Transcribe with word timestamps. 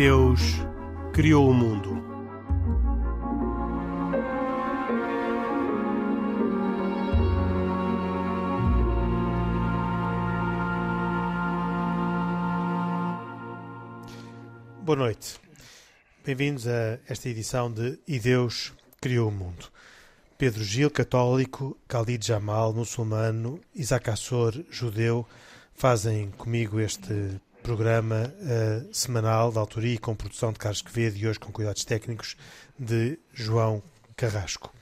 Deus 0.00 0.40
criou 1.12 1.50
o 1.50 1.52
mundo. 1.52 2.02
Boa 14.80 14.96
noite. 14.96 15.38
Bem-vindos 16.24 16.66
a 16.66 16.98
esta 17.06 17.28
edição 17.28 17.70
de 17.70 17.98
E 18.08 18.18
Deus 18.18 18.72
criou 19.02 19.28
o 19.28 19.30
mundo. 19.30 19.66
Pedro 20.38 20.64
Gil, 20.64 20.90
católico, 20.90 21.76
Khalid 21.86 22.26
Jamal, 22.26 22.72
muçulmano, 22.72 23.60
Isaac 23.74 24.08
Assor, 24.08 24.64
judeu, 24.70 25.28
fazem 25.74 26.30
comigo 26.30 26.80
este 26.80 27.38
programa 27.62 28.32
uh, 28.40 28.94
semanal 28.94 29.52
de 29.52 29.58
autoria 29.58 29.94
e 29.94 29.98
com 29.98 30.14
produção 30.14 30.52
de 30.52 30.58
Carlos 30.58 30.82
Quevedo 30.82 31.16
e 31.16 31.26
hoje 31.26 31.38
com 31.38 31.52
cuidados 31.52 31.84
técnicos 31.84 32.36
de 32.78 33.18
João 33.32 33.82
Carrasco. 34.16 34.72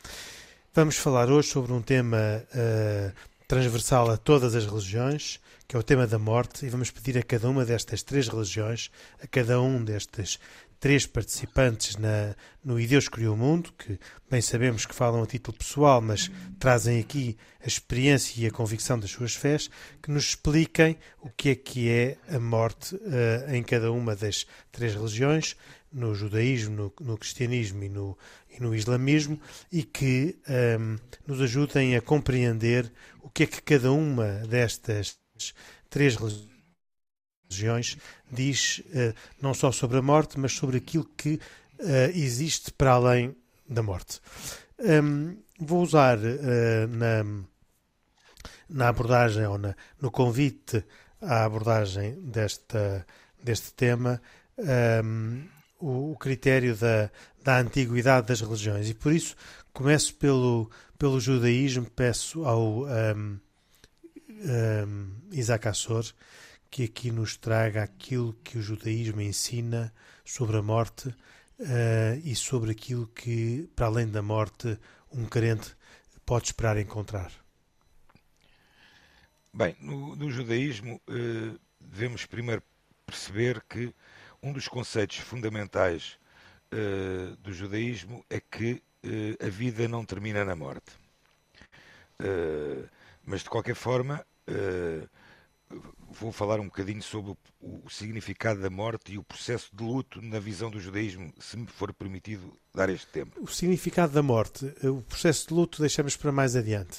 Vamos 0.75 0.97
falar 0.97 1.31
hoje 1.31 1.49
sobre 1.49 1.73
um 1.73 1.83
tema 1.83 2.43
uh, 2.55 3.13
transversal 3.47 4.11
a 4.11 4.17
todas 4.17 4.55
as 4.55 4.65
religiões, 4.65 5.41
que 5.67 5.77
é 5.77 5.79
o 5.79 5.83
tema 5.83 6.07
da 6.07 6.19
morte, 6.19 6.65
e 6.65 6.69
vamos 6.69 6.91
pedir 6.91 7.19
a 7.19 7.23
cada 7.23 7.49
uma 7.49 7.65
destas 7.65 8.03
três 8.03 8.29
religiões, 8.29 8.91
a 9.23 9.27
cada 9.27 9.61
um 9.61 9.83
destes 9.83 10.39
três 10.81 11.07
participantes 11.07 11.97
na, 11.97 12.35
no 12.65 12.79
E 12.79 12.87
Deus 12.87 13.09
Criou 13.09 13.35
o 13.35 13.37
Mundo, 13.37 13.73
que 13.77 13.99
bem 14.31 14.41
sabemos 14.41 14.87
que 14.87 14.95
falam 14.95 15.23
a 15.23 15.27
título 15.27 15.57
pessoal, 15.57 16.01
mas 16.01 16.31
trazem 16.59 17.01
aqui 17.01 17.37
a 17.63 17.67
experiência 17.67 18.41
e 18.41 18.47
a 18.47 18.51
convicção 18.51 18.99
das 18.99 19.11
suas 19.11 19.35
fés, 19.35 19.69
que 20.03 20.11
nos 20.11 20.25
expliquem 20.25 20.97
o 21.21 21.31
que 21.31 21.51
é 21.51 21.55
que 21.55 21.91
é 21.91 22.17
a 22.29 22.39
morte 22.39 22.95
uh, 22.95 23.53
em 23.53 23.63
cada 23.63 23.91
uma 23.91 24.15
das 24.15 24.47
três 24.71 24.95
religiões, 24.95 25.57
no 25.91 26.15
judaísmo, 26.15 26.77
no, 26.77 26.93
no 27.01 27.17
cristianismo 27.17 27.83
e 27.83 27.89
no, 27.89 28.17
e 28.51 28.63
no 28.63 28.75
islamismo, 28.75 29.41
e 29.73 29.83
que 29.83 30.39
um, 30.47 30.53
ehm, 30.53 30.97
nos 31.27 31.41
ajudem 31.41 31.97
a 31.97 32.03
compreender 32.03 32.93
o 33.23 33.31
que 33.31 33.45
é 33.45 33.47
que 33.47 33.63
cada 33.63 33.91
uma 33.91 34.27
destas 34.47 35.19
três 35.89 36.15
religiões 36.15 36.58
religiões 37.49 37.97
diz 38.31 38.83
uh, 38.87 39.15
não 39.41 39.55
só 39.55 39.73
sobre 39.73 39.99
a 39.99 40.03
morte, 40.03 40.39
mas 40.39 40.53
sobre 40.53 40.79
aquilo 40.79 41.09
que 41.17 41.35
uh, 41.35 42.11
existe 42.15 42.73
para 42.73 42.93
além 42.93 43.35
da 43.69 43.83
morte. 43.83 44.21
Um, 44.79 45.37
vou 45.59 45.83
usar 45.83 46.19
uh, 46.19 46.89
na, 46.89 47.25
na 48.69 48.89
abordagem 48.89 49.47
ou 49.47 49.59
na, 49.59 49.75
no 50.01 50.11
convite 50.11 50.85
à 51.21 51.45
abordagem 51.45 52.15
desta, 52.21 53.05
deste 53.43 53.73
tema 53.73 54.21
um, 55.05 55.45
o, 55.81 56.13
o, 56.13 56.17
critério 56.17 56.77
da, 56.77 57.11
da 57.43 57.59
antiguidade 57.59 58.29
das 58.29 58.41
religiões 58.41 58.89
e 58.89 58.95
por 58.95 59.13
isso 59.13 59.37
começo 59.73 60.15
pelo, 60.15 60.71
pelo 60.99 61.21
judaísmo, 61.21 61.89
peço 61.91 62.45
ao 62.45 62.85
um, 62.85 63.39
um, 64.45 65.11
Isaac 65.33 65.69
Assor 65.69 66.05
que 66.71 66.85
aqui 66.85 67.11
nos 67.11 67.37
traga 67.37 67.83
aquilo 67.83 68.35
que 68.45 68.59
o 68.59 68.63
judaísmo 68.63 69.21
ensina 69.21 69.93
sobre 70.25 70.57
a 70.59 70.63
morte 70.63 71.09
uh, 71.09 71.15
e 72.23 72.35
sobre 72.35 72.73
aquilo 72.73 73.07
que, 73.09 73.69
para 73.75 73.87
além 73.87 74.09
da 74.09 74.23
morte, 74.23 74.79
um 75.11 75.25
crente 75.25 75.75
pode 76.27 76.47
esperar 76.47 76.77
encontrar. 76.77 77.33
Bem, 79.53 79.75
no, 79.81 80.15
no 80.15 80.31
judaísmo 80.31 81.01
uh, 81.09 81.59
devemos 81.81 82.27
primeiro 82.27 82.63
perceber 83.07 83.63
que 83.69 83.95
um 84.43 84.53
dos 84.53 84.69
conceitos 84.69 85.17
fundamentais 85.17 86.19
uh, 86.73 87.35
do 87.37 87.53
judaísmo 87.53 88.25
é 88.29 88.41
que 88.41 88.83
a 89.41 89.49
vida 89.49 89.87
não 89.87 90.05
termina 90.05 90.45
na 90.45 90.57
morte. 90.57 90.91
mas 93.25 93.43
de 93.43 93.49
qualquer 93.49 93.77
forma, 93.77 94.27
vou 96.11 96.33
falar 96.33 96.61
um 96.61 96.65
bocadinho 96.65 97.03
sobre 97.03 97.33
o, 97.33 97.37
o, 97.85 97.91
significado 97.91 98.61
da 98.61 98.71
morte 98.71 99.13
e 99.13 99.19
o 99.19 99.23
processo 99.23 99.71
de 99.75 99.83
luto 99.83 100.21
na 100.23 100.39
visão 100.39 100.71
do 100.71 100.81
judaísmo, 100.81 101.33
se 101.39 101.57
me 101.57 101.67
for 101.67 101.93
permitido 101.93 102.53
dar 102.75 102.89
este 102.89 103.07
tempo. 103.07 103.43
O 103.43 103.49
significado 103.49 104.13
da 104.13 104.23
morte, 104.23 104.67
o 104.83 105.03
processo 105.03 105.49
de 105.49 105.55
luto 105.55 105.81
deixamos 105.81 106.17
para 106.17 106.33
mais 106.33 106.57
adiante. 106.57 106.99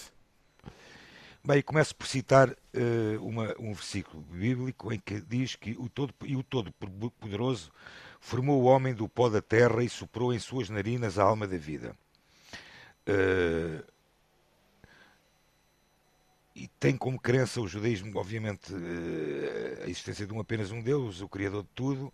Bem, 1.43 1.61
começo 1.61 1.95
por 1.95 2.05
citar 2.05 2.49
uh, 2.49 3.25
uma, 3.25 3.55
um 3.59 3.73
versículo 3.73 4.21
bíblico 4.21 4.93
em 4.93 4.99
que 4.99 5.21
diz 5.21 5.55
que 5.55 5.71
o 5.79 5.87
todo, 5.87 6.13
e 6.25 6.35
o 6.35 6.43
Todo-Poderoso 6.43 7.71
formou 8.19 8.61
o 8.61 8.65
homem 8.65 8.93
do 8.93 9.07
pó 9.07 9.29
da 9.29 9.41
terra 9.41 9.81
e 9.83 9.89
soprou 9.89 10.33
em 10.33 10.39
suas 10.39 10.69
narinas 10.69 11.17
a 11.17 11.23
alma 11.23 11.47
da 11.47 11.57
vida. 11.57 11.95
Uh, 13.07 13.83
e 16.59 16.67
tem 16.77 16.97
como 16.97 17.17
crença 17.17 17.61
o 17.61 17.67
judaísmo, 17.67 18.11
obviamente, 18.19 18.73
eh, 18.73 19.83
a 19.85 19.89
existência 19.89 20.27
de 20.27 20.33
um 20.33 20.41
apenas 20.41 20.71
um 20.71 20.81
Deus, 20.81 21.21
o 21.21 21.29
Criador 21.29 21.63
de 21.63 21.69
tudo, 21.73 22.13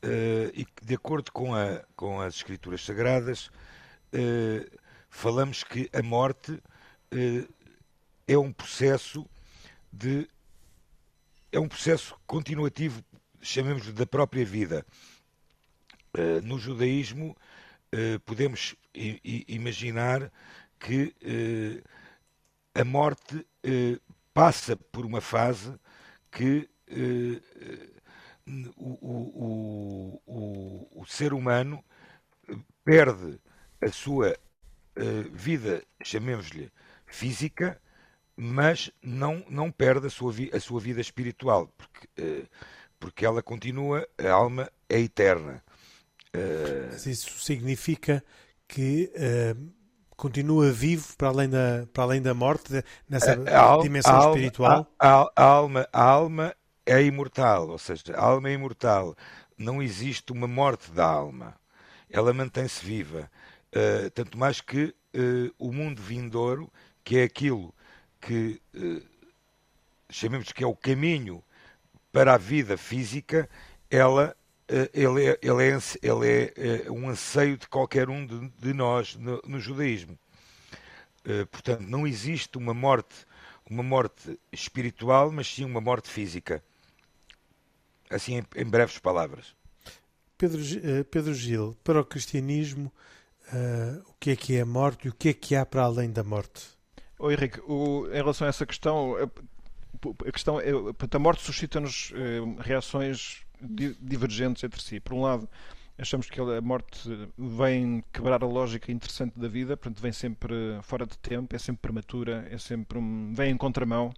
eh, 0.00 0.50
e 0.54 0.66
de 0.82 0.94
acordo 0.94 1.30
com, 1.30 1.54
a, 1.54 1.84
com 1.94 2.18
as 2.18 2.36
Escrituras 2.36 2.82
Sagradas, 2.82 3.50
eh, 4.10 4.66
falamos 5.10 5.62
que 5.62 5.90
a 5.92 6.02
morte 6.02 6.62
é 8.26 8.38
um 8.38 8.52
processo 8.52 9.26
de. 9.92 10.28
é 11.52 11.58
um 11.58 11.68
processo 11.68 12.18
continuativo, 12.26 13.02
chamemos 13.40 13.90
da 13.92 14.06
própria 14.06 14.44
vida. 14.44 14.84
No 16.44 16.58
judaísmo, 16.58 17.34
podemos 18.26 18.76
imaginar 19.46 20.30
que 20.78 21.14
a 22.74 22.84
morte 22.84 23.44
eh, 23.62 23.98
passa 24.32 24.76
por 24.76 25.04
uma 25.04 25.20
fase 25.20 25.74
que 26.30 26.68
eh, 26.86 27.40
o, 28.76 28.92
o, 29.00 30.22
o, 30.26 31.00
o, 31.02 31.06
ser 31.06 31.32
humano 31.32 31.84
perde 32.84 33.40
a 33.80 33.88
sua 33.88 34.36
eh, 34.96 35.22
vida, 35.32 35.82
chamemos-lhe 36.02 36.70
física, 37.06 37.80
mas 38.36 38.90
não, 39.02 39.44
não 39.48 39.70
perde 39.70 40.06
a 40.06 40.10
sua, 40.10 40.32
a 40.52 40.60
sua 40.60 40.80
vida 40.80 41.00
espiritual, 41.00 41.66
porque, 41.76 42.08
eh, 42.16 42.46
porque 42.98 43.26
ela 43.26 43.42
continua, 43.42 44.08
a 44.16 44.30
alma 44.30 44.70
é 44.88 45.00
eterna. 45.00 45.62
Mas 46.92 47.06
isso 47.06 47.40
significa 47.40 48.22
que 48.68 49.10
continua 50.18 50.72
vivo 50.72 51.16
para 51.16 51.28
além 51.28 51.48
da, 51.48 51.86
para 51.92 52.02
além 52.02 52.20
da 52.20 52.34
morte, 52.34 52.84
nessa 53.08 53.40
a, 53.48 53.74
a 53.74 53.78
dimensão 53.78 54.20
a 54.20 54.26
espiritual? 54.26 54.86
A, 54.98 55.30
a, 55.34 55.44
alma, 55.44 55.88
a 55.92 56.02
alma 56.02 56.54
é 56.84 57.00
imortal, 57.00 57.68
ou 57.68 57.78
seja, 57.78 58.14
a 58.14 58.24
alma 58.24 58.50
é 58.50 58.52
imortal. 58.52 59.16
Não 59.56 59.80
existe 59.80 60.32
uma 60.32 60.48
morte 60.48 60.90
da 60.90 61.06
alma. 61.06 61.54
Ela 62.10 62.32
mantém-se 62.32 62.84
viva. 62.84 63.30
Uh, 63.72 64.10
tanto 64.10 64.36
mais 64.36 64.60
que 64.60 64.86
uh, 65.14 65.54
o 65.56 65.72
mundo 65.72 66.02
vindouro, 66.02 66.70
que 67.04 67.18
é 67.18 67.22
aquilo 67.22 67.72
que 68.20 68.60
uh, 68.74 69.02
chamemos 70.10 70.50
que 70.50 70.64
é 70.64 70.66
o 70.66 70.74
caminho 70.74 71.44
para 72.10 72.34
a 72.34 72.38
vida 72.38 72.76
física, 72.76 73.48
ela 73.88 74.34
ele 74.92 75.26
é, 75.26 75.38
ele 75.40 75.70
é, 75.70 75.78
ele 76.02 76.52
é, 76.86 76.90
um 76.90 77.08
anseio 77.08 77.56
de 77.56 77.66
qualquer 77.68 78.08
um 78.08 78.26
de, 78.26 78.48
de 78.58 78.72
nós 78.74 79.16
no, 79.16 79.40
no 79.46 79.58
judaísmo. 79.58 80.18
portanto, 81.50 81.80
não 81.80 82.06
existe 82.06 82.58
uma 82.58 82.74
morte, 82.74 83.26
uma 83.68 83.82
morte 83.82 84.38
espiritual, 84.52 85.30
mas 85.30 85.46
sim 85.52 85.64
uma 85.64 85.80
morte 85.80 86.08
física. 86.08 86.62
Assim, 88.10 88.38
em, 88.38 88.44
em 88.56 88.64
breves 88.64 88.98
palavras. 88.98 89.54
Pedro, 90.38 90.60
Pedro 91.10 91.34
Gil, 91.34 91.76
para 91.82 92.00
o 92.00 92.04
cristianismo, 92.04 92.92
uh, 93.52 94.02
o 94.08 94.14
que 94.20 94.30
é 94.30 94.36
que 94.36 94.56
é 94.56 94.60
a 94.60 94.66
morte 94.66 95.06
e 95.06 95.10
o 95.10 95.14
que 95.14 95.30
é 95.30 95.34
que 95.34 95.56
há 95.56 95.64
para 95.64 95.82
além 95.82 96.10
da 96.10 96.22
morte? 96.22 96.68
Oi, 97.18 97.34
Henrique, 97.34 97.60
o, 97.66 98.06
em 98.08 98.14
relação 98.14 98.46
a 98.46 98.50
essa 98.50 98.64
questão, 98.64 99.16
a, 99.16 99.24
a 100.28 100.32
questão 100.32 100.60
é, 100.60 100.70
a 100.70 101.18
morte 101.18 101.42
suscita-nos 101.42 102.12
uh, 102.12 102.60
reações 102.60 103.42
divergentes 103.60 104.64
entre 104.64 104.80
si. 104.82 105.00
Por 105.00 105.14
um 105.14 105.22
lado, 105.22 105.48
achamos 105.98 106.30
que 106.30 106.40
a 106.40 106.60
morte 106.60 107.28
vem 107.36 108.02
quebrar 108.12 108.42
a 108.42 108.46
lógica 108.46 108.92
interessante 108.92 109.38
da 109.38 109.48
vida, 109.48 109.76
portanto, 109.76 110.00
vem 110.00 110.12
sempre 110.12 110.54
fora 110.82 111.06
de 111.06 111.18
tempo, 111.18 111.54
é 111.54 111.58
sempre 111.58 111.82
prematura, 111.82 112.46
é 112.50 112.58
sempre 112.58 112.98
um, 112.98 113.32
vem 113.34 113.52
em 113.52 113.56
contramão. 113.56 114.12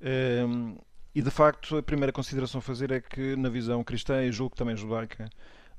Um, 0.00 0.76
e 1.14 1.22
de 1.22 1.30
facto, 1.30 1.78
a 1.78 1.82
primeira 1.82 2.12
consideração 2.12 2.58
a 2.58 2.62
fazer 2.62 2.90
é 2.90 3.00
que, 3.00 3.34
na 3.36 3.48
visão 3.48 3.82
cristã 3.82 4.22
e 4.22 4.30
julgo 4.30 4.54
também 4.54 4.76
judaica, 4.76 5.30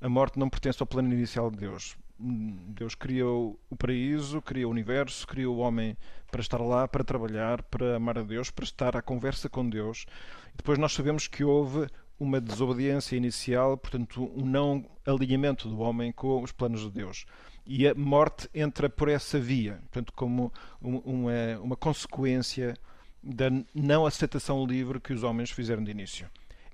a 0.02 0.10
morte 0.10 0.40
não 0.40 0.50
pertence 0.50 0.82
ao 0.82 0.88
plano 0.88 1.14
inicial 1.14 1.52
de 1.52 1.58
Deus. 1.58 1.96
Deus 2.20 2.96
criou 2.96 3.60
o 3.70 3.76
paraíso, 3.76 4.42
criou 4.42 4.70
o 4.70 4.74
universo, 4.74 5.28
criou 5.28 5.56
o 5.56 5.60
homem 5.60 5.96
para 6.32 6.42
estar 6.42 6.60
lá, 6.60 6.88
para 6.88 7.04
trabalhar, 7.04 7.62
para 7.62 7.98
amar 7.98 8.18
a 8.18 8.24
Deus, 8.24 8.50
para 8.50 8.66
estar 8.66 8.98
à 8.98 9.02
conversa 9.04 9.48
com 9.48 9.70
Deus. 9.70 10.08
E 10.54 10.58
depois 10.58 10.80
nós 10.80 10.94
sabemos 10.94 11.28
que 11.28 11.44
houve 11.44 11.88
uma 12.20 12.42
desobediência 12.42 13.16
inicial, 13.16 13.78
portanto, 13.78 14.32
um 14.36 14.46
não 14.46 14.86
alinhamento 15.06 15.70
do 15.70 15.80
homem 15.80 16.12
com 16.12 16.42
os 16.42 16.52
planos 16.52 16.82
de 16.82 16.92
Deus. 16.92 17.26
E 17.66 17.88
a 17.88 17.94
morte 17.94 18.50
entra 18.54 18.90
por 18.90 19.10
essa 19.10 19.40
via, 19.40 19.80
portanto, 19.92 20.14
como 20.14 20.52
uma, 20.82 21.60
uma 21.62 21.76
consequência 21.76 22.76
da 23.22 23.48
não 23.76 24.06
aceitação 24.06 24.66
livre 24.66 25.00
que 25.00 25.14
os 25.14 25.24
homens 25.24 25.52
fizeram 25.52 25.84
de 25.84 25.92
início. 25.92 26.30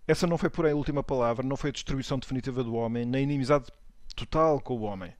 Essa 0.07 0.27
não 0.27 0.37
foi 0.37 0.49
por 0.49 0.65
a 0.65 0.75
última 0.75 1.01
palavra, 1.01 1.45
não 1.45 1.57
foi 1.57 1.69
a 1.69 1.73
destruição 1.73 2.19
definitiva 2.19 2.63
do 2.63 2.75
homem, 2.75 3.05
nem 3.05 3.21
a 3.21 3.23
inimizade 3.23 3.65
total 4.15 4.59
com 4.59 4.75
o 4.77 4.81
homem. 4.81 5.13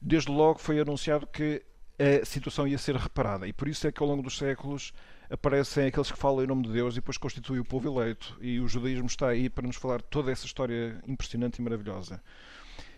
Desde 0.00 0.30
logo 0.30 0.58
foi 0.58 0.78
anunciado 0.80 1.26
que 1.26 1.62
a 1.98 2.24
situação 2.24 2.66
ia 2.66 2.78
ser 2.78 2.96
reparada, 2.96 3.46
e 3.46 3.52
por 3.52 3.68
isso 3.68 3.86
é 3.86 3.92
que 3.92 4.02
ao 4.02 4.08
longo 4.08 4.22
dos 4.22 4.36
séculos 4.36 4.92
aparecem 5.30 5.86
aqueles 5.86 6.10
que 6.10 6.18
falam 6.18 6.44
em 6.44 6.46
nome 6.46 6.62
de 6.64 6.72
Deus 6.72 6.94
e 6.94 6.96
depois 6.96 7.16
constituem 7.16 7.60
o 7.60 7.64
povo 7.64 7.88
eleito. 7.88 8.36
E 8.40 8.60
o 8.60 8.68
judaísmo 8.68 9.06
está 9.06 9.28
aí 9.28 9.48
para 9.48 9.66
nos 9.66 9.76
falar 9.76 10.02
toda 10.02 10.30
essa 10.30 10.46
história 10.46 11.00
impressionante 11.06 11.58
e 11.58 11.62
maravilhosa. 11.62 12.22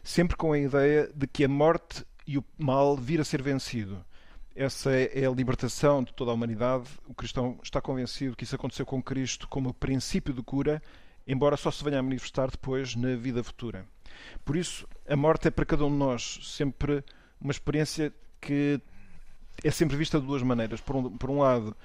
Sempre 0.02 0.36
com 0.36 0.52
a 0.52 0.58
ideia 0.58 1.10
de 1.14 1.26
que 1.26 1.44
a 1.44 1.48
morte 1.48 2.04
e 2.26 2.38
o 2.38 2.44
mal 2.58 2.96
vir 2.96 3.20
a 3.20 3.24
ser 3.24 3.42
vencido. 3.42 4.04
Essa 4.54 4.90
é 4.90 5.26
a 5.26 5.30
libertação 5.30 6.02
de 6.02 6.14
toda 6.14 6.30
a 6.30 6.34
humanidade. 6.34 6.88
O 7.06 7.14
cristão 7.14 7.58
está 7.62 7.80
convencido 7.80 8.36
que 8.36 8.44
isso 8.44 8.56
aconteceu 8.56 8.86
com 8.86 9.02
Cristo 9.02 9.46
como 9.48 9.74
princípio 9.74 10.32
de 10.32 10.42
cura, 10.42 10.82
embora 11.26 11.56
só 11.56 11.70
se 11.70 11.84
venha 11.84 11.98
a 11.98 12.02
manifestar 12.02 12.50
depois 12.50 12.96
na 12.96 13.14
vida 13.16 13.44
futura. 13.44 13.86
Por 14.44 14.56
isso, 14.56 14.88
a 15.06 15.14
morte 15.14 15.48
é 15.48 15.50
para 15.50 15.66
cada 15.66 15.84
um 15.84 15.90
de 15.90 15.96
nós 15.96 16.40
sempre 16.42 17.04
uma 17.40 17.50
experiência 17.50 18.12
que 18.40 18.80
é 19.62 19.70
sempre 19.70 19.96
vista 19.96 20.20
de 20.20 20.26
duas 20.26 20.42
maneiras. 20.42 20.80
Por 20.80 20.96
um, 20.96 21.16
por 21.16 21.30
um 21.30 21.38
lado, 21.40 21.76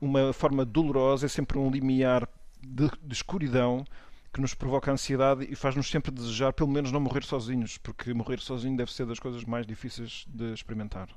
uma 0.00 0.32
forma 0.32 0.64
dolorosa, 0.64 1.26
é 1.26 1.28
sempre 1.28 1.58
um 1.58 1.70
limiar 1.70 2.28
de, 2.60 2.90
de 3.02 3.14
escuridão 3.14 3.84
que 4.32 4.40
nos 4.40 4.52
provoca 4.52 4.90
ansiedade 4.90 5.46
e 5.48 5.54
faz-nos 5.54 5.88
sempre 5.88 6.10
desejar, 6.10 6.52
pelo 6.52 6.70
menos, 6.70 6.90
não 6.90 7.00
morrer 7.00 7.22
sozinhos, 7.22 7.78
porque 7.78 8.12
morrer 8.12 8.40
sozinho 8.40 8.76
deve 8.76 8.92
ser 8.92 9.06
das 9.06 9.20
coisas 9.20 9.44
mais 9.44 9.66
difíceis 9.66 10.24
de 10.28 10.52
experimentar 10.52 11.08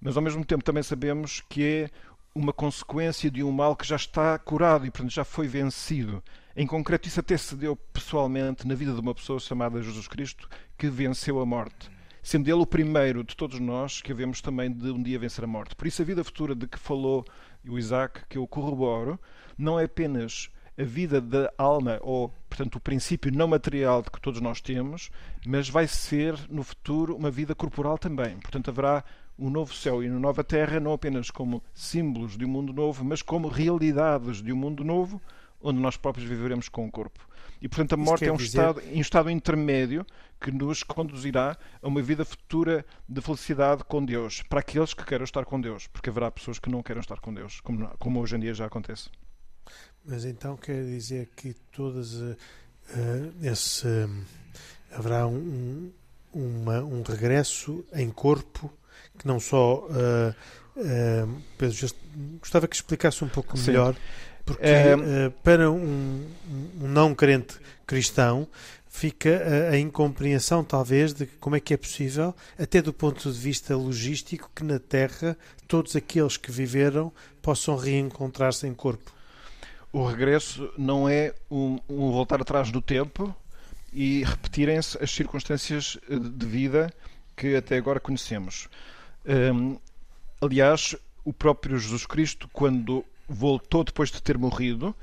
mas 0.00 0.16
ao 0.16 0.22
mesmo 0.22 0.44
tempo 0.44 0.64
também 0.64 0.82
sabemos 0.82 1.42
que 1.48 1.64
é 1.64 1.90
uma 2.34 2.52
consequência 2.52 3.30
de 3.30 3.42
um 3.42 3.50
mal 3.50 3.74
que 3.74 3.86
já 3.86 3.96
está 3.96 4.38
curado 4.38 4.86
e, 4.86 4.90
portanto, 4.90 5.12
já 5.12 5.24
foi 5.24 5.48
vencido. 5.48 6.22
Em 6.54 6.66
concreto, 6.66 7.08
isso 7.08 7.20
até 7.20 7.36
se 7.36 7.54
deu 7.56 7.74
pessoalmente 7.74 8.66
na 8.66 8.74
vida 8.74 8.92
de 8.92 9.00
uma 9.00 9.14
pessoa 9.14 9.40
chamada 9.40 9.82
Jesus 9.82 10.06
Cristo, 10.06 10.48
que 10.76 10.88
venceu 10.88 11.40
a 11.40 11.46
morte. 11.46 11.90
Sendo 12.26 12.48
ele 12.48 12.60
o 12.60 12.66
primeiro 12.66 13.22
de 13.22 13.36
todos 13.36 13.60
nós 13.60 14.02
que 14.02 14.10
havemos 14.10 14.40
também 14.40 14.68
de 14.68 14.90
um 14.90 15.00
dia 15.00 15.16
vencer 15.16 15.44
a 15.44 15.46
morte. 15.46 15.76
Por 15.76 15.86
isso, 15.86 16.02
a 16.02 16.04
vida 16.04 16.24
futura 16.24 16.56
de 16.56 16.66
que 16.66 16.76
falou 16.76 17.24
o 17.64 17.78
Isaac, 17.78 18.22
que 18.28 18.36
eu 18.36 18.44
corroboro, 18.48 19.16
não 19.56 19.78
é 19.78 19.84
apenas 19.84 20.50
a 20.76 20.82
vida 20.82 21.20
da 21.20 21.52
alma, 21.56 22.00
ou, 22.02 22.34
portanto, 22.50 22.74
o 22.74 22.80
princípio 22.80 23.30
não 23.32 23.46
material 23.46 24.02
de 24.02 24.10
que 24.10 24.20
todos 24.20 24.40
nós 24.40 24.60
temos, 24.60 25.08
mas 25.46 25.68
vai 25.68 25.86
ser, 25.86 26.36
no 26.50 26.64
futuro, 26.64 27.14
uma 27.14 27.30
vida 27.30 27.54
corporal 27.54 27.96
também. 27.96 28.40
Portanto, 28.40 28.70
haverá 28.70 29.04
o 29.38 29.48
novo 29.48 29.72
céu 29.72 30.02
e 30.02 30.08
a 30.08 30.10
nova 30.10 30.42
terra 30.42 30.80
não 30.80 30.92
apenas 30.92 31.30
como 31.30 31.62
símbolos 31.72 32.36
de 32.36 32.44
um 32.44 32.48
mundo 32.48 32.72
novo, 32.72 33.04
mas 33.04 33.22
como 33.22 33.46
realidades 33.46 34.42
de 34.42 34.52
um 34.52 34.56
mundo 34.56 34.82
novo 34.82 35.22
onde 35.60 35.80
nós 35.80 35.96
próprios 35.96 36.28
viveremos 36.28 36.68
com 36.68 36.86
o 36.86 36.90
corpo. 36.90 37.26
E, 37.60 37.68
portanto, 37.68 37.94
a 37.94 37.96
morte 37.96 38.26
é 38.26 38.32
um, 38.32 38.36
dizer... 38.36 38.58
estado, 38.58 38.82
um 38.92 39.00
estado 39.00 39.30
intermédio 39.30 40.06
que 40.40 40.50
nos 40.50 40.82
conduzirá 40.82 41.56
a 41.80 41.88
uma 41.88 42.02
vida 42.02 42.24
futura 42.24 42.84
de 43.08 43.20
felicidade 43.20 43.82
com 43.84 44.04
Deus, 44.04 44.42
para 44.42 44.60
aqueles 44.60 44.92
que 44.92 45.04
queiram 45.04 45.24
estar 45.24 45.44
com 45.44 45.60
Deus, 45.60 45.86
porque 45.86 46.10
haverá 46.10 46.30
pessoas 46.30 46.58
que 46.58 46.68
não 46.68 46.82
queiram 46.82 47.00
estar 47.00 47.18
com 47.18 47.32
Deus, 47.32 47.60
como, 47.60 47.88
como 47.98 48.20
hoje 48.20 48.36
em 48.36 48.40
dia 48.40 48.54
já 48.54 48.66
acontece. 48.66 49.08
Mas 50.04 50.24
então 50.24 50.56
quer 50.56 50.84
dizer 50.84 51.30
que 51.34 51.54
todas 51.72 52.14
uh, 52.14 52.36
esse 53.42 53.86
haverá 54.92 55.26
um, 55.26 55.90
uma, 56.32 56.80
um 56.80 57.02
regresso 57.02 57.84
em 57.92 58.10
corpo 58.10 58.72
que 59.18 59.26
não 59.26 59.40
só 59.40 59.86
uh, 59.86 60.34
uh, 60.76 61.42
Pedro, 61.58 61.88
gostava 62.38 62.68
que 62.68 62.76
explicasse 62.76 63.24
um 63.24 63.28
pouco 63.28 63.56
Sim. 63.56 63.72
Porque 64.46 64.62
uh, 64.62 65.30
para 65.42 65.70
um, 65.70 66.24
um, 66.80 66.88
não 66.88 67.14
crente 67.14 67.56
cristão 67.84 68.46
fica 68.88 69.42
a, 69.70 69.72
a, 69.72 69.78
incompreensão 69.78 70.62
talvez 70.62 71.12
de 71.12 71.26
como 71.26 71.56
é 71.56 71.60
que 71.60 71.74
é 71.74 71.76
possível, 71.76 72.34
até 72.56 72.80
do 72.80 72.92
ponto 72.92 73.30
de 73.30 73.38
vista 73.38 73.76
logístico, 73.76 74.48
que 74.54 74.62
na 74.62 74.78
Terra 74.78 75.36
todos 75.66 75.96
aqueles 75.96 76.36
que 76.36 76.52
viveram 76.52 77.12
possam 77.42 77.76
reencontrar-se 77.76 78.66
em 78.68 78.72
corpo. 78.72 79.12
O 79.92 80.06
regresso 80.06 80.72
não 80.78 81.08
é 81.08 81.34
um, 81.50 81.78
um 81.88 82.12
voltar 82.12 82.40
atrás 82.40 82.70
do 82.70 82.80
tempo 82.80 83.34
e 83.92 84.22
repetirem-se 84.22 85.02
as 85.02 85.10
circunstâncias 85.10 85.98
de 86.08 86.46
vida 86.46 86.92
que 87.36 87.56
até 87.56 87.76
agora 87.76 87.98
conhecemos. 87.98 88.68
Um, 89.26 89.76
aliás, 90.40 90.94
o 91.24 91.32
próprio 91.32 91.76
Jesus 91.78 92.06
Cristo, 92.06 92.48
quando 92.52 93.04
voltou 93.28 93.84
depois 93.84 94.10
de 94.10 94.22
ter 94.22 94.38
morrido, 94.38 94.94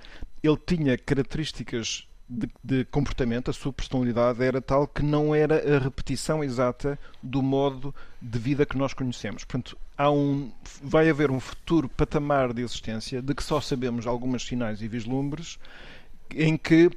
ele 0.41 0.57
tinha 0.57 0.97
características 0.97 2.07
de, 2.27 2.49
de, 2.63 2.85
comportamento, 2.85 3.51
a 3.51 3.53
sua 3.53 3.71
personalidade 3.71 4.43
era 4.43 4.61
tal 4.61 4.87
que 4.87 5.03
não 5.03 5.35
era 5.35 5.75
a 5.75 5.79
repetição 5.79 6.43
exata 6.43 6.97
do 7.21 7.41
modo 7.41 7.93
de 8.21 8.39
vida 8.39 8.65
que 8.65 8.77
nós 8.77 8.93
conhecemos. 8.93 9.43
Portanto, 9.43 9.77
há 9.97 10.09
um, 10.09 10.51
vai 10.81 11.09
haver 11.09 11.29
um 11.29 11.39
futuro 11.39 11.89
patamar 11.89 12.53
de 12.53 12.61
existência 12.61 13.21
de 13.21 13.35
que 13.35 13.43
só 13.43 13.59
sabemos 13.61 14.07
algumas 14.07 14.43
sinais 14.43 14.81
e 14.81 14.87
vislumbres 14.87 15.59
em 16.33 16.57
que 16.57 16.89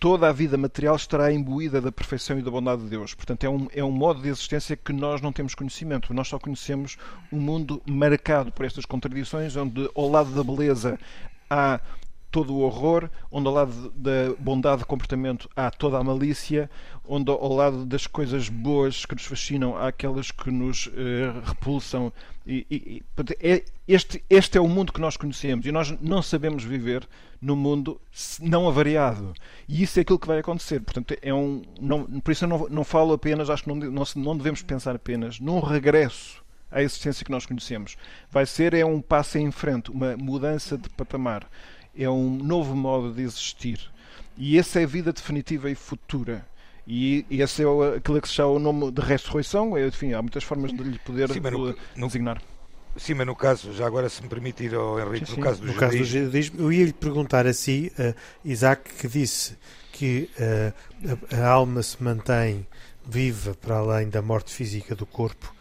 toda 0.00 0.26
a 0.28 0.32
vida 0.32 0.56
material 0.56 0.96
estará 0.96 1.30
imbuída 1.30 1.78
da 1.78 1.92
perfeição 1.92 2.38
e 2.38 2.42
da 2.42 2.50
bondade 2.50 2.82
de 2.82 2.88
Deus. 2.88 3.14
Portanto, 3.14 3.44
é 3.44 3.50
um, 3.50 3.68
é 3.70 3.84
um 3.84 3.90
modo 3.92 4.22
de 4.22 4.28
existência 4.30 4.74
que 4.74 4.94
nós 4.94 5.20
não 5.20 5.30
temos 5.30 5.54
conhecimento. 5.54 6.14
Nós 6.14 6.26
só 6.26 6.38
conhecemos 6.38 6.96
um 7.30 7.38
mundo 7.38 7.82
marcado 7.86 8.50
por 8.50 8.64
estas 8.64 8.86
contradições, 8.86 9.54
onde 9.56 9.90
ao 9.94 10.08
lado 10.08 10.30
da 10.30 10.42
beleza 10.42 10.98
há 11.50 11.78
todo 12.30 12.54
o 12.54 12.60
horror, 12.60 13.10
onde 13.30 13.48
ao 13.48 13.54
lado 13.54 13.92
da 13.94 14.34
bondade 14.38 14.80
de 14.80 14.86
comportamento 14.86 15.48
há 15.56 15.70
toda 15.70 15.98
a 15.98 16.04
malícia, 16.04 16.70
onde 17.06 17.30
ao 17.30 17.52
lado 17.52 17.84
das 17.84 18.06
coisas 18.06 18.48
boas 18.48 19.04
que 19.04 19.14
nos 19.14 19.24
fascinam 19.24 19.76
há 19.76 19.88
aquelas 19.88 20.30
que 20.30 20.50
nos 20.50 20.86
uh, 20.86 20.90
repulsam. 21.44 22.12
E, 22.46 22.66
e, 22.70 23.02
é, 23.40 23.64
este, 23.86 24.24
este 24.30 24.58
é 24.58 24.60
o 24.60 24.68
mundo 24.68 24.92
que 24.92 25.00
nós 25.00 25.16
conhecemos 25.16 25.66
e 25.66 25.72
nós 25.72 25.90
não 26.00 26.22
sabemos 26.22 26.64
viver 26.64 27.06
no 27.40 27.56
mundo 27.56 28.00
não 28.40 28.68
avariado. 28.68 29.34
E 29.68 29.82
isso 29.82 29.98
é 29.98 30.02
aquilo 30.02 30.18
que 30.18 30.26
vai 30.26 30.38
acontecer. 30.38 30.80
Portanto, 30.80 31.16
é 31.20 31.32
um, 31.32 31.62
não, 31.80 32.04
por 32.20 32.30
isso 32.30 32.44
eu 32.44 32.48
não, 32.48 32.68
não 32.68 32.84
falo 32.84 33.12
apenas, 33.12 33.50
acho 33.50 33.64
que 33.64 33.68
não, 33.68 33.76
não, 33.76 34.04
não 34.16 34.36
devemos 34.36 34.62
pensar 34.62 34.94
apenas 34.94 35.40
num 35.40 35.60
regresso 35.60 36.44
à 36.70 36.82
existência 36.82 37.24
que 37.24 37.30
nós 37.30 37.46
conhecemos. 37.46 37.96
Vai 38.30 38.46
ser 38.46 38.74
é 38.74 38.84
um 38.84 39.00
passo 39.00 39.38
em 39.38 39.50
frente, 39.50 39.90
uma 39.90 40.16
mudança 40.16 40.78
de 40.78 40.88
patamar 40.90 41.48
é 41.96 42.08
um 42.08 42.30
novo 42.36 42.74
modo 42.74 43.12
de 43.12 43.22
existir. 43.22 43.80
E 44.36 44.58
essa 44.58 44.80
é 44.80 44.84
a 44.84 44.86
vida 44.86 45.12
definitiva 45.12 45.70
e 45.70 45.74
futura. 45.74 46.46
E 46.86 47.24
esse 47.30 47.62
é 47.62 47.96
aquilo 47.96 48.20
que 48.20 48.28
se 48.28 48.34
chama 48.34 48.50
o 48.50 48.58
nome 48.58 48.90
de 48.90 49.00
ressurreição. 49.00 49.76
É, 49.76 49.86
enfim, 49.86 50.12
há 50.12 50.22
muitas 50.22 50.42
formas 50.42 50.72
de 50.72 50.82
lhe 50.82 50.98
poder 50.98 51.30
sim, 51.30 51.40
no, 51.40 52.06
designar. 52.06 52.42
Sim, 52.96 53.14
mas 53.14 53.26
no 53.26 53.36
caso, 53.36 53.72
já 53.72 53.86
agora 53.86 54.08
se 54.08 54.22
me 54.22 54.28
permitir, 54.28 54.74
oh, 54.74 54.98
Henrique, 54.98 55.26
sim, 55.26 55.34
sim. 55.34 55.40
no 55.40 55.44
caso 55.44 55.60
do 55.60 55.66
no 55.66 55.72
judaísmo... 55.72 55.98
Caso 55.98 56.12
do 56.12 56.24
judaísmo 56.24 56.60
eu 56.60 56.72
ia 56.72 56.84
lhe 56.86 56.92
perguntar 56.92 57.46
a 57.46 57.52
si, 57.52 57.92
uh, 57.98 58.14
Isaac, 58.44 58.92
que 58.94 59.06
disse 59.06 59.56
que 59.92 60.28
uh, 60.38 61.36
a, 61.36 61.42
a, 61.42 61.48
alma 61.48 61.82
se 61.82 62.02
mantém 62.02 62.66
viva 63.06 63.54
para 63.54 63.76
além 63.76 64.08
da 64.08 64.20
morte 64.20 64.52
física 64.52 64.94
do 64.96 65.06
corpo, 65.06 65.54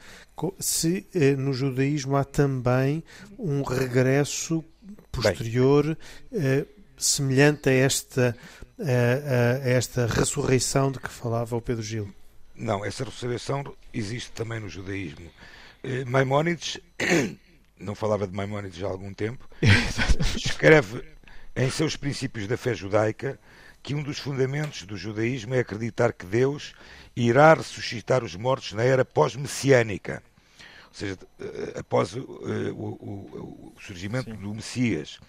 se 0.58 1.06
uh, 1.14 1.40
no 1.40 1.54
judaísmo 1.54 2.16
há 2.16 2.24
também 2.24 3.04
um 3.38 3.62
regresso 3.62 4.64
posterior 5.12 5.98
eh, 6.32 6.66
semelhante 6.98 7.70
a 7.70 7.74
esta, 7.74 8.36
a, 8.80 9.66
a 9.66 9.70
esta 9.70 10.06
ressurreição 10.06 10.92
de 10.92 11.00
que 11.00 11.10
falava 11.10 11.56
o 11.56 11.62
Pedro 11.62 11.84
Gil? 11.84 12.14
Não, 12.56 12.84
essa 12.84 13.04
ressurreição 13.04 13.64
existe 13.94 14.32
também 14.32 14.60
no 14.60 14.70
judaísmo. 14.70 15.30
Eh, 15.84 16.04
Maimónides, 16.06 16.80
não 17.80 17.96
falava 17.96 18.28
de 18.28 18.36
Maimónides 18.36 18.84
há 18.84 18.88
algum 18.88 19.14
tempo, 19.14 19.48
escreve 20.36 21.04
em 21.56 21.70
seus 21.70 21.96
princípios 21.96 22.48
da 22.48 22.58
fé 22.58 22.74
judaica 22.74 23.40
que 23.82 23.96
um 23.96 24.04
dos 24.04 24.20
fundamentos 24.20 24.84
do 24.84 24.98
judaísmo 24.98 25.56
é 25.56 25.60
acreditar 25.60 26.12
que 26.12 26.26
Deus 26.26 26.74
irá 27.16 27.54
ressuscitar 27.54 28.24
os 28.24 28.36
mortos 28.36 28.74
na 28.74 28.84
era 28.84 29.06
pós-messiânica 29.06 30.22
ou 30.90 30.94
seja, 30.94 31.18
eh, 31.40 31.80
após 31.80 32.16
o, 32.16 32.20
eh, 32.20 32.72
o, 32.72 33.74
o 33.76 33.82
surgimento 33.82 34.32
Sim. 34.32 34.38
do 34.38 34.54
Messias, 34.54 35.20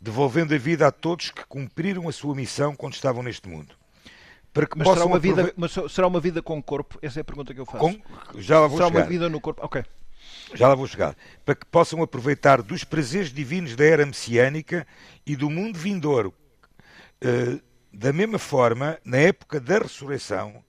devolvendo 0.00 0.54
a 0.54 0.58
vida 0.58 0.86
a 0.86 0.90
todos 0.90 1.30
que 1.30 1.44
cumpriram 1.46 2.08
a 2.08 2.12
sua 2.12 2.34
missão 2.34 2.74
quando 2.74 2.94
estavam 2.94 3.22
neste 3.22 3.48
mundo. 3.48 3.74
Para 4.52 4.66
que 4.66 4.78
mas, 4.78 4.88
será 4.88 5.04
uma 5.04 5.18
vida, 5.18 5.52
mas 5.56 5.72
será 5.90 6.06
uma 6.06 6.20
vida 6.20 6.40
com 6.40 6.62
corpo? 6.62 6.98
Essa 7.02 7.20
é 7.20 7.22
a 7.22 7.24
pergunta 7.24 7.52
que 7.52 7.60
eu 7.60 7.66
faço. 7.66 7.78
Com... 7.78 8.00
Já 8.40 8.60
lá 8.60 8.66
vou 8.66 8.78
será 8.78 8.88
chegar. 8.88 9.00
uma 9.00 9.08
vida 9.08 9.28
no 9.28 9.40
corpo? 9.40 9.64
Ok. 9.64 9.84
Já 10.54 10.68
lá 10.68 10.74
vou 10.74 10.86
chegar. 10.86 11.16
Para 11.44 11.54
que 11.54 11.66
possam 11.66 12.02
aproveitar 12.02 12.62
dos 12.62 12.84
prazeres 12.84 13.32
divinos 13.32 13.74
da 13.74 13.84
era 13.84 14.06
messiânica 14.06 14.86
e 15.26 15.34
do 15.34 15.50
mundo 15.50 15.78
vindouro, 15.78 16.32
uh, 17.22 17.60
Da 17.92 18.12
mesma 18.12 18.38
forma, 18.38 18.98
na 19.04 19.18
época 19.18 19.60
da 19.60 19.78
ressurreição, 19.78 20.64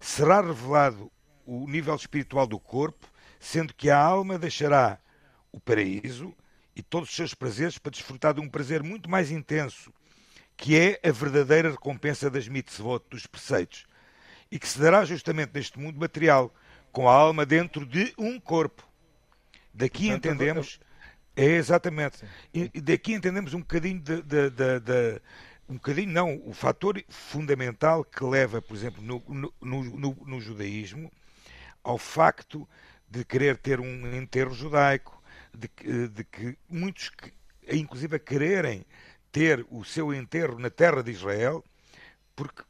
será 0.00 0.40
revelado 0.40 1.10
o 1.44 1.68
nível 1.68 1.94
espiritual 1.94 2.46
do 2.46 2.58
corpo, 2.58 3.08
sendo 3.38 3.74
que 3.74 3.90
a 3.90 3.98
alma 3.98 4.38
deixará 4.38 4.98
o 5.52 5.60
paraíso 5.60 6.34
e 6.74 6.82
todos 6.82 7.08
os 7.08 7.16
seus 7.16 7.34
prazeres 7.34 7.78
para 7.78 7.90
desfrutar 7.90 8.34
de 8.34 8.40
um 8.40 8.48
prazer 8.48 8.82
muito 8.82 9.10
mais 9.10 9.30
intenso, 9.30 9.92
que 10.56 10.76
é 10.76 11.00
a 11.06 11.12
verdadeira 11.12 11.70
recompensa 11.70 12.30
das 12.30 12.48
mitzvot, 12.48 13.04
dos 13.10 13.26
preceitos, 13.26 13.86
e 14.50 14.58
que 14.58 14.68
se 14.68 14.78
dará 14.78 15.04
justamente 15.04 15.50
neste 15.54 15.78
mundo 15.78 15.98
material, 15.98 16.54
com 16.92 17.08
a 17.08 17.12
alma 17.12 17.44
dentro 17.44 17.84
de 17.84 18.14
um 18.16 18.40
corpo. 18.40 18.86
Daqui 19.72 20.08
Portanto, 20.08 20.26
entendemos. 20.26 20.80
É 21.36 21.44
exatamente. 21.44 22.24
E 22.52 22.80
daqui 22.80 23.12
entendemos 23.12 23.54
um 23.54 23.60
bocadinho 23.60 24.00
de, 24.00 24.22
de, 24.22 24.50
de, 24.50 24.80
de 24.80 25.22
um 25.68 25.74
bocadinho 25.74 26.10
não, 26.10 26.40
o 26.44 26.52
fator 26.52 27.00
fundamental 27.08 28.02
que 28.02 28.24
leva, 28.24 28.62
por 28.62 28.74
exemplo, 28.74 29.02
no, 29.02 29.22
no, 29.28 29.52
no, 29.60 30.16
no, 30.26 30.40
judaísmo, 30.40 31.12
ao 31.84 31.98
facto 31.98 32.66
de 33.10 33.24
querer 33.24 33.56
ter 33.56 33.80
um 33.80 34.14
enterro 34.14 34.52
judaico, 34.52 35.22
de, 35.56 36.08
de 36.08 36.24
que 36.24 36.56
muitos, 36.68 37.10
inclusive, 37.70 38.16
a 38.16 38.18
quererem 38.18 38.84
ter 39.32 39.66
o 39.70 39.84
seu 39.84 40.12
enterro 40.12 40.58
na 40.58 40.70
terra 40.70 41.02
de 41.02 41.10
Israel, 41.10 41.64
porque 42.34 42.62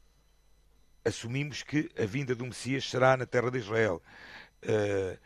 assumimos 1.05 1.63
que 1.63 1.91
a 1.99 2.05
vinda 2.05 2.35
do 2.35 2.45
Messias 2.45 2.89
será 2.89 3.17
na 3.17 3.27
terra 3.27 3.51
de 3.51 3.59
Israel. 3.59 4.03
Uh, 4.63 5.19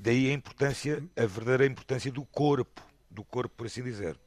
daí 0.00 0.30
a 0.30 0.32
importância, 0.32 1.02
a 1.16 1.26
verdadeira 1.26 1.66
importância 1.66 2.10
do 2.10 2.24
corpo, 2.24 2.82
do 3.10 3.24
corpo, 3.24 3.54
por 3.56 3.66
assim 3.66 3.82
dizer. 3.82 4.18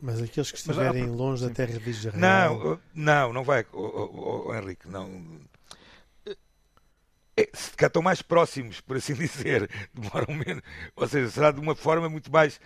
Mas 0.00 0.20
aqueles 0.20 0.50
que 0.50 0.58
estiverem 0.58 1.06
Mas, 1.06 1.16
longe 1.16 1.42
sim. 1.42 1.48
da 1.48 1.54
terra 1.54 1.78
de 1.78 1.90
Israel. 1.90 2.18
Não, 2.18 2.80
não, 2.94 3.32
não 3.32 3.44
vai, 3.44 3.64
oh, 3.72 3.80
oh, 3.80 4.48
oh, 4.48 4.54
Henrique, 4.54 4.88
não. 4.88 5.40
É, 7.34 7.48
se 7.54 7.70
cá 7.72 7.86
estão 7.86 8.02
mais 8.02 8.20
próximos, 8.20 8.80
por 8.80 8.96
assim 8.96 9.14
dizer, 9.14 9.70
demoram 9.94 10.34
menos, 10.34 10.62
ou 10.94 11.08
seja, 11.08 11.30
será 11.30 11.50
de 11.50 11.60
uma 11.60 11.74
forma 11.74 12.08
muito 12.08 12.30
mais 12.30 12.60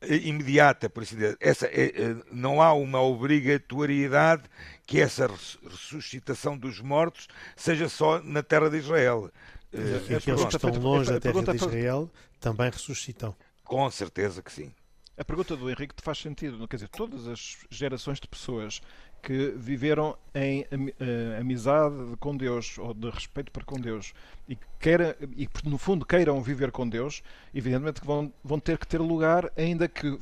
eh, 0.00 0.16
imediata, 0.16 0.88
por 0.88 1.02
assim 1.02 1.16
dizer. 1.16 1.36
Essa, 1.40 1.66
é, 1.66 1.86
é, 1.86 2.16
não 2.30 2.62
há 2.62 2.72
uma 2.72 3.00
obrigatoriedade 3.00 4.44
que 4.86 5.00
essa 5.00 5.28
ressuscitação 5.64 6.56
dos 6.56 6.80
mortos 6.80 7.26
seja 7.56 7.88
só 7.88 8.22
na 8.22 8.42
terra 8.42 8.70
de 8.70 8.78
Israel. 8.78 9.30
E 9.72 10.14
aqueles 10.14 10.44
que 10.44 10.56
estão 10.56 10.70
longe 10.70 11.10
da 11.10 11.18
terra 11.18 11.42
de 11.42 11.56
Israel 11.56 12.10
também 12.38 12.70
ressuscitam. 12.70 13.34
Com 13.64 13.90
certeza 13.90 14.42
que 14.42 14.52
sim. 14.52 14.72
A 15.16 15.24
pergunta 15.24 15.56
do 15.56 15.70
Henrique 15.70 15.94
faz 16.02 16.18
sentido. 16.18 16.66
Quer 16.68 16.76
dizer, 16.76 16.88
todas 16.88 17.26
as 17.26 17.58
gerações 17.70 18.18
de 18.20 18.28
pessoas 18.28 18.80
que 19.22 19.54
viveram 19.56 20.18
em 20.34 20.62
uh, 20.62 21.40
amizade 21.40 21.94
com 22.18 22.36
Deus 22.36 22.76
ou 22.76 22.92
de 22.92 23.08
respeito 23.08 23.52
para 23.52 23.64
com 23.64 23.80
Deus 23.80 24.12
e 24.48 24.58
queira, 24.80 25.16
e 25.36 25.48
no 25.64 25.78
fundo 25.78 26.04
queiram 26.04 26.42
viver 26.42 26.72
com 26.72 26.88
Deus, 26.88 27.22
evidentemente 27.54 28.00
que 28.00 28.06
vão, 28.06 28.32
vão 28.42 28.58
ter 28.58 28.76
que 28.76 28.86
ter 28.86 28.98
lugar, 28.98 29.50
ainda 29.56 29.86
que 29.86 30.18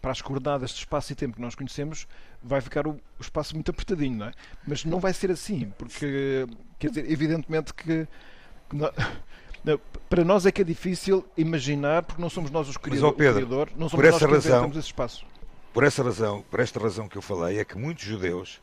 para 0.00 0.12
as 0.12 0.22
coordenadas 0.22 0.70
de 0.70 0.78
espaço 0.78 1.12
e 1.12 1.14
tempo 1.14 1.36
que 1.36 1.42
nós 1.42 1.54
conhecemos, 1.54 2.08
vai 2.42 2.62
ficar 2.62 2.86
o, 2.86 2.92
o 2.92 3.20
espaço 3.20 3.54
muito 3.54 3.70
apertadinho, 3.70 4.16
não 4.16 4.26
é? 4.26 4.32
Mas 4.66 4.86
não 4.86 4.98
vai 4.98 5.12
ser 5.12 5.30
assim, 5.30 5.70
porque 5.76 6.46
quer 6.78 6.88
dizer, 6.88 7.10
evidentemente 7.10 7.74
que, 7.74 8.08
que 8.70 8.76
para 10.08 10.24
nós 10.24 10.46
é 10.46 10.50
que 10.50 10.62
é 10.62 10.64
difícil 10.64 11.24
imaginar, 11.36 12.02
porque 12.02 12.22
não 12.22 12.30
somos 12.30 12.50
nós 12.50 12.68
os 12.68 12.78
criadores, 12.78 13.16
Pedro, 13.18 13.34
criador, 13.34 13.68
não 13.76 13.88
somos 13.88 13.92
por 13.92 14.04
essa 14.06 14.26
nós 14.26 14.42
que 14.42 14.48
razão, 14.48 14.70
esse 14.70 14.78
espaço. 14.78 15.29
Por 15.72 15.84
essa 15.84 16.02
razão, 16.02 16.42
por 16.50 16.58
esta 16.58 16.80
razão 16.80 17.08
que 17.08 17.16
eu 17.16 17.22
falei, 17.22 17.58
é 17.58 17.64
que 17.64 17.78
muitos 17.78 18.04
judeus, 18.04 18.60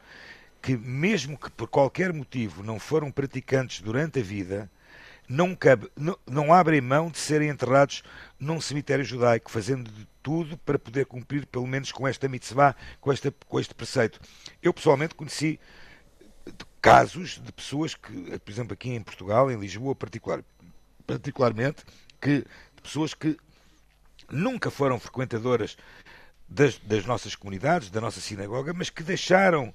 que 0.62 0.76
mesmo 0.76 1.38
que 1.38 1.50
por 1.50 1.68
qualquer 1.70 2.12
motivo 2.12 2.64
não 2.64 2.78
foram 2.80 3.10
praticantes 3.10 3.80
durante 3.80 4.20
a 4.20 4.24
vida, 4.24 4.70
não, 5.28 5.56
cabe, 5.56 5.90
não, 5.96 6.18
não 6.26 6.54
abrem 6.54 6.82
mão 6.82 7.10
de 7.10 7.18
serem 7.18 7.50
enterrados 7.50 8.04
num 8.38 8.60
cemitério 8.60 9.06
judaico, 9.06 9.50
fazendo 9.50 9.90
de 9.90 10.06
tudo 10.22 10.58
para 10.58 10.78
poder 10.78 11.06
cumprir 11.06 11.46
pelo 11.46 11.66
menos 11.66 11.94
com 11.94 12.06
esta 12.06 12.28
mitzvah, 12.28 12.76
com, 13.00 13.12
esta, 13.12 13.34
com 13.48 13.60
este 13.60 13.74
preceito. 13.74 14.20
Eu 14.62 14.74
pessoalmente 14.74 15.16
conheci 15.16 15.60
casos 16.82 17.42
de 17.44 17.52
pessoas 17.54 17.96
que, 17.96 18.38
por 18.40 18.52
exemplo, 18.52 18.74
aqui 18.74 18.90
em 18.90 19.02
Portugal, 19.02 19.50
em 19.50 19.58
Lisboa 19.58 19.96
particular, 19.96 20.44
particularmente, 21.06 21.84
que 22.20 22.46
pessoas 22.82 23.14
que 23.14 23.38
nunca 24.30 24.70
foram 24.70 25.00
frequentadoras 25.00 25.78
das, 26.48 26.78
das 26.80 27.06
nossas 27.06 27.36
comunidades, 27.36 27.90
da 27.90 28.02
nossa 28.02 28.22
sinagoga, 28.22 28.74
mas 28.74 28.90
que 28.90 29.04
deixaram 29.04 29.74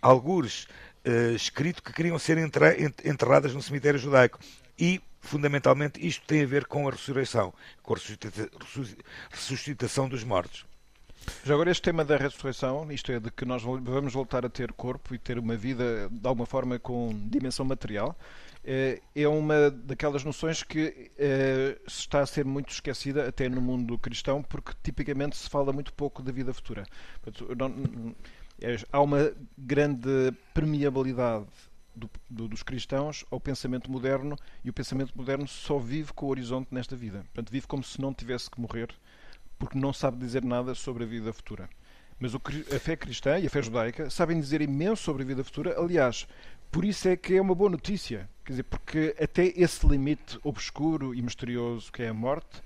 algures 0.00 0.66
uh, 1.06 1.34
escrito 1.34 1.82
que 1.82 1.92
queriam 1.92 2.18
ser 2.18 2.38
enterradas 2.38 3.54
no 3.54 3.62
cemitério 3.62 3.98
judaico. 3.98 4.38
E, 4.78 5.00
fundamentalmente, 5.20 6.04
isto 6.06 6.26
tem 6.26 6.42
a 6.42 6.46
ver 6.46 6.66
com 6.66 6.88
a 6.88 6.90
ressurreição, 6.90 7.52
com 7.82 7.94
a 7.94 7.96
ressuscitação 9.30 10.08
dos 10.08 10.24
mortos. 10.24 10.64
Já 11.44 11.54
agora 11.54 11.70
este 11.70 11.82
tema 11.82 12.04
da 12.04 12.16
ressurreição, 12.16 12.90
isto 12.90 13.12
é, 13.12 13.20
de 13.20 13.30
que 13.30 13.44
nós 13.44 13.62
vamos 13.62 14.12
voltar 14.12 14.44
a 14.44 14.48
ter 14.48 14.72
corpo 14.72 15.14
e 15.14 15.18
ter 15.18 15.38
uma 15.38 15.56
vida 15.56 16.08
de 16.10 16.26
alguma 16.26 16.46
forma 16.46 16.78
com 16.78 17.10
dimensão 17.28 17.64
material, 17.64 18.16
é 18.64 19.26
uma 19.26 19.70
daquelas 19.70 20.22
noções 20.22 20.62
que 20.62 21.10
eh, 21.18 21.78
está 21.86 22.20
a 22.20 22.26
ser 22.26 22.44
muito 22.44 22.70
esquecida 22.70 23.26
até 23.26 23.48
no 23.48 23.60
mundo 23.60 23.98
cristão, 23.98 24.42
porque 24.42 24.72
tipicamente 24.82 25.36
se 25.36 25.48
fala 25.48 25.72
muito 25.72 25.92
pouco 25.94 26.22
da 26.22 26.30
vida 26.30 26.52
futura. 26.52 26.84
É, 28.62 28.76
há 28.92 29.00
uma 29.00 29.32
grande 29.56 30.32
permeabilidade 30.52 31.46
do, 31.94 32.10
do, 32.28 32.48
dos 32.48 32.62
cristãos 32.62 33.24
ao 33.30 33.40
pensamento 33.40 33.90
moderno 33.90 34.36
e 34.62 34.68
o 34.68 34.72
pensamento 34.72 35.16
moderno 35.16 35.48
só 35.48 35.78
vive 35.78 36.12
com 36.12 36.26
o 36.26 36.28
horizonte 36.28 36.68
nesta 36.70 36.94
vida. 36.94 37.20
Portanto, 37.32 37.50
vive 37.50 37.66
como 37.66 37.82
se 37.82 38.00
não 38.00 38.12
tivesse 38.12 38.50
que 38.50 38.60
morrer, 38.60 38.94
porque 39.58 39.78
não 39.78 39.92
sabe 39.92 40.18
dizer 40.18 40.44
nada 40.44 40.74
sobre 40.74 41.04
a 41.04 41.06
vida 41.06 41.32
futura. 41.32 41.68
Mas 42.18 42.34
o, 42.34 42.40
a 42.74 42.78
fé 42.78 42.96
cristã 42.96 43.38
e 43.38 43.46
a 43.46 43.50
fé 43.50 43.62
judaica 43.62 44.10
sabem 44.10 44.38
dizer 44.38 44.60
imenso 44.60 45.02
sobre 45.02 45.22
a 45.22 45.26
vida 45.26 45.42
futura. 45.42 45.80
Aliás, 45.80 46.26
por 46.70 46.84
isso 46.84 47.08
é 47.08 47.16
que 47.16 47.34
é 47.34 47.40
uma 47.40 47.54
boa 47.54 47.70
notícia. 47.70 48.28
Quer 48.50 48.54
dizer, 48.54 48.62
porque 48.64 49.16
até 49.22 49.52
esse 49.54 49.86
limite 49.86 50.36
obscuro 50.42 51.14
e 51.14 51.22
misterioso 51.22 51.92
que 51.92 52.02
é 52.02 52.08
a 52.08 52.14
morte 52.14 52.60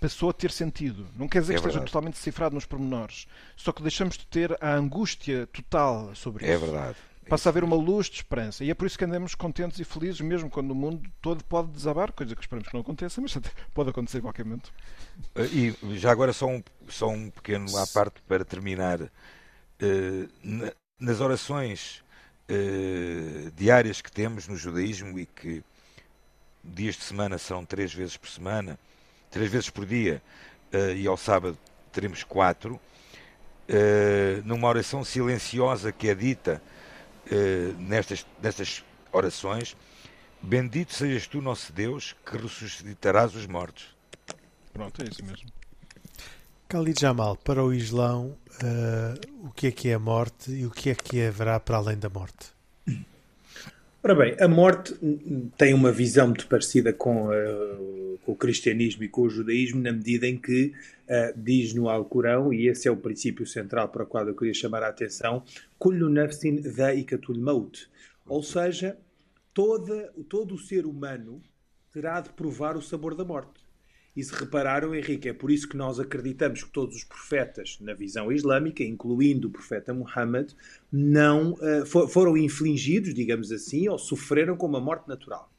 passou 0.00 0.30
a 0.30 0.32
ter 0.32 0.50
sentido. 0.50 1.06
Não 1.18 1.28
quer 1.28 1.42
dizer 1.42 1.52
é 1.52 1.56
que 1.56 1.62
verdade. 1.62 1.84
esteja 1.84 1.92
totalmente 1.92 2.14
decifrado 2.14 2.54
nos 2.54 2.64
pormenores. 2.64 3.26
Só 3.54 3.70
que 3.70 3.82
deixamos 3.82 4.16
de 4.16 4.26
ter 4.26 4.56
a 4.58 4.72
angústia 4.72 5.46
total 5.48 6.14
sobre 6.14 6.46
é 6.46 6.54
isso. 6.54 6.64
É 6.64 6.66
verdade. 6.66 6.96
Passa 7.28 7.46
a 7.46 7.50
haver 7.50 7.62
uma 7.62 7.76
luz 7.76 8.06
de 8.06 8.16
esperança. 8.16 8.64
E 8.64 8.70
é 8.70 8.74
por 8.74 8.86
isso 8.86 8.96
que 8.96 9.04
andamos 9.04 9.34
contentes 9.34 9.78
e 9.78 9.84
felizes, 9.84 10.22
mesmo 10.22 10.48
quando 10.48 10.70
o 10.70 10.74
mundo 10.74 11.06
todo 11.20 11.44
pode 11.44 11.68
desabar, 11.72 12.10
coisa 12.10 12.34
que 12.34 12.40
esperamos 12.40 12.66
que 12.66 12.72
não 12.72 12.80
aconteça, 12.80 13.20
mas 13.20 13.36
pode 13.74 13.90
acontecer 13.90 14.22
qualquer 14.22 14.46
momento. 14.46 14.72
E 15.52 15.76
já 15.98 16.10
agora 16.10 16.32
só 16.32 16.46
um, 16.46 16.62
só 16.88 17.06
um 17.06 17.28
pequeno 17.28 17.76
à 17.76 17.86
parte 17.86 18.22
para 18.22 18.46
terminar. 18.46 19.02
Uh, 19.02 20.72
nas 20.98 21.20
orações 21.20 22.02
uh, 22.48 23.50
diárias 23.52 24.00
que 24.00 24.10
temos 24.10 24.48
no 24.48 24.56
judaísmo 24.56 25.18
e 25.18 25.26
que 25.26 25.62
dias 26.62 26.96
de 26.96 27.02
semana 27.02 27.38
são 27.38 27.64
três 27.64 27.92
vezes 27.92 28.16
por 28.16 28.28
semana, 28.28 28.78
três 29.30 29.50
vezes 29.50 29.70
por 29.70 29.86
dia, 29.86 30.22
uh, 30.72 30.92
e 30.92 31.06
ao 31.06 31.16
sábado 31.16 31.58
teremos 31.92 32.24
quatro, 32.24 32.74
uh, 32.74 34.42
numa 34.44 34.68
oração 34.68 35.04
silenciosa 35.04 35.92
que 35.92 36.08
é 36.08 36.14
dita 36.14 36.62
nestas, 37.78 38.24
nestas 38.42 38.82
orações, 39.12 39.76
bendito 40.40 40.94
sejas 40.94 41.26
tu, 41.26 41.42
nosso 41.42 41.70
Deus, 41.74 42.16
que 42.24 42.38
ressuscitarás 42.38 43.34
os 43.34 43.46
mortos. 43.46 43.94
Pronto, 44.72 45.02
é 45.02 45.08
isso 45.10 45.22
mesmo. 45.22 45.57
Khalid 46.70 47.00
Jamal, 47.00 47.34
para 47.34 47.64
o 47.64 47.72
Islão, 47.72 48.36
uh, 48.62 49.46
o 49.46 49.50
que 49.52 49.68
é 49.68 49.70
que 49.70 49.88
é 49.88 49.94
a 49.94 49.98
morte 49.98 50.50
e 50.50 50.66
o 50.66 50.70
que 50.70 50.90
é 50.90 50.94
que 50.94 51.22
haverá 51.22 51.58
para 51.58 51.78
além 51.78 51.96
da 51.96 52.10
morte? 52.10 52.52
Ora 54.04 54.14
bem, 54.14 54.36
a 54.38 54.46
morte 54.46 54.94
tem 55.56 55.72
uma 55.72 55.90
visão 55.90 56.26
muito 56.26 56.46
parecida 56.46 56.92
com, 56.92 57.28
uh, 57.28 58.18
com 58.22 58.32
o 58.32 58.36
cristianismo 58.36 59.02
e 59.02 59.08
com 59.08 59.22
o 59.22 59.30
judaísmo, 59.30 59.80
na 59.80 59.92
medida 59.92 60.26
em 60.26 60.36
que 60.36 60.74
uh, 61.08 61.32
diz 61.34 61.72
no 61.72 61.88
Alcorão, 61.88 62.52
e 62.52 62.68
esse 62.68 62.86
é 62.86 62.90
o 62.90 62.96
princípio 62.98 63.46
central 63.46 63.88
para 63.88 64.04
o 64.04 64.06
qual 64.06 64.28
eu 64.28 64.36
queria 64.36 64.52
chamar 64.52 64.82
a 64.82 64.88
atenção, 64.88 65.42
Kullu 65.78 66.10
nafsin 66.10 66.62
maut. 67.38 67.88
Ou 68.26 68.42
seja, 68.42 68.98
toda, 69.54 70.12
todo 70.28 70.54
o 70.54 70.58
ser 70.58 70.84
humano 70.84 71.40
terá 71.90 72.20
de 72.20 72.28
provar 72.28 72.76
o 72.76 72.82
sabor 72.82 73.14
da 73.14 73.24
morte. 73.24 73.67
E 74.16 74.22
se 74.22 74.34
repararam, 74.34 74.94
Henrique, 74.94 75.28
é 75.28 75.32
por 75.32 75.50
isso 75.50 75.68
que 75.68 75.76
nós 75.76 76.00
acreditamos 76.00 76.62
que 76.62 76.70
todos 76.70 76.96
os 76.96 77.04
profetas, 77.04 77.78
na 77.80 77.94
visão 77.94 78.32
islâmica, 78.32 78.82
incluindo 78.82 79.48
o 79.48 79.50
profeta 79.50 79.94
Muhammad, 79.94 80.52
não 80.90 81.52
uh, 81.52 81.86
for, 81.86 82.08
foram 82.08 82.36
infligidos, 82.36 83.14
digamos 83.14 83.52
assim, 83.52 83.88
ou 83.88 83.98
sofreram 83.98 84.56
com 84.56 84.66
uma 84.66 84.80
morte 84.80 85.08
natural. 85.08 85.52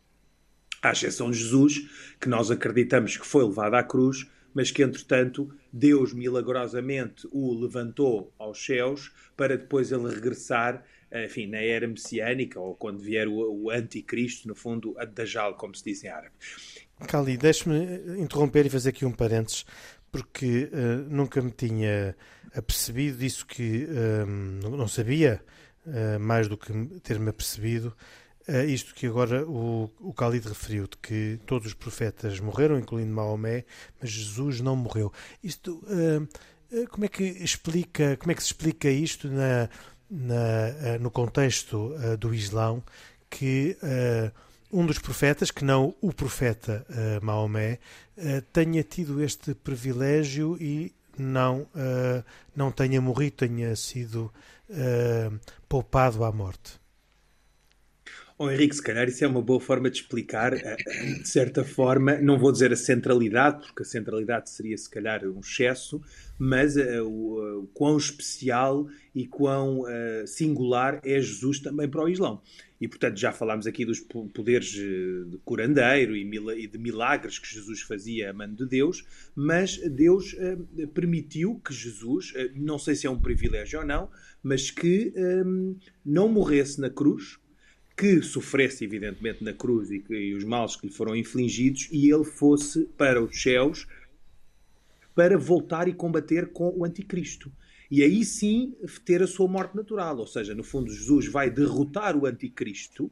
À 0.81 0.91
exceção 0.91 1.31
de 1.31 1.37
Jesus, 1.37 1.87
que 2.19 2.27
nós 2.27 2.51
acreditamos 2.51 3.15
que 3.15 3.25
foi 3.25 3.45
levado 3.45 3.75
à 3.75 3.83
cruz, 3.83 4.27
mas 4.53 4.71
que, 4.71 4.83
entretanto, 4.83 5.53
Deus 5.71 6.13
milagrosamente 6.13 7.27
o 7.31 7.53
levantou 7.53 8.33
aos 8.37 8.63
céus 8.63 9.11
para 9.37 9.57
depois 9.57 9.91
ele 9.91 10.09
regressar 10.09 10.83
enfim, 11.11 11.47
na 11.47 11.57
era 11.57 11.87
messiânica 11.87 12.59
ou 12.59 12.75
quando 12.75 12.99
vier 12.99 13.27
o, 13.27 13.63
o 13.63 13.69
anticristo, 13.69 14.47
no 14.47 14.55
fundo, 14.55 14.95
a 14.97 15.05
Dajjal, 15.05 15.55
como 15.55 15.75
se 15.75 15.83
diz 15.83 16.03
em 16.03 16.07
árabe. 16.07 16.35
Cali, 17.07 17.37
deixe-me 17.37 18.19
interromper 18.19 18.65
e 18.65 18.69
fazer 18.69 18.89
aqui 18.89 19.05
um 19.05 19.11
parênteses, 19.11 19.65
porque 20.11 20.69
uh, 20.71 21.09
nunca 21.09 21.41
me 21.41 21.51
tinha 21.51 22.15
apercebido 22.53 23.17
disso 23.17 23.45
que 23.45 23.85
uh, 23.85 24.69
não 24.69 24.87
sabia, 24.87 25.41
uh, 25.85 26.19
mais 26.19 26.47
do 26.47 26.57
que 26.57 26.71
ter-me 27.01 27.29
apercebido, 27.29 27.95
isto 28.67 28.95
que 28.95 29.05
agora 29.05 29.45
o, 29.47 29.91
o 29.99 30.11
Khalid 30.11 30.47
referiu, 30.47 30.87
de 30.87 30.97
que 30.97 31.39
todos 31.45 31.67
os 31.67 31.75
profetas 31.75 32.39
morreram, 32.39 32.79
incluindo 32.79 33.13
Maomé, 33.13 33.63
mas 34.01 34.09
Jesus 34.09 34.59
não 34.59 34.75
morreu. 34.75 35.13
Isto, 35.43 35.83
como 36.89 37.05
é 37.05 37.07
que 37.07 37.23
explica, 37.23 38.17
como 38.17 38.31
é 38.31 38.33
que 38.33 38.41
se 38.41 38.47
explica 38.47 38.89
isto 38.89 39.29
na, 39.29 39.69
na 40.09 40.97
no 40.99 41.11
contexto 41.11 41.93
do 42.19 42.33
Islão, 42.33 42.83
que 43.29 43.77
um 44.71 44.85
dos 44.85 44.99
profetas, 44.99 45.51
que 45.51 45.63
não 45.65 45.95
o 46.01 46.13
profeta 46.13 46.85
uh, 46.89 47.25
Maomé, 47.25 47.79
uh, 48.17 48.41
tenha 48.53 48.83
tido 48.83 49.21
este 49.23 49.53
privilégio 49.53 50.57
e 50.61 50.93
não, 51.17 51.61
uh, 51.61 52.23
não 52.55 52.71
tenha 52.71 53.01
morrido, 53.01 53.38
tenha 53.38 53.75
sido 53.75 54.31
poupado 55.67 56.23
à 56.23 56.31
morte. 56.31 56.79
Oh, 58.41 58.50
Henrique, 58.50 58.74
se 58.74 58.81
calhar 58.81 59.05
isso 59.10 59.22
é 59.25 59.27
uma 59.27 59.41
boa 59.41 59.60
forma 59.60 59.89
de 59.89 59.98
explicar, 59.98 60.55
de 60.55 61.27
certa 61.27 61.62
forma, 61.62 62.22
não 62.22 62.39
vou 62.39 62.53
dizer 62.53 62.72
a 62.72 62.75
centralidade, 62.77 63.67
porque 63.67 63.84
a 63.84 63.86
centralidade 63.86 64.50
seria 64.50 64.77
se 64.77 64.89
calhar 64.89 65.25
um 65.25 65.41
excesso, 65.41 66.01
mas 66.38 66.77
uh, 66.77 67.03
o, 67.03 67.63
uh, 67.63 67.67
quão 67.74 67.98
especial 67.98 68.88
e 69.13 69.27
quão 69.27 69.81
uh, 69.81 70.25
singular 70.25 71.01
é 71.03 71.19
Jesus 71.19 71.60
também 71.60 71.89
para 71.89 72.01
o 72.01 72.08
Islão. 72.08 72.41
E, 72.79 72.88
portanto, 72.88 73.17
já 73.17 73.34
falámos 73.34 73.67
aqui 73.67 73.84
dos 73.84 74.00
poderes 74.00 74.69
de 74.69 75.38
curandeiro 75.43 76.15
e 76.15 76.65
de 76.65 76.77
milagres 76.77 77.38
que 77.38 77.53
Jesus 77.53 77.81
fazia 77.81 78.29
a 78.29 78.34
mano 78.34 78.55
de 78.55 78.65
Deus, 78.65 79.03
mas 79.36 79.75
Deus 79.79 80.34
permitiu 80.93 81.60
que 81.60 81.74
Jesus, 81.74 82.31
não 82.55 82.79
sei 82.79 82.96
se 82.96 83.05
é 83.05 83.10
um 83.10 83.19
privilégio 83.19 83.81
ou 83.81 83.86
não, 83.86 84.10
mas 84.41 84.72
que 84.72 85.13
um, 85.46 85.75
não 86.05 86.29
morresse 86.29 86.79
na 86.79 86.89
cruz, 86.89 87.38
que 87.99 88.21
sofresse, 88.21 88.85
evidentemente, 88.85 89.43
na 89.43 89.51
cruz 89.51 89.91
e, 89.91 89.99
que, 89.99 90.13
e 90.13 90.33
os 90.33 90.45
males 90.45 90.77
que 90.77 90.87
lhe 90.87 90.93
foram 90.93 91.13
infligidos, 91.13 91.89
e 91.91 92.09
ele 92.09 92.23
fosse 92.23 92.85
para 92.97 93.21
os 93.21 93.41
céus 93.41 93.85
para 95.13 95.37
voltar 95.37 95.89
e 95.89 95.93
combater 95.93 96.47
com 96.53 96.73
o 96.77 96.85
anticristo. 96.85 97.51
E 97.91 98.01
aí 98.01 98.23
sim 98.23 98.73
ter 99.03 99.21
a 99.21 99.27
sua 99.27 99.49
morte 99.49 99.75
natural. 99.75 100.17
Ou 100.17 100.27
seja, 100.27 100.55
no 100.55 100.63
fundo, 100.63 100.89
Jesus 100.89 101.27
vai 101.27 101.49
derrotar 101.49 102.15
o 102.15 102.25
anticristo, 102.25 103.11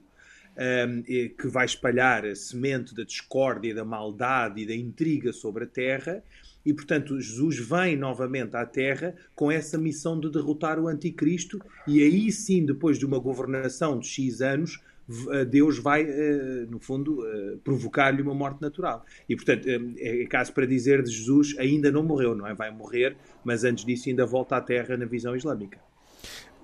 um, 0.56 1.04
que 1.04 1.48
vai 1.48 1.66
espalhar 1.66 2.26
a 2.26 2.34
semente 2.34 2.96
da 2.96 3.04
discórdia, 3.04 3.76
da 3.76 3.84
maldade 3.84 4.62
e 4.62 4.66
da 4.66 4.74
intriga 4.74 5.34
sobre 5.34 5.66
a 5.66 5.68
terra. 5.68 6.24
E, 6.68 6.74
portanto, 6.74 7.18
Jesus 7.18 7.60
vem 7.60 7.96
novamente 7.96 8.58
à 8.58 8.66
Terra 8.66 9.16
com 9.34 9.50
essa 9.50 9.78
missão 9.78 10.20
de 10.20 10.30
derrotar 10.30 10.78
o 10.78 10.90
Anticristo, 10.90 11.62
e 11.88 12.04
aí 12.04 12.30
sim, 12.30 12.66
depois 12.66 13.00
de 13.00 13.06
uma 13.06 13.18
governação 13.20 13.98
de 13.98 14.06
X 14.06 14.42
anos, 14.42 14.82
eh, 15.32 15.46
Deus 15.46 15.80
vai, 15.80 16.02
eh, 16.02 16.66
no 16.70 16.78
fundo, 16.78 17.26
eh, 17.26 17.56
provocar-lhe 17.64 18.22
uma 18.22 18.34
morte 18.34 18.62
natural. 18.62 19.06
E, 19.30 19.36
portanto, 19.38 19.66
é 19.98 20.26
caso 20.26 20.52
para 20.52 20.66
dizer 20.66 21.02
de 21.02 21.10
Jesus, 21.10 21.58
ainda 21.58 21.90
não 21.90 22.04
morreu, 22.04 22.36
não 22.36 22.46
é? 22.46 22.54
Vai 22.54 22.70
morrer, 22.70 23.16
mas 23.46 23.64
antes 23.64 23.86
disso 23.86 24.10
ainda 24.10 24.26
volta 24.26 24.58
à 24.58 24.62
Terra 24.62 24.98
na 24.98 25.06
visão 25.06 25.38
islâmica. 25.38 25.80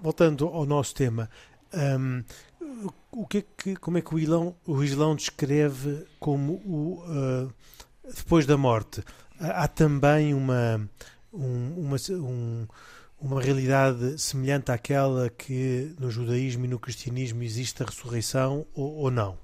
Voltando 0.02 0.48
ao 0.48 0.66
nosso 0.66 0.94
tema, 0.94 1.30
um, 1.74 2.22
o 3.10 3.26
que 3.26 3.38
é 3.38 3.44
que, 3.58 3.76
como 3.78 3.98
é 3.98 4.02
que 4.02 4.14
o 4.14 4.20
Islão, 4.20 4.54
o 4.68 4.84
Islão 4.84 5.16
descreve 5.16 6.06
como 6.20 6.56
o 6.66 7.02
uh, 7.06 7.54
depois 8.14 8.46
da 8.46 8.58
morte? 8.58 9.02
Há 9.40 9.68
também 9.68 10.34
uma, 10.34 10.90
um, 11.34 11.74
uma, 11.78 11.98
um, 12.12 12.68
uma 13.20 13.42
realidade 13.42 14.22
semelhante 14.22 14.72
àquela 14.72 15.30
que 15.30 15.94
no 16.00 16.12
judaísmo 16.12 16.66
e 16.66 16.68
no 16.68 16.80
cristianismo 16.80 17.44
existe 17.44 17.82
a 17.82 17.86
ressurreição 17.86 18.66
ou, 18.74 18.96
ou 18.96 19.12
não? 19.12 19.38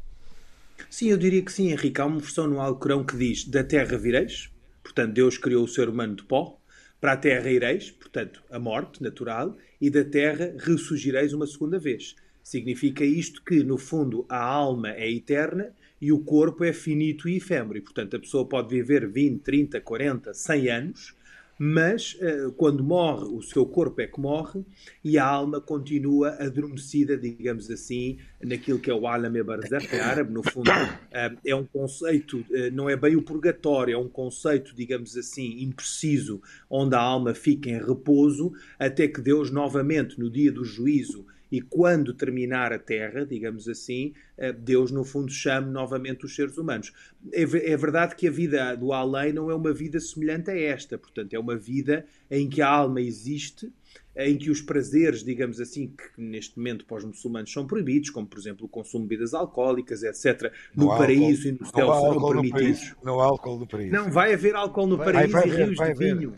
Sim, 0.90 1.10
eu 1.10 1.18
diria 1.18 1.42
que 1.42 1.52
sim, 1.52 1.72
Henrique. 1.72 2.00
Há 2.00 2.06
uma 2.06 2.20
versão 2.20 2.48
no 2.48 2.62
Alcorão 2.62 3.04
que 3.04 3.18
diz: 3.18 3.46
Da 3.46 3.64
terra 3.64 3.98
vireis, 3.98 4.50
portanto, 4.84 5.14
Deus 5.14 5.38
criou 5.38 5.64
o 5.64 5.68
ser 5.68 5.90
humano 5.90 6.16
de 6.16 6.24
pó, 6.24 6.60
para 7.02 7.14
a 7.14 7.18
terra 7.18 7.50
ireis, 7.50 7.92
portanto, 7.92 8.44
a 8.50 8.60
morte 8.60 9.02
natural, 9.02 9.58
e 9.80 9.90
da 9.90 10.04
terra 10.04 10.54
ressurgireis 10.58 11.34
uma 11.34 11.48
segunda 11.48 11.80
vez. 11.80 12.16
Significa 12.44 13.04
isto 13.04 13.44
que, 13.44 13.64
no 13.64 13.78
fundo, 13.78 14.26
a 14.28 14.42
alma 14.42 14.90
é 14.92 15.10
eterna 15.10 15.74
e 16.02 16.12
o 16.12 16.20
corpo 16.20 16.64
é 16.64 16.74
finito 16.74 17.28
e 17.28 17.38
efêmero. 17.38 17.78
E, 17.78 17.82
portanto, 17.82 18.16
a 18.16 18.20
pessoa 18.20 18.46
pode 18.46 18.70
viver 18.70 19.08
20, 19.08 19.42
30, 19.42 19.82
40, 19.82 20.34
100 20.34 20.70
anos, 20.70 21.20
mas 21.62 22.14
uh, 22.22 22.54
quando 22.54 22.82
morre, 22.82 23.26
o 23.26 23.42
seu 23.42 23.66
corpo 23.66 24.00
é 24.00 24.08
que 24.08 24.18
morre 24.18 24.64
e 25.04 25.18
a 25.18 25.26
alma 25.26 25.60
continua 25.60 26.30
adormecida, 26.40 27.18
digamos 27.18 27.70
assim, 27.70 28.18
naquilo 28.42 28.80
que 28.80 28.90
é 28.90 28.94
o 28.94 29.06
alam 29.06 29.36
e 29.36 29.44
barzakh 29.44 29.94
em 29.94 30.00
árabe. 30.00 30.32
No 30.32 30.42
fundo, 30.42 30.72
uh, 30.72 31.38
é 31.46 31.54
um 31.54 31.66
conceito, 31.66 32.38
uh, 32.50 32.72
não 32.72 32.90
é 32.90 32.96
bem 32.96 33.18
o 33.18 33.22
purgatório, 33.22 33.94
é 33.94 33.98
um 33.98 34.08
conceito, 34.08 34.74
digamos 34.74 35.18
assim, 35.18 35.62
impreciso, 35.62 36.42
onde 36.70 36.96
a 36.96 37.02
alma 37.02 37.34
fica 37.34 37.70
em 37.70 37.78
repouso 37.78 38.54
até 38.80 39.10
que 39.10 39.20
Deus, 39.20 39.52
novamente, 39.52 40.18
no 40.18 40.30
dia 40.30 40.54
do 40.54 40.64
juízo, 40.64 41.26
e 41.52 41.62
quando 41.62 42.14
terminar 42.14 42.72
a 42.72 42.80
Terra, 42.80 43.26
digamos 43.26 43.68
assim, 43.68 44.14
eh, 44.38 44.54
Deus 44.54 44.92
no 44.92 45.04
fundo 45.04 45.32
chame 45.32 45.72
novamente 45.72 46.26
os 46.26 46.36
seres 46.36 46.58
humanos. 46.58 46.94
É, 47.32 47.42
é, 47.42 47.78
verdade 47.78 48.16
que 48.16 48.28
a 48.28 48.32
vida 48.32 48.76
do 48.76 48.94
além 48.94 49.34
não 49.34 49.50
é 49.50 49.56
uma 49.56 49.74
vida 49.74 50.00
semelhante 50.00 50.52
a 50.52 50.58
esta, 50.58 50.98
portanto, 50.98 51.34
é 51.34 51.40
uma 51.40 51.56
vida 51.56 52.06
em 52.30 52.48
que 52.48 52.62
a 52.62 52.70
alma 52.70 53.02
existe, 53.02 53.72
em 54.16 54.38
que 54.38 54.52
os 54.52 54.62
prazeres, 54.62 55.24
digamos 55.24 55.60
assim, 55.60 55.88
que 55.88 56.22
neste 56.22 56.58
momento 56.58 56.86
para 56.86 56.98
os 56.98 57.06
muçulmanos 57.06 57.52
são 57.52 57.66
proibidos, 57.66 58.10
como 58.10 58.28
por 58.28 58.38
exemplo 58.38 58.66
o 58.66 58.70
consumo 58.70 59.06
de 59.06 59.10
bebidas 59.10 59.34
alcoólicas, 59.34 60.04
etc., 60.04 60.52
no 60.76 60.86
não 60.86 60.98
paraíso 60.98 61.48
e 61.48 61.52
no 61.54 61.66
céu 61.66 61.94
serão 61.94 62.32
permitidos. 62.32 62.96
Não 63.04 63.20
há 63.20 63.26
álcool 63.26 63.60
no 63.60 63.68
paraíso. 63.68 63.94
Não, 63.94 64.12
vai 64.12 64.34
haver 64.34 64.56
álcool 64.56 64.88
no 64.88 64.98
paraíso 64.98 65.32
vai, 65.32 65.50
vai 65.50 65.62
e 65.62 65.66
rios 65.66 65.78
de 65.78 65.94
vinho. 65.94 66.34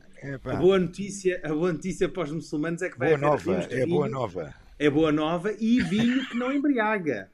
A 0.46 0.56
boa, 0.56 0.78
notícia, 0.78 1.42
a 1.44 1.50
boa 1.50 1.74
notícia 1.74 2.08
para 2.08 2.24
os 2.24 2.32
muçulmanos 2.32 2.84
é 2.84 2.90
que 2.90 2.98
vai 2.98 3.18
boa 3.18 3.34
haver 3.34 3.46
nova, 3.46 3.54
rios 3.56 3.68
de 3.68 3.74
é 3.74 3.86
vinho. 3.86 3.90
boa 3.90 4.08
nova 4.08 4.54
é 4.82 4.90
boa 4.90 5.12
nova 5.12 5.54
e 5.60 5.80
vinho 5.80 6.28
que 6.28 6.36
não 6.36 6.52
embriaga. 6.52 7.30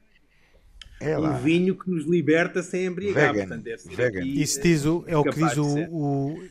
É 1.00 1.18
um 1.18 1.38
vinho 1.38 1.74
que 1.74 1.88
nos 1.88 2.04
liberta 2.04 2.62
sem 2.62 2.84
embriagar. 2.84 3.32
Vegan. 3.32 3.46
Portanto, 3.46 3.64
deve 3.64 3.78
ser 3.78 3.96
Vegan. 3.96 4.20
Aqui, 4.20 4.42
Isso 4.42 4.60
diz 4.60 4.84
o, 4.84 5.04
é, 5.06 5.16
o 5.16 5.24
que 5.24 5.30
diz 5.30 5.56
o, 5.56 5.78
o, 5.90 6.48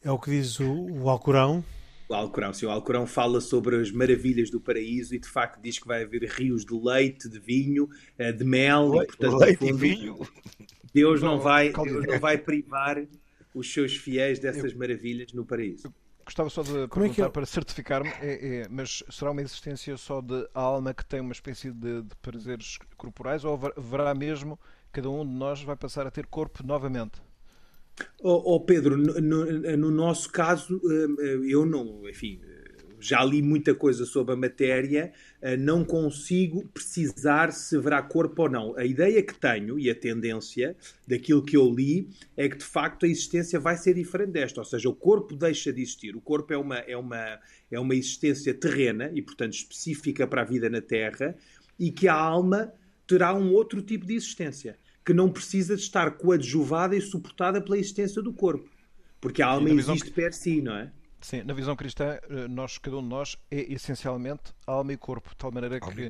é 0.00 0.10
o 0.12 0.18
que 0.18 0.30
diz 0.30 0.60
o, 0.60 0.70
o 0.70 1.08
Alcorão. 1.08 1.64
O 2.08 2.14
Alcorão, 2.14 2.54
sim, 2.54 2.66
o 2.66 2.70
Alcorão 2.70 3.04
fala 3.04 3.40
sobre 3.40 3.76
as 3.80 3.90
maravilhas 3.90 4.48
do 4.48 4.60
paraíso 4.60 5.12
e 5.14 5.18
de 5.18 5.28
facto 5.28 5.60
diz 5.60 5.78
que 5.78 5.88
vai 5.88 6.04
haver 6.04 6.22
rios 6.22 6.64
de 6.64 6.72
leite, 6.72 7.28
de 7.28 7.40
vinho, 7.40 7.88
eh, 8.16 8.30
de 8.30 8.44
mel, 8.44 8.92
Le, 8.92 9.02
e 9.02 9.06
portanto, 9.06 9.36
leite 9.38 9.58
fundo, 9.58 9.84
e 9.84 9.94
vinho. 9.94 10.28
Deus 10.94 11.20
não 11.20 11.40
vai, 11.40 11.72
Deus 11.72 12.06
não 12.06 12.20
vai 12.20 12.38
privar 12.38 13.04
os 13.52 13.72
seus 13.72 13.96
fiéis 13.96 14.38
dessas 14.38 14.72
maravilhas 14.72 15.32
no 15.32 15.44
paraíso. 15.44 15.92
Gostava 16.28 16.50
só 16.50 16.60
de 16.62 16.68
Como 16.68 16.88
perguntar 16.88 17.10
é 17.10 17.14
que 17.14 17.22
é? 17.22 17.28
para 17.30 17.46
certificar-me, 17.46 18.10
é, 18.20 18.58
é, 18.60 18.68
mas 18.68 19.02
será 19.08 19.30
uma 19.30 19.40
existência 19.40 19.96
só 19.96 20.20
de 20.20 20.46
alma 20.52 20.92
que 20.92 21.02
tem 21.02 21.20
uma 21.20 21.32
espécie 21.32 21.72
de, 21.72 22.02
de 22.02 22.14
prazeres 22.20 22.78
corporais 22.98 23.46
ou 23.46 23.58
haverá 23.74 24.14
mesmo, 24.14 24.60
cada 24.92 25.08
um 25.08 25.24
de 25.24 25.32
nós 25.32 25.62
vai 25.62 25.74
passar 25.74 26.06
a 26.06 26.10
ter 26.10 26.26
corpo 26.26 26.62
novamente? 26.62 27.22
Oh, 28.22 28.56
oh 28.56 28.60
Pedro, 28.60 28.98
no, 28.98 29.14
no, 29.14 29.76
no, 29.78 29.90
nosso 29.90 30.30
caso, 30.30 30.78
eh, 30.84 31.38
eu 31.48 31.64
não, 31.64 32.06
enfim, 32.06 32.38
já 33.00 33.24
li 33.24 33.42
muita 33.42 33.74
coisa 33.74 34.04
sobre 34.04 34.34
a 34.34 34.36
matéria, 34.36 35.12
eh, 35.40 35.56
não 35.56 35.84
consigo 35.84 36.66
precisar 36.68 37.52
se 37.52 37.76
haverá 37.76 38.02
corpo 38.02 38.42
ou 38.42 38.48
não. 38.48 38.76
A 38.76 38.84
ideia 38.84 39.22
que 39.22 39.34
tenho 39.34 39.78
e 39.78 39.88
a 39.88 39.94
tendência 39.94 40.76
daquilo 41.06 41.42
que 41.42 41.56
eu 41.56 41.72
li 41.72 42.08
é 42.36 42.48
que 42.48 42.56
de 42.56 42.64
facto 42.64 43.06
a 43.06 43.08
existência 43.08 43.60
vai 43.60 43.76
ser 43.76 43.94
diferente 43.94 44.32
desta, 44.32 44.60
ou 44.60 44.64
seja, 44.64 44.88
o 44.88 44.94
corpo 44.94 45.36
deixa 45.36 45.72
de 45.72 45.82
existir. 45.82 46.16
O 46.16 46.20
corpo 46.20 46.52
é 46.52 46.58
uma, 46.58 46.78
é 46.78 46.96
uma, 46.96 47.38
é 47.70 47.78
uma 47.78 47.94
existência 47.94 48.52
terrena 48.52 49.10
e, 49.14 49.22
portanto, 49.22 49.52
específica 49.52 50.26
para 50.26 50.42
a 50.42 50.44
vida 50.44 50.68
na 50.68 50.80
Terra 50.80 51.36
e 51.78 51.90
que 51.90 52.08
a 52.08 52.14
alma 52.14 52.72
terá 53.06 53.34
um 53.34 53.52
outro 53.52 53.80
tipo 53.80 54.06
de 54.06 54.14
existência 54.14 54.76
que 55.04 55.14
não 55.14 55.30
precisa 55.30 55.74
de 55.74 55.82
estar 55.82 56.10
coadjuvada 56.12 56.94
e 56.94 57.00
suportada 57.00 57.60
pela 57.62 57.78
existência 57.78 58.20
do 58.20 58.32
corpo. 58.32 58.68
Porque 59.20 59.40
a 59.40 59.46
alma 59.46 59.70
existe 59.70 60.06
que... 60.06 60.10
per 60.10 60.32
si, 60.34 60.60
não 60.60 60.76
é? 60.76 60.92
Sim, 61.20 61.42
na 61.42 61.52
visão 61.52 61.74
cristã, 61.74 62.18
eh, 62.30 62.48
nós, 62.48 62.78
cada 62.78 62.96
um 62.96 63.02
de 63.02 63.08
nós 63.08 63.36
é 63.50 63.72
essencialmente 63.72 64.54
alma 64.66 64.92
e 64.92 64.96
corpo, 64.96 65.30
de 65.30 65.36
tal 65.36 65.50
maneira 65.50 65.78
alma 65.80 65.94
que 65.94 66.08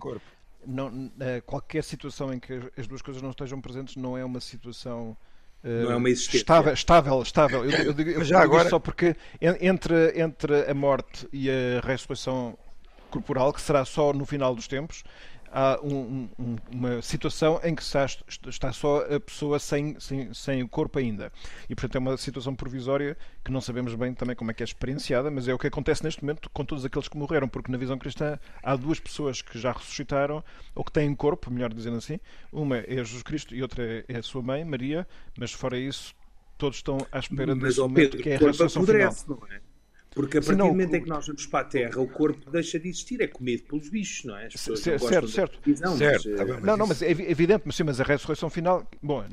não, 0.67 1.11
eh, 1.21 1.41
qualquer 1.41 1.83
situação 1.83 2.33
em 2.33 2.39
que 2.39 2.61
as 2.77 2.87
duas 2.87 3.01
coisas 3.01 3.23
não 3.23 3.31
estejam 3.31 3.61
presentes 3.61 3.97
não 3.97 4.19
é 4.19 4.25
uma 4.25 4.41
situação 4.41 5.17
uh, 5.65 5.85
não 5.85 5.93
é 5.93 5.97
uma 5.97 6.11
existência. 6.11 6.39
estável. 6.39 6.73
estável, 6.73 7.23
estável. 7.23 7.65
Eu, 7.65 7.71
eu 7.71 7.93
digo, 7.95 8.11
eu 8.11 8.23
já 8.25 8.41
agora... 8.41 8.69
só 8.69 8.79
porque 8.79 9.17
entre, 9.41 10.21
entre 10.21 10.71
a 10.71 10.75
morte 10.75 11.29
e 11.33 11.49
a 11.51 11.81
ressurreição 11.87 12.59
corporal, 13.11 13.53
que 13.53 13.61
será 13.61 13.85
só 13.85 14.13
no 14.13 14.27
final 14.27 14.55
dos 14.55 14.69
tempos, 14.69 15.03
há 15.53 15.79
um, 15.83 16.29
um, 16.39 16.57
uma 16.73 17.03
situação 17.03 17.61
em 17.63 17.75
que 17.75 17.83
está, 17.83 18.07
está 18.47 18.73
só 18.73 19.05
a 19.15 19.21
pessoa 19.21 19.59
sem, 19.59 19.99
sem, 20.01 20.33
sem, 20.33 20.63
o 20.63 20.69
corpo 20.69 20.99
ainda. 20.99 21.33
E, 21.69 21.75
portanto, 21.75 21.97
é 21.97 21.99
uma 21.99 22.17
situação 22.17 22.55
provisória 22.55 23.17
que 23.45 23.51
não 23.51 23.61
sabemos 23.61 23.95
bem 23.95 24.15
também 24.15 24.37
como 24.37 24.51
é 24.51 24.55
que 24.55 24.63
é 24.63 24.65
experienciada, 24.67 25.31
mas 25.31 25.49
é 25.49 25.55
o 25.55 25.59
que 25.59 25.67
acontece 25.67 26.05
neste 26.05 26.23
momento 26.23 26.51
com 26.51 26.65
todos 26.65 26.85
aqueles 26.85 27.09
que 27.09 27.17
morreram, 27.17 27.49
porque 27.49 27.71
na 27.71 27.79
visão 27.79 27.99
cristã 27.99 28.39
há 28.63 28.77
duas 28.77 29.01
pessoas 29.01 29.43
que 29.43 29.59
já 29.59 29.73
ressuscitaram, 29.73 30.43
ou 30.75 30.85
que 30.85 30.93
têm 30.93 31.15
corpo, 31.15 31.51
melhor 31.51 31.73
dizendo 31.73 31.97
assim. 31.97 32.19
Uma 32.53 32.79
é 32.79 32.97
Jesus 32.97 33.23
Cristo 33.23 33.55
e 33.55 33.63
outra 33.63 34.05
é 34.09 34.19
a 34.19 34.23
sua 34.23 34.43
mãe, 34.43 34.65
Maria, 34.65 35.07
mas 35.39 35.53
fora 35.53 35.79
isso, 35.79 36.15
todos 36.57 36.79
estão 36.79 36.99
à 37.11 37.19
espera 37.19 37.55
mas, 37.55 37.65
desse 37.65 37.81
momento 37.81 38.11
Pedro, 38.11 38.23
que 38.23 38.31
é 38.31 38.37
a 38.37 38.39
ressurreição 38.39 38.85
final. 38.85 39.15
Não 39.29 39.47
é? 39.55 39.68
Porque 40.19 40.39
a 40.39 40.43
partir 40.43 40.57
do 40.57 40.65
momento 40.65 40.97
em 40.97 41.01
que 41.01 41.09
nós 41.09 41.25
vamos 41.29 41.47
para 41.47 41.61
a 41.61 41.65
Terra, 41.65 42.01
o 42.01 42.09
corpo 42.09 42.51
deixa 42.51 42.77
de 42.77 42.89
existir, 42.89 43.21
é 43.21 43.29
comido 43.29 43.63
pelos 43.63 43.89
bichos, 43.89 44.25
não 44.25 44.37
é? 44.37 44.47
As 44.47 44.55
pessoas 44.55 44.81
certo, 44.81 45.03
não 45.03 45.09
certo. 45.09 45.29
certo. 45.29 45.61
Certo 45.97 46.29
mas, 46.29 46.37
tá 46.37 46.45
bem, 46.45 46.55
mas 46.55 46.65
não, 46.65 46.77
não, 46.77 46.87
mas 46.89 47.03
é 47.03 47.11
evidente, 47.13 47.63
mas 47.65 47.77
sim, 47.77 47.85
mas 47.85 48.01
a 48.01 48.03
ressurreição 48.03 48.51
final, 48.51 48.85
bom, 49.01 49.25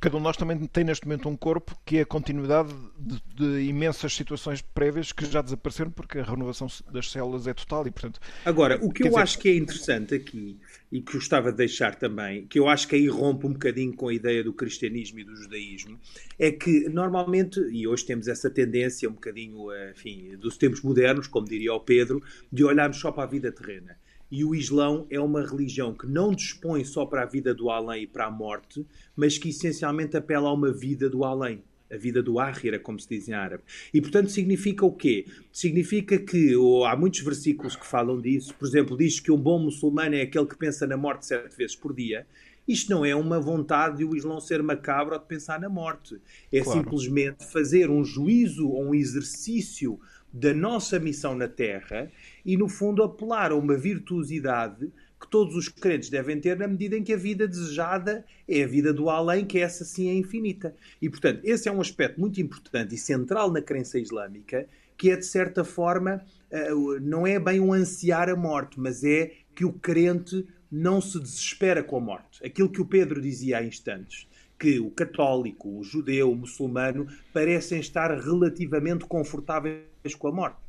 cada 0.00 0.16
um 0.16 0.20
de 0.20 0.24
nós 0.24 0.38
também 0.38 0.58
tem 0.66 0.82
neste 0.82 1.06
momento 1.06 1.28
um 1.28 1.36
corpo 1.36 1.78
que 1.84 1.98
é 1.98 2.00
a 2.00 2.06
continuidade 2.06 2.74
de, 2.98 3.22
de, 3.34 3.68
imensas 3.68 4.14
situações 4.14 4.62
prévias 4.62 5.12
que 5.12 5.26
já 5.26 5.42
desapareceram 5.42 5.90
porque 5.90 6.18
a 6.18 6.24
renovação 6.24 6.68
das 6.90 7.10
células 7.10 7.46
é 7.46 7.52
total 7.52 7.86
e, 7.86 7.90
portanto. 7.90 8.18
Agora, 8.46 8.78
o 8.82 8.90
que 8.90 9.02
eu 9.02 9.08
dizer... 9.08 9.20
acho 9.20 9.38
que 9.38 9.50
é 9.50 9.56
interessante 9.56 10.14
aqui 10.14 10.58
e 10.94 11.02
que 11.02 11.14
gostava 11.14 11.50
de 11.50 11.58
deixar 11.58 11.96
também, 11.96 12.46
que 12.46 12.56
eu 12.56 12.68
acho 12.68 12.86
que 12.86 12.94
aí 12.94 13.08
rompe 13.08 13.48
um 13.48 13.52
bocadinho 13.52 13.92
com 13.96 14.06
a 14.06 14.14
ideia 14.14 14.44
do 14.44 14.52
cristianismo 14.52 15.18
e 15.18 15.24
do 15.24 15.34
judaísmo, 15.34 15.98
é 16.38 16.52
que 16.52 16.88
normalmente, 16.88 17.58
e 17.72 17.84
hoje 17.84 18.06
temos 18.06 18.28
essa 18.28 18.48
tendência 18.48 19.08
um 19.08 19.14
bocadinho, 19.14 19.66
enfim, 19.90 20.36
dos 20.36 20.56
tempos 20.56 20.82
modernos, 20.82 21.26
como 21.26 21.48
diria 21.48 21.74
o 21.74 21.80
Pedro, 21.80 22.22
de 22.52 22.62
olharmos 22.62 22.98
só 22.98 23.10
para 23.10 23.24
a 23.24 23.26
vida 23.26 23.50
terrena. 23.50 23.98
E 24.30 24.44
o 24.44 24.54
Islão 24.54 25.04
é 25.10 25.18
uma 25.18 25.44
religião 25.44 25.92
que 25.92 26.06
não 26.06 26.32
dispõe 26.32 26.84
só 26.84 27.04
para 27.04 27.22
a 27.22 27.26
vida 27.26 27.52
do 27.52 27.70
além 27.70 28.04
e 28.04 28.06
para 28.06 28.26
a 28.26 28.30
morte, 28.30 28.86
mas 29.16 29.36
que 29.36 29.48
essencialmente 29.48 30.16
apela 30.16 30.48
a 30.48 30.52
uma 30.52 30.72
vida 30.72 31.10
do 31.10 31.24
além 31.24 31.60
a 31.94 31.98
vida 31.98 32.22
do 32.22 32.38
Áhira, 32.38 32.78
como 32.78 32.98
se 32.98 33.08
diz 33.08 33.28
em 33.28 33.32
árabe. 33.32 33.62
E, 33.92 34.00
portanto, 34.00 34.30
significa 34.30 34.84
o 34.84 34.92
quê? 34.92 35.26
Significa 35.52 36.18
que, 36.18 36.54
ou 36.56 36.84
há 36.84 36.96
muitos 36.96 37.20
versículos 37.20 37.76
que 37.76 37.86
falam 37.86 38.20
disso, 38.20 38.54
por 38.54 38.66
exemplo, 38.66 38.96
diz 38.96 39.20
que 39.20 39.30
um 39.30 39.38
bom 39.38 39.58
muçulmano 39.58 40.14
é 40.14 40.22
aquele 40.22 40.46
que 40.46 40.56
pensa 40.56 40.86
na 40.86 40.96
morte 40.96 41.26
sete 41.26 41.56
vezes 41.56 41.76
por 41.76 41.94
dia. 41.94 42.26
Isto 42.66 42.90
não 42.90 43.04
é 43.04 43.14
uma 43.14 43.38
vontade 43.38 43.98
de 43.98 44.04
o 44.04 44.16
Islão 44.16 44.40
ser 44.40 44.62
macabro 44.62 45.14
ou 45.14 45.20
de 45.20 45.26
pensar 45.26 45.60
na 45.60 45.68
morte. 45.68 46.18
É 46.50 46.60
claro. 46.60 46.80
simplesmente 46.80 47.44
fazer 47.44 47.90
um 47.90 48.02
juízo 48.02 48.68
ou 48.68 48.86
um 48.86 48.94
exercício 48.94 50.00
da 50.32 50.52
nossa 50.52 50.98
missão 50.98 51.36
na 51.36 51.46
Terra 51.46 52.10
e, 52.44 52.56
no 52.56 52.68
fundo, 52.68 53.02
apelar 53.02 53.52
a 53.52 53.54
uma 53.54 53.76
virtuosidade 53.76 54.90
que 55.24 55.30
todos 55.30 55.56
os 55.56 55.68
crentes 55.68 56.10
devem 56.10 56.38
ter 56.38 56.58
na 56.58 56.68
medida 56.68 56.96
em 56.96 57.02
que 57.02 57.14
a 57.14 57.16
vida 57.16 57.48
desejada 57.48 58.24
é 58.46 58.62
a 58.62 58.66
vida 58.66 58.92
do 58.92 59.08
além, 59.08 59.46
que 59.46 59.58
essa 59.58 59.84
sim 59.84 60.08
é 60.08 60.14
infinita. 60.14 60.74
E, 61.00 61.08
portanto, 61.08 61.40
esse 61.42 61.66
é 61.66 61.72
um 61.72 61.80
aspecto 61.80 62.20
muito 62.20 62.40
importante 62.40 62.94
e 62.94 62.98
central 62.98 63.50
na 63.50 63.62
crença 63.62 63.98
islâmica, 63.98 64.68
que 64.98 65.10
é, 65.10 65.16
de 65.16 65.24
certa 65.24 65.64
forma, 65.64 66.22
eh, 66.50 66.70
não 67.00 67.26
é 67.26 67.38
bem 67.38 67.58
um 67.58 67.72
ansiar 67.72 68.28
a 68.28 68.36
morte, 68.36 68.78
mas 68.78 69.02
é 69.02 69.32
que 69.54 69.64
o 69.64 69.72
crente 69.72 70.46
não 70.70 71.00
se 71.00 71.18
desespera 71.18 71.82
com 71.82 71.96
a 71.96 72.00
morte. 72.00 72.44
Aquilo 72.44 72.68
que 72.68 72.80
o 72.80 72.86
Pedro 72.86 73.20
dizia 73.20 73.58
há 73.58 73.64
instantes 73.64 74.28
que 74.58 74.78
o 74.78 74.90
católico, 74.90 75.68
o 75.68 75.82
judeu, 75.82 76.30
o 76.30 76.36
muçulmano 76.36 77.06
parecem 77.32 77.80
estar 77.80 78.10
relativamente 78.18 79.04
confortáveis 79.04 80.14
com 80.18 80.28
a 80.28 80.32
morte. 80.32 80.63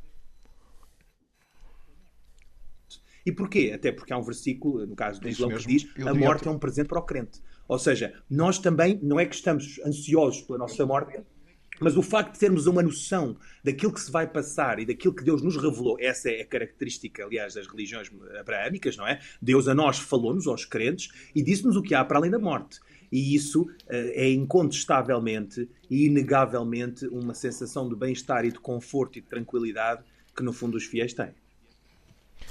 E 3.26 3.32
porquê? 3.32 3.72
Até 3.74 3.90
porque 3.90 4.12
há 4.12 4.16
um 4.16 4.22
versículo, 4.22 4.86
no 4.86 4.94
caso 4.94 5.20
do 5.20 5.28
Islão, 5.28 5.50
que 5.50 5.66
diz 5.66 5.84
a 6.06 6.14
morte 6.14 6.46
é 6.46 6.50
um 6.50 6.58
presente 6.58 6.86
para 6.86 7.00
o 7.00 7.02
crente. 7.02 7.42
Ou 7.66 7.76
seja, 7.76 8.14
nós 8.30 8.60
também, 8.60 9.00
não 9.02 9.18
é 9.18 9.26
que 9.26 9.34
estamos 9.34 9.80
ansiosos 9.84 10.42
pela 10.42 10.60
nossa 10.60 10.86
morte, 10.86 11.18
mas 11.80 11.96
o 11.96 12.02
facto 12.02 12.34
de 12.34 12.38
termos 12.38 12.66
uma 12.68 12.82
noção 12.82 13.36
daquilo 13.64 13.92
que 13.92 14.00
se 14.00 14.12
vai 14.12 14.26
passar 14.26 14.78
e 14.78 14.86
daquilo 14.86 15.12
que 15.12 15.24
Deus 15.24 15.42
nos 15.42 15.56
revelou, 15.56 15.96
essa 16.00 16.30
é 16.30 16.40
a 16.40 16.46
característica, 16.46 17.24
aliás, 17.24 17.54
das 17.54 17.66
religiões 17.66 18.10
abraâmicas, 18.38 18.96
não 18.96 19.06
é? 19.06 19.20
Deus 19.42 19.66
a 19.66 19.74
nós 19.74 19.98
falou-nos, 19.98 20.46
aos 20.46 20.64
crentes, 20.64 21.08
e 21.34 21.42
disse-nos 21.42 21.76
o 21.76 21.82
que 21.82 21.94
há 21.94 22.04
para 22.04 22.18
além 22.18 22.30
da 22.30 22.38
morte. 22.38 22.78
E 23.10 23.34
isso 23.34 23.62
uh, 23.62 23.68
é 23.88 24.30
incontestavelmente 24.30 25.68
e 25.90 26.06
inegavelmente 26.06 27.06
uma 27.08 27.34
sensação 27.34 27.88
de 27.88 27.96
bem-estar 27.96 28.44
e 28.44 28.52
de 28.52 28.58
conforto 28.58 29.18
e 29.18 29.20
de 29.20 29.28
tranquilidade 29.28 30.02
que, 30.34 30.42
no 30.42 30.52
fundo, 30.52 30.76
os 30.76 30.84
fiéis 30.84 31.12
têm. 31.12 31.34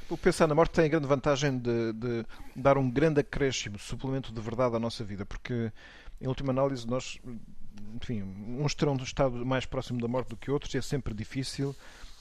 O 0.09 0.17
pensar 0.17 0.47
na 0.47 0.55
morte 0.55 0.71
tem 0.71 0.85
a 0.85 0.87
grande 0.87 1.07
vantagem 1.07 1.57
de, 1.57 1.93
de, 1.93 2.25
dar 2.55 2.77
um 2.77 2.89
grande 2.89 3.21
acréscimo, 3.21 3.79
suplemento 3.79 4.31
de 4.31 4.41
verdade 4.41 4.75
à 4.75 4.79
nossa 4.79 5.03
vida, 5.03 5.25
porque, 5.25 5.71
em 6.21 6.27
última 6.27 6.51
análise, 6.51 6.87
nós, 6.87 7.19
enfim, 7.95 8.21
uns 8.59 8.75
terão 8.75 8.95
estado 8.97 9.45
mais 9.45 9.65
próximo 9.65 9.99
da 9.99 10.07
morte 10.07 10.29
do 10.29 10.37
que 10.37 10.51
outros, 10.51 10.73
e 10.73 10.77
é 10.77 10.81
sempre 10.81 11.13
difícil 11.13 11.75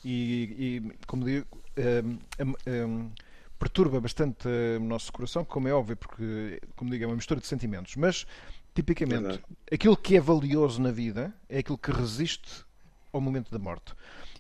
e, 0.05 0.83
e 0.85 1.07
como 1.07 1.25
digo, 1.25 1.47
um, 1.79 2.19
um, 2.45 2.55
um, 2.71 3.11
perturba 3.59 4.01
bastante 4.01 4.47
o 4.79 4.85
nosso 4.85 5.11
coração, 5.11 5.45
como 5.45 5.67
é 5.67 5.73
óbvio, 5.73 5.97
porque, 5.97 6.61
como 6.77 6.91
digo, 6.91 7.05
é 7.05 7.07
uma 7.07 7.17
mistura 7.17 7.41
de 7.41 7.47
sentimentos. 7.47 7.97
Mas, 7.97 8.27
tipicamente, 8.75 9.23
Verdade. 9.23 9.43
aquilo 9.73 9.97
que 9.97 10.17
é 10.17 10.21
valioso 10.21 10.81
na 10.83 10.91
vida 10.91 11.33
é 11.49 11.59
aquilo 11.59 11.79
que 11.79 11.91
resiste 11.91 12.65
ao 13.13 13.21
momento 13.21 13.51
da 13.51 13.59
morte. 13.59 13.95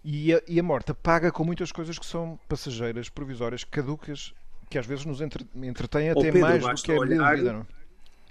E 0.05 0.35
a, 0.35 0.43
e 0.47 0.61
a 0.61 0.63
morte 0.63 0.91
apaga 0.91 1.33
com 1.33 1.45
muitas 1.45 1.73
coisas 1.73 1.99
que 1.99 2.05
são 2.05 2.39
passageiras, 2.49 3.09
provisórias, 3.09 3.65
caducas, 3.65 4.35
que 4.69 4.79
às 4.79 4.87
vezes 4.87 5.07
nos 5.07 5.21
entre, 5.21 5.47
entretêm 5.55 6.11
até 6.11 6.31
Pedro, 6.31 6.41
mais 6.41 6.63
do 6.63 6.83
que 6.83 6.93
a 6.93 6.99
olhar, 6.99 7.37
vida. 7.37 7.53
Não? 7.55 7.61
É? 7.61 7.67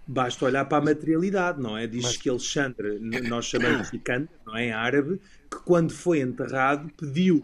Basta 0.05 0.45
olhar 0.45 0.65
para 0.65 0.77
a 0.77 0.81
materialidade, 0.81 1.61
não 1.61 1.77
é? 1.77 1.87
Diz 1.87 2.03
Mas... 2.03 2.17
que 2.17 2.29
Alexandre, 2.29 2.99
nós 2.99 3.45
chamamos 3.45 3.89
de 3.89 3.97
Kant, 3.97 4.29
não 4.45 4.55
é? 4.55 4.65
Em 4.65 4.71
árabe, 4.71 5.19
que 5.49 5.57
quando 5.63 5.91
foi 5.91 6.19
enterrado 6.19 6.91
pediu 6.95 7.43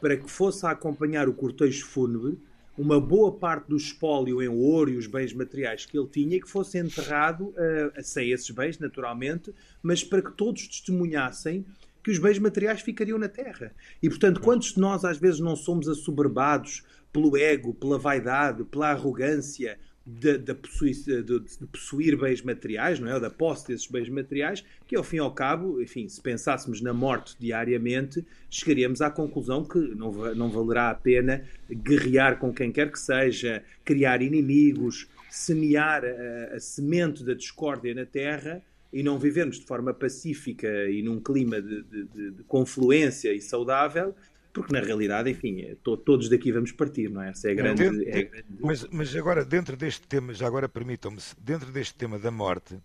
para 0.00 0.16
que 0.16 0.28
fosse 0.28 0.66
a 0.66 0.70
acompanhar 0.70 1.28
o 1.28 1.32
cortejo 1.32 1.86
fúnebre 1.86 2.38
uma 2.76 3.00
boa 3.00 3.30
parte 3.32 3.68
do 3.68 3.76
espólio 3.76 4.42
em 4.42 4.48
ouro 4.48 4.90
e 4.90 4.96
os 4.96 5.06
bens 5.06 5.32
materiais 5.32 5.84
que 5.84 5.96
ele 5.96 6.08
tinha 6.08 6.36
e 6.36 6.40
que 6.40 6.48
fosse 6.48 6.78
enterrado 6.78 7.48
uh, 7.50 8.02
sem 8.02 8.30
esses 8.30 8.50
bens, 8.50 8.78
naturalmente, 8.78 9.54
mas 9.82 10.02
para 10.02 10.22
que 10.22 10.32
todos 10.32 10.66
testemunhassem 10.66 11.64
que 12.02 12.10
os 12.10 12.18
bens 12.18 12.38
materiais 12.38 12.80
ficariam 12.80 13.18
na 13.18 13.28
terra. 13.28 13.72
E, 14.02 14.08
portanto, 14.08 14.40
quantos 14.40 14.74
de 14.74 14.80
nós 14.80 15.04
às 15.04 15.18
vezes 15.18 15.40
não 15.40 15.56
somos 15.56 15.88
assoberbados 15.88 16.82
pelo 17.12 17.36
ego, 17.36 17.74
pela 17.74 17.98
vaidade, 17.98 18.64
pela 18.64 18.90
arrogância 18.90 19.78
de, 20.04 20.36
de, 20.36 20.54
possuir, 20.54 20.94
de, 20.94 21.22
de, 21.22 21.66
possuir, 21.70 22.18
bens 22.18 22.42
materiais, 22.42 22.98
não 22.98 23.08
é? 23.08 23.20
Da 23.20 23.30
posse 23.30 23.68
desses 23.68 23.86
bens 23.86 24.08
materiais, 24.08 24.64
que 24.86 24.96
ao 24.96 25.04
fim 25.04 25.16
e 25.16 25.20
ao 25.20 25.32
cabo, 25.32 25.80
enfim, 25.80 26.08
se 26.08 26.20
pensássemos 26.20 26.80
na 26.80 26.92
morte 26.92 27.36
diariamente, 27.38 28.24
chegaríamos 28.50 29.00
à 29.00 29.10
conclusão 29.10 29.64
que 29.64 29.78
não, 29.78 30.10
não 30.34 30.50
valerá 30.50 30.90
a 30.90 30.94
pena 30.94 31.44
guerrear 31.70 32.38
com 32.38 32.52
quem 32.52 32.72
quer 32.72 32.90
que 32.90 32.98
seja, 32.98 33.62
criar 33.84 34.22
inimigos, 34.22 35.06
semear 35.30 36.02
a, 36.04 36.56
a 36.56 36.60
semente 36.60 37.22
da 37.22 37.34
discórdia 37.34 37.94
na 37.94 38.04
terra 38.04 38.60
e 38.92 39.02
não 39.02 39.18
vivermos 39.18 39.58
de 39.58 39.66
forma 39.66 39.94
pacífica 39.94 40.68
e 40.90 41.02
num 41.02 41.20
clima 41.20 41.60
de, 41.62 41.82
de, 41.82 42.30
de 42.32 42.42
confluência 42.44 43.32
e 43.32 43.40
saudável, 43.40 44.14
porque 44.52 44.72
na 44.72 44.80
realidade, 44.80 45.30
enfim, 45.30 45.62
é, 45.62 45.74
to, 45.82 45.96
todos 45.96 46.28
daqui 46.28 46.52
vamos 46.52 46.72
partir, 46.72 47.08
não 47.08 47.22
é? 47.22 47.30
Essa 47.30 47.48
é 47.48 47.52
a 47.52 47.54
grande. 47.54 47.82
Dentro, 47.82 48.08
é 48.08 48.18
a 48.18 48.22
grande... 48.22 48.46
Mas, 48.60 48.86
mas 48.88 49.16
agora, 49.16 49.44
dentro 49.44 49.76
deste 49.76 50.06
tema, 50.06 50.34
já 50.34 50.46
agora 50.46 50.68
permitam-me, 50.68 51.18
dentro 51.38 51.72
deste 51.72 51.94
tema 51.94 52.18
da 52.18 52.30
morte, 52.30 52.78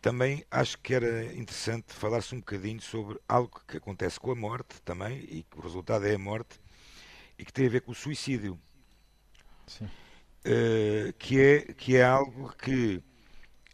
também 0.00 0.44
acho 0.48 0.78
que 0.78 0.94
era 0.94 1.24
interessante 1.34 1.92
falar-se 1.92 2.32
um 2.34 2.38
bocadinho 2.38 2.80
sobre 2.80 3.18
algo 3.28 3.60
que 3.66 3.78
acontece 3.78 4.20
com 4.20 4.30
a 4.30 4.36
morte 4.36 4.80
também, 4.84 5.18
e 5.28 5.42
que 5.42 5.58
o 5.58 5.60
resultado 5.60 6.06
é 6.06 6.14
a 6.14 6.18
morte, 6.18 6.60
e 7.36 7.44
que 7.44 7.52
tem 7.52 7.66
a 7.66 7.70
ver 7.70 7.80
com 7.80 7.90
o 7.90 7.94
suicídio. 7.94 8.58
Uh, 10.46 11.12
que, 11.18 11.40
é, 11.40 11.60
que 11.72 11.96
é 11.96 12.04
algo 12.04 12.54
que 12.56 13.02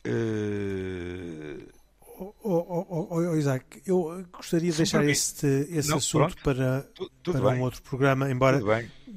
Uh... 0.07 1.73
Oh, 2.25 2.35
oh, 2.45 3.07
oh, 3.11 3.37
Isaac, 3.37 3.83
eu 3.85 4.25
gostaria 4.33 4.71
de 4.71 4.77
deixar 4.77 5.05
este, 5.09 5.47
esse 5.71 5.89
Não, 5.89 5.97
assunto 5.97 6.37
pronto. 6.37 6.43
para, 6.45 6.83
tudo, 6.95 7.41
para 7.41 7.49
um 7.49 7.63
outro 7.63 7.83
programa, 7.83 8.31
embora 8.31 8.61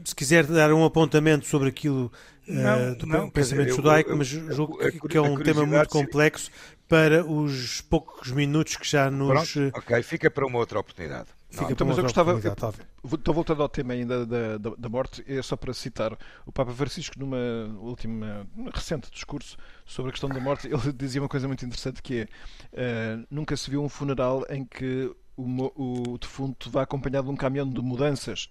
se 0.04 0.16
quiser 0.16 0.46
dar 0.46 0.74
um 0.74 0.84
apontamento 0.84 1.46
sobre 1.46 1.70
aquilo 1.70 2.12
não, 2.48 2.92
uh, 2.92 2.96
do 2.96 3.06
não, 3.06 3.30
pensamento 3.30 3.68
dizer, 3.68 3.76
judaico, 3.76 4.10
eu, 4.10 4.14
eu, 4.14 4.18
mas 4.18 4.28
julgo 4.28 4.78
que 5.08 5.18
é 5.18 5.22
um 5.22 5.38
tema 5.38 5.66
muito 5.66 5.90
complexo 5.90 6.50
para 6.88 7.26
os 7.26 7.82
poucos 7.82 8.32
minutos 8.32 8.76
que 8.76 8.88
já 8.88 9.10
nos. 9.10 9.52
Pronto, 9.52 9.78
ok, 9.78 10.04
fica 10.04 10.30
para 10.30 10.46
uma 10.46 10.60
outra 10.60 10.80
oportunidade. 10.80 11.30
Então, 11.70 11.88
mas 11.88 11.98
eu 11.98 12.04
gostava. 12.04 12.38
Estou 12.38 13.34
voltando 13.34 13.62
ao 13.62 13.70
tema 13.70 13.94
ainda 13.94 14.26
da, 14.26 14.58
da, 14.58 14.72
da, 14.78 14.90
morte, 14.90 15.24
é 15.28 15.42
só 15.42 15.56
para 15.56 15.74
citar 15.74 16.18
o 16.46 16.52
Papa 16.52 16.74
Francisco 16.74 17.18
numa 17.18 17.38
última, 17.80 18.46
recente 18.74 19.10
discurso 19.12 19.58
sobre 19.86 20.10
a 20.10 20.12
questão 20.12 20.30
da 20.30 20.40
morte, 20.40 20.68
ele 20.68 20.92
dizia 20.94 21.22
uma 21.22 21.30
coisa 21.30 21.48
muito 21.48 21.66
interessante 21.66 22.02
que 22.02 22.28
é 22.74 23.18
uh, 23.18 23.28
nunca 23.30 23.56
se 23.56 23.70
viu 23.70 23.84
um 23.84 23.90
funeral 23.90 24.46
em 24.50 24.66
que 24.66 25.10
o, 25.38 26.14
o 26.14 26.18
defunto 26.18 26.70
vá 26.70 26.82
acompanhado 26.82 27.28
de 27.28 27.34
um 27.34 27.38
caminhão 27.38 27.70
de 27.70 27.82
mudanças. 27.82 28.50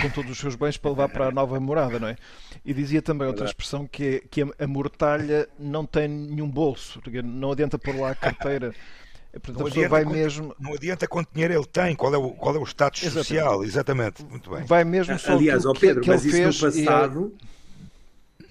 com 0.00 0.08
todos 0.10 0.30
os 0.30 0.38
seus 0.38 0.54
bens 0.54 0.76
para 0.76 0.90
levar 0.90 1.08
para 1.08 1.26
a 1.26 1.30
nova 1.30 1.58
morada, 1.58 1.98
não 1.98 2.08
é? 2.08 2.16
E 2.64 2.72
dizia 2.72 3.02
também 3.02 3.26
outra 3.26 3.44
expressão 3.44 3.86
que 3.86 4.04
é 4.04 4.20
que 4.20 4.42
a 4.42 4.66
mortalha 4.66 5.48
não 5.58 5.84
tem 5.84 6.08
nenhum 6.08 6.48
bolso, 6.48 7.00
não 7.24 7.52
adianta 7.52 7.78
pôr 7.78 7.96
lá 7.96 8.10
a 8.10 8.14
carteira. 8.14 8.74
Portanto, 9.32 9.58
não, 9.58 9.66
adianta 9.66 9.88
vai 9.88 10.04
quanto, 10.04 10.16
mesmo... 10.16 10.56
não 10.58 10.74
adianta 10.74 11.06
quanto 11.06 11.32
dinheiro 11.32 11.54
ele 11.54 11.66
tem, 11.66 11.94
qual 11.94 12.12
é 12.12 12.18
o, 12.18 12.30
qual 12.30 12.56
é 12.56 12.58
o 12.58 12.64
status 12.64 13.02
exatamente. 13.02 13.28
social, 13.28 13.64
exatamente. 13.64 14.24
Muito 14.24 14.50
bem. 14.50 14.64
Vai 14.64 14.84
mesmo 14.84 15.16
só 15.18 15.34
Aliás, 15.34 15.64
ó 15.64 15.72
Pedro, 15.72 16.00
que, 16.00 16.06
que 16.06 16.10
mas 16.10 16.24
isso 16.24 16.36
fez 16.36 16.60
no 16.60 16.72
passado. 16.72 17.34
E... 17.40 18.44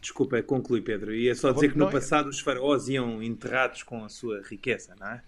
Desculpa, 0.00 0.42
conclui, 0.42 0.82
Pedro. 0.82 1.14
Ia 1.14 1.34
só 1.34 1.52
dizer 1.52 1.72
que 1.72 1.78
no 1.78 1.90
passado 1.90 2.28
os 2.28 2.38
faraós 2.38 2.88
iam 2.88 3.22
enterrados 3.22 3.82
com 3.82 4.04
a 4.04 4.08
sua 4.08 4.42
riqueza, 4.42 4.94
não 5.00 5.08
é? 5.08 5.22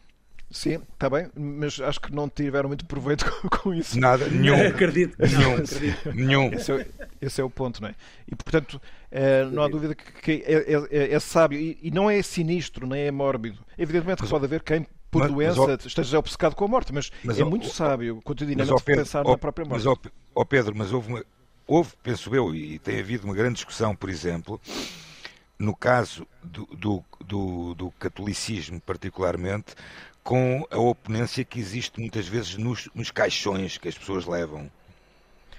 Sim, 0.50 0.80
está 0.94 1.10
bem, 1.10 1.28
mas 1.36 1.78
acho 1.78 2.00
que 2.00 2.14
não 2.14 2.26
tiveram 2.26 2.68
muito 2.68 2.86
proveito 2.86 3.24
com, 3.42 3.48
com 3.48 3.74
isso. 3.74 3.98
Nada, 4.00 4.26
nenhum. 4.28 4.54
acredito. 4.66 5.16
Nenhum. 5.18 5.54
acredito. 5.56 6.12
nenhum. 6.14 6.52
Esse 6.52 6.72
é, 6.72 6.86
esse 7.20 7.40
é, 7.40 7.44
o 7.44 7.50
ponto, 7.50 7.82
não 7.82 7.88
é? 7.88 7.94
E 8.26 8.34
portanto, 8.34 8.80
é, 9.10 9.44
não 9.44 9.62
há 9.62 9.68
dúvida 9.68 9.94
que, 9.94 10.12
que 10.12 10.44
é, 10.46 10.74
é, 10.74 10.86
é, 10.90 11.14
é, 11.14 11.20
sábio 11.20 11.58
e, 11.58 11.78
e, 11.82 11.90
não 11.90 12.10
é 12.10 12.22
sinistro, 12.22 12.86
nem 12.86 13.02
é 13.02 13.10
mórbido. 13.10 13.58
Evidentemente 13.76 14.22
que 14.22 14.28
pode 14.28 14.46
haver 14.46 14.62
quem, 14.62 14.86
por 15.10 15.22
mas, 15.22 15.32
doença, 15.32 15.66
mas, 15.66 15.86
esteja 15.86 16.18
obcecado 16.18 16.54
com 16.54 16.64
a 16.64 16.68
morte, 16.68 16.92
mas, 16.92 17.10
mas 17.24 17.38
é 17.38 17.44
muito 17.44 17.68
sábio, 17.68 18.20
continuamente, 18.22 18.68
Pedro, 18.84 19.02
pensar 19.02 19.24
na 19.24 19.38
própria 19.38 19.64
morte. 19.64 19.84
Mas, 19.86 20.10
ó, 20.34 20.44
Pedro, 20.44 20.74
mas 20.76 20.92
houve, 20.92 21.08
uma, 21.08 21.24
houve, 21.66 21.92
penso 22.02 22.34
eu, 22.34 22.54
e 22.54 22.78
tem 22.78 23.00
havido 23.00 23.24
uma 23.24 23.34
grande 23.34 23.54
discussão, 23.54 23.94
por 23.94 24.10
exemplo 24.10 24.60
no 25.58 25.74
caso 25.74 26.26
do, 26.42 26.66
do, 26.66 27.04
do, 27.24 27.74
do, 27.74 27.90
catolicismo, 27.92 28.80
particularmente, 28.80 29.74
com 30.22 30.64
a 30.70 30.78
oponência 30.78 31.44
que 31.44 31.58
existe 31.58 31.98
muitas 31.98 32.28
vezes 32.28 32.56
nos, 32.56 32.88
nos 32.94 33.10
caixões 33.10 33.76
que 33.76 33.88
as 33.88 33.98
pessoas 33.98 34.24
levam. 34.24 34.70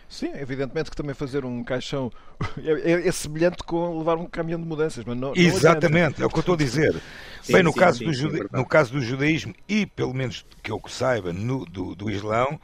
Sim, 0.09 0.31
evidentemente 0.33 0.89
que 0.89 0.95
também 0.95 1.13
fazer 1.13 1.45
um 1.45 1.63
caixão 1.63 2.11
é, 2.57 2.93
é, 2.93 3.07
é 3.07 3.11
semelhante 3.11 3.63
com 3.63 3.99
levar 3.99 4.17
um 4.17 4.25
caminhão 4.25 4.59
de 4.59 4.65
mudanças, 4.65 5.05
mas 5.05 5.15
não. 5.15 5.33
Exatamente, 5.35 6.19
não 6.19 6.25
é 6.25 6.27
o 6.27 6.29
que 6.29 6.37
eu 6.37 6.41
estou 6.41 6.55
a 6.55 6.57
dizer. 6.57 6.99
sim, 7.43 7.53
Bem, 7.53 7.61
no, 7.61 7.71
sim, 7.71 7.79
caso 7.79 7.99
sim, 7.99 8.05
do 8.05 8.13
jude... 8.13 8.47
no 8.51 8.65
caso 8.65 8.91
do 8.91 9.01
judaísmo 9.01 9.53
e, 9.67 9.85
pelo 9.85 10.13
menos 10.13 10.43
que 10.63 10.71
eu 10.71 10.81
saiba, 10.87 11.31
no, 11.31 11.63
do, 11.63 11.93
do 11.93 12.09
Islão, 12.09 12.59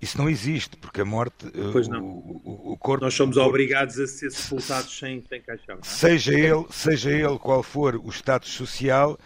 isso 0.00 0.16
não 0.16 0.30
existe, 0.30 0.76
porque 0.76 1.00
a 1.00 1.04
morte. 1.04 1.46
Eh, 1.46 1.70
pois 1.72 1.88
não. 1.88 2.00
O, 2.04 2.40
o, 2.44 2.72
o 2.72 2.76
corpo, 2.76 3.04
Nós 3.04 3.14
somos 3.14 3.34
corpo, 3.34 3.48
obrigados 3.48 3.98
a 3.98 4.06
ser 4.06 4.30
sepultados 4.30 4.96
sem, 4.96 5.20
sem 5.22 5.40
caixão. 5.40 5.76
É? 5.76 5.78
Seja, 5.82 6.32
ele, 6.32 6.64
seja 6.70 7.10
ele 7.10 7.38
qual 7.38 7.62
for 7.62 7.96
o 7.96 8.10
status 8.10 8.50
social 8.50 9.18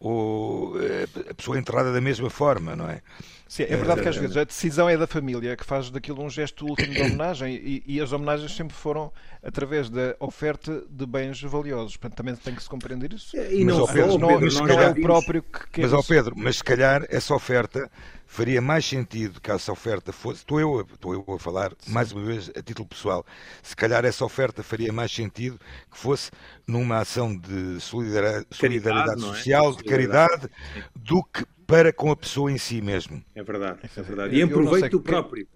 ou 0.00 0.80
eh, 0.82 1.06
a 1.30 1.34
pessoa 1.34 1.58
enterrada 1.58 1.92
da 1.92 2.00
mesma 2.00 2.28
forma, 2.28 2.74
não 2.74 2.88
é? 2.88 3.02
Sim, 3.46 3.64
é 3.64 3.76
verdade 3.76 4.02
que 4.02 4.08
às 4.08 4.16
vezes 4.16 4.36
a 4.36 4.44
decisão 4.44 4.88
é 4.88 4.96
da 4.96 5.06
família 5.06 5.56
que 5.56 5.64
faz 5.64 5.90
daquilo 5.90 6.22
um 6.22 6.30
gesto 6.30 6.66
último 6.66 6.92
de 6.92 7.02
homenagem 7.02 7.54
e, 7.54 7.82
e, 7.86 8.00
as 8.00 8.10
homenagens 8.10 8.54
sempre 8.56 8.74
foram 8.74 9.12
através 9.42 9.90
da 9.90 10.16
oferta 10.18 10.82
de 10.88 11.06
bens 11.06 11.42
valiosos. 11.42 11.96
Portanto, 11.96 12.16
também 12.16 12.34
tem 12.36 12.54
que 12.54 12.62
se 12.62 12.68
compreender 12.68 13.12
isso. 13.12 13.36
E 13.36 13.64
não, 13.64 13.80
mas, 13.80 13.92
Pedro, 13.92 14.18
não, 14.18 14.28
Pedro, 14.28 14.54
não, 14.54 14.66
não 14.66 14.82
é 14.82 14.90
o 14.90 14.94
próprio 15.02 15.42
que 15.42 15.68
quer. 15.68 15.82
Mas, 15.82 15.92
ó 15.92 16.02
Pedro, 16.02 16.34
mas 16.36 16.56
se 16.56 16.64
calhar 16.64 17.06
essa 17.10 17.34
oferta 17.34 17.90
faria 18.26 18.60
mais 18.60 18.84
sentido 18.84 19.40
que 19.40 19.50
essa 19.50 19.70
oferta 19.70 20.12
fosse. 20.12 20.38
Estou 20.38 20.58
eu, 20.58 20.80
estou 20.92 21.12
eu 21.12 21.24
a 21.34 21.38
falar, 21.38 21.72
Sim. 21.78 21.92
mais 21.92 22.10
uma 22.10 22.24
vez, 22.24 22.50
a 22.56 22.62
título 22.62 22.88
pessoal. 22.88 23.24
Se 23.62 23.76
calhar 23.76 24.04
essa 24.04 24.24
oferta 24.24 24.62
faria 24.62 24.92
mais 24.92 25.12
sentido 25.12 25.60
que 25.90 25.96
fosse 25.96 26.30
numa 26.66 26.98
ação 26.98 27.36
de 27.36 27.78
solidariedade, 27.80 28.46
solidariedade 28.50 29.22
é? 29.22 29.26
social, 29.26 29.76
de 29.76 29.84
caridade, 29.84 30.48
do 30.96 31.22
que 31.22 31.44
para 31.66 31.92
com 31.92 32.10
a 32.10 32.16
pessoa 32.16 32.50
em 32.50 32.58
si 32.58 32.80
mesmo. 32.80 33.22
É 33.34 33.42
verdade, 33.42 33.80
é 33.82 34.02
verdade. 34.02 34.36
E 34.36 34.42
em 34.42 34.48
proveito 34.48 35.00
próprio. 35.00 35.46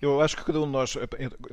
Eu 0.00 0.20
acho 0.20 0.36
que 0.36 0.44
cada 0.44 0.60
um 0.60 0.66
de 0.66 0.70
nós, 0.70 0.96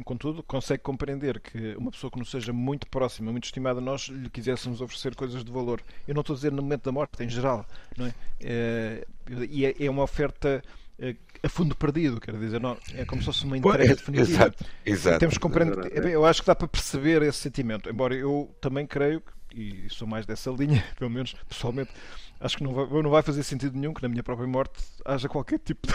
contudo, 0.04 0.44
consegue 0.44 0.84
compreender 0.84 1.40
que 1.40 1.76
uma 1.78 1.90
pessoa 1.90 2.12
que 2.12 2.20
nos 2.20 2.30
seja 2.30 2.54
muito 2.54 2.88
próxima, 2.88 3.32
muito 3.32 3.46
estimada, 3.46 3.82
nós 3.82 4.04
lhe 4.04 4.30
quiséssemos 4.30 4.82
oferecer 4.82 5.16
coisas 5.16 5.44
de 5.44 5.52
valor. 5.52 5.82
Eu 6.08 6.14
não 6.14 6.22
estou 6.22 6.36
a 6.36 6.38
dizer 6.38 6.52
no 6.52 6.62
momento 6.62 6.84
da 6.84 6.92
morte, 6.92 7.24
em 7.24 7.30
geral, 7.30 7.66
não 7.98 8.06
é? 8.06 8.14
é 8.42 9.08
e 9.50 9.66
é, 9.66 9.76
é 9.80 9.90
uma 9.90 10.04
oferta 10.04 10.62
é, 11.00 11.16
a 11.44 11.50
fundo 11.50 11.76
perdido, 11.76 12.22
quer 12.22 12.38
dizer, 12.38 12.60
não, 12.60 12.78
é 12.94 13.04
como 13.04 13.22
se 13.22 13.26
fosse 13.26 13.46
uma 13.46 13.58
entrega 13.58 13.84
é, 13.84 13.96
definitiva. 13.96 14.30
Exato, 14.30 14.66
exato. 14.86 15.20
Temos 15.20 15.36
que 15.36 15.42
compreender, 15.42 16.06
é 16.06 16.16
eu 16.16 16.26
acho 16.26 16.42
que 16.42 16.48
dá 16.48 16.56
para 16.56 16.68
perceber 16.68 17.22
esse 17.24 17.40
sentimento, 17.40 17.90
embora 17.90 18.16
eu 18.16 18.56
também 18.62 18.86
creio, 18.86 19.22
e 19.54 19.88
sou 19.90 20.08
mais 20.08 20.26
dessa 20.26 20.52
linha, 20.52 20.84
pelo 20.98 21.10
menos 21.10 21.36
pessoalmente, 21.50 21.92
acho 22.40 22.58
que 22.58 22.64
não 22.64 22.74
vai, 22.74 23.02
não 23.02 23.10
vai 23.10 23.22
fazer 23.22 23.44
sentido 23.44 23.78
nenhum 23.78 23.94
que 23.94 24.02
na 24.02 24.10
minha 24.10 24.24
própria 24.24 24.48
morte 24.48 24.84
haja 25.04 25.28
qualquer 25.30 25.60
tipo 25.60 25.88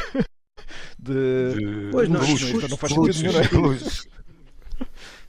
de 0.99 1.55
de, 1.55 1.89
pois 1.91 2.09
não, 2.09 2.21
luz, 2.21 2.69
não 2.69 2.77
faz 2.77 2.93
sentido 2.93 3.23
nenhum. 3.23 3.71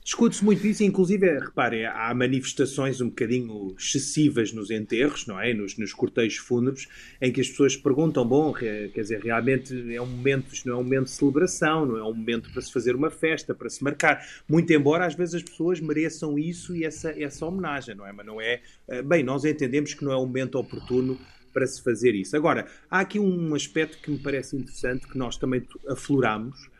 Discute-se 0.04 0.44
muito 0.44 0.66
isso, 0.66 0.82
inclusive, 0.82 1.38
reparem, 1.38 1.86
há 1.86 2.12
manifestações 2.12 3.00
um 3.00 3.08
bocadinho 3.08 3.72
excessivas 3.78 4.52
nos 4.52 4.68
enterros, 4.68 5.28
não 5.28 5.40
é? 5.40 5.54
Nos, 5.54 5.78
nos 5.78 5.92
cortejos 5.92 6.38
fúnebres, 6.38 6.88
em 7.20 7.30
que 7.30 7.40
as 7.40 7.48
pessoas 7.48 7.76
perguntam: 7.76 8.26
bom, 8.26 8.52
quer 8.52 8.90
dizer, 8.92 9.20
realmente 9.20 9.94
é 9.94 10.02
um 10.02 10.06
momento, 10.06 10.52
isto 10.52 10.68
não 10.68 10.76
é 10.76 10.78
um 10.80 10.82
momento 10.82 11.04
de 11.04 11.12
celebração, 11.12 11.86
não 11.86 11.96
é 11.96 12.02
um 12.02 12.14
momento 12.14 12.50
para 12.50 12.60
se 12.60 12.72
fazer 12.72 12.96
uma 12.96 13.10
festa, 13.10 13.54
para 13.54 13.70
se 13.70 13.82
marcar. 13.84 14.26
Muito 14.48 14.72
embora 14.72 15.06
às 15.06 15.14
vezes 15.14 15.36
as 15.36 15.42
pessoas 15.44 15.80
mereçam 15.80 16.36
isso 16.36 16.74
e 16.74 16.84
essa, 16.84 17.10
essa 17.10 17.46
homenagem, 17.46 17.94
não 17.94 18.04
é? 18.04 18.12
Mas 18.12 18.26
não 18.26 18.40
é. 18.40 18.60
Eh, 18.88 19.02
bem, 19.02 19.22
nós 19.22 19.44
entendemos 19.44 19.94
que 19.94 20.04
não 20.04 20.10
é 20.10 20.16
um 20.16 20.26
momento 20.26 20.58
oportuno 20.58 21.16
para 21.52 21.66
se 21.66 21.82
fazer 21.82 22.14
isso. 22.14 22.36
Agora, 22.36 22.66
há 22.90 23.00
aqui 23.00 23.20
um 23.20 23.54
aspecto 23.54 23.98
que 23.98 24.10
me 24.10 24.18
parece 24.18 24.56
interessante, 24.56 25.06
que 25.06 25.16
nós 25.16 25.36
também 25.36 25.62
afloramos, 25.88 26.71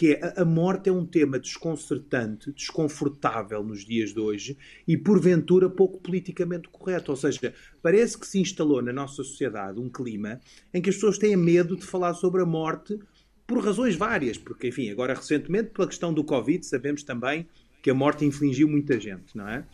que 0.00 0.12
é 0.14 0.32
a 0.34 0.46
morte 0.46 0.88
é 0.88 0.92
um 0.92 1.04
tema 1.04 1.38
desconcertante, 1.38 2.50
desconfortável 2.52 3.62
nos 3.62 3.84
dias 3.84 4.14
de 4.14 4.18
hoje 4.18 4.56
e, 4.88 4.96
porventura, 4.96 5.68
pouco 5.68 6.00
politicamente 6.00 6.70
correto. 6.70 7.10
Ou 7.10 7.16
seja, 7.18 7.52
parece 7.82 8.16
que 8.16 8.26
se 8.26 8.40
instalou 8.40 8.80
na 8.80 8.94
nossa 8.94 9.16
sociedade 9.16 9.78
um 9.78 9.90
clima 9.90 10.40
em 10.72 10.80
que 10.80 10.88
as 10.88 10.94
pessoas 10.96 11.18
têm 11.18 11.36
medo 11.36 11.76
de 11.76 11.84
falar 11.84 12.14
sobre 12.14 12.40
a 12.40 12.46
morte 12.46 12.98
por 13.46 13.62
razões 13.62 13.94
várias, 13.94 14.38
porque, 14.38 14.68
enfim, 14.68 14.88
agora 14.88 15.12
recentemente, 15.12 15.68
pela 15.68 15.86
questão 15.86 16.14
do 16.14 16.24
Covid, 16.24 16.64
sabemos 16.64 17.02
também 17.02 17.46
que 17.82 17.90
a 17.90 17.94
morte 17.94 18.24
infligiu 18.24 18.68
muita 18.68 18.98
gente, 18.98 19.36
não 19.36 19.46
é? 19.46 19.66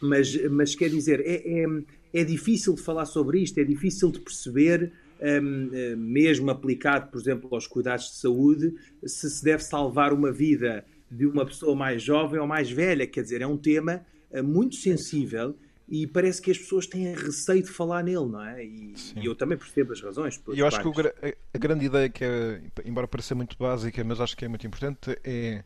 Mas, 0.00 0.42
mas 0.50 0.74
quer 0.74 0.88
dizer, 0.88 1.20
é, 1.20 1.64
é 1.64 1.66
é 2.12 2.24
difícil 2.24 2.74
de 2.74 2.82
falar 2.82 3.06
sobre 3.06 3.40
isto, 3.40 3.58
é 3.58 3.64
difícil 3.64 4.10
de 4.10 4.20
perceber, 4.20 4.92
um, 5.20 5.70
hum, 5.72 5.96
mesmo 5.96 6.50
aplicado, 6.50 7.10
por 7.10 7.20
exemplo, 7.20 7.48
aos 7.52 7.66
cuidados 7.66 8.06
de 8.06 8.16
saúde, 8.16 8.74
se 9.04 9.30
se 9.30 9.44
deve 9.44 9.62
salvar 9.62 10.12
uma 10.12 10.32
vida 10.32 10.84
de 11.10 11.26
uma 11.26 11.44
pessoa 11.44 11.74
mais 11.74 12.02
jovem 12.02 12.40
ou 12.40 12.46
mais 12.46 12.70
velha. 12.70 13.06
Quer 13.06 13.22
dizer, 13.22 13.42
é 13.42 13.46
um 13.46 13.56
tema 13.56 14.04
uh, 14.30 14.42
muito 14.42 14.76
sensível 14.76 15.56
e 15.88 16.06
parece 16.06 16.40
que 16.40 16.50
as 16.50 16.58
pessoas 16.58 16.86
têm 16.86 17.12
receio 17.14 17.62
de 17.62 17.70
falar 17.70 18.04
nele, 18.04 18.26
não 18.26 18.44
é? 18.44 18.64
E, 18.64 18.94
e 19.16 19.26
eu 19.26 19.34
também 19.34 19.58
percebo 19.58 19.92
as 19.92 20.00
razões. 20.00 20.40
E 20.52 20.60
eu 20.60 20.66
acho 20.66 20.80
que 20.80 20.86
o, 20.86 20.92
a 20.92 21.58
grande 21.58 21.86
ideia 21.86 22.08
que 22.08 22.24
é, 22.24 22.62
embora 22.84 23.08
pareça 23.08 23.34
muito 23.34 23.56
básica, 23.58 24.02
mas 24.04 24.20
acho 24.20 24.36
que 24.36 24.44
é 24.44 24.48
muito 24.48 24.66
importante, 24.66 25.18
é 25.24 25.64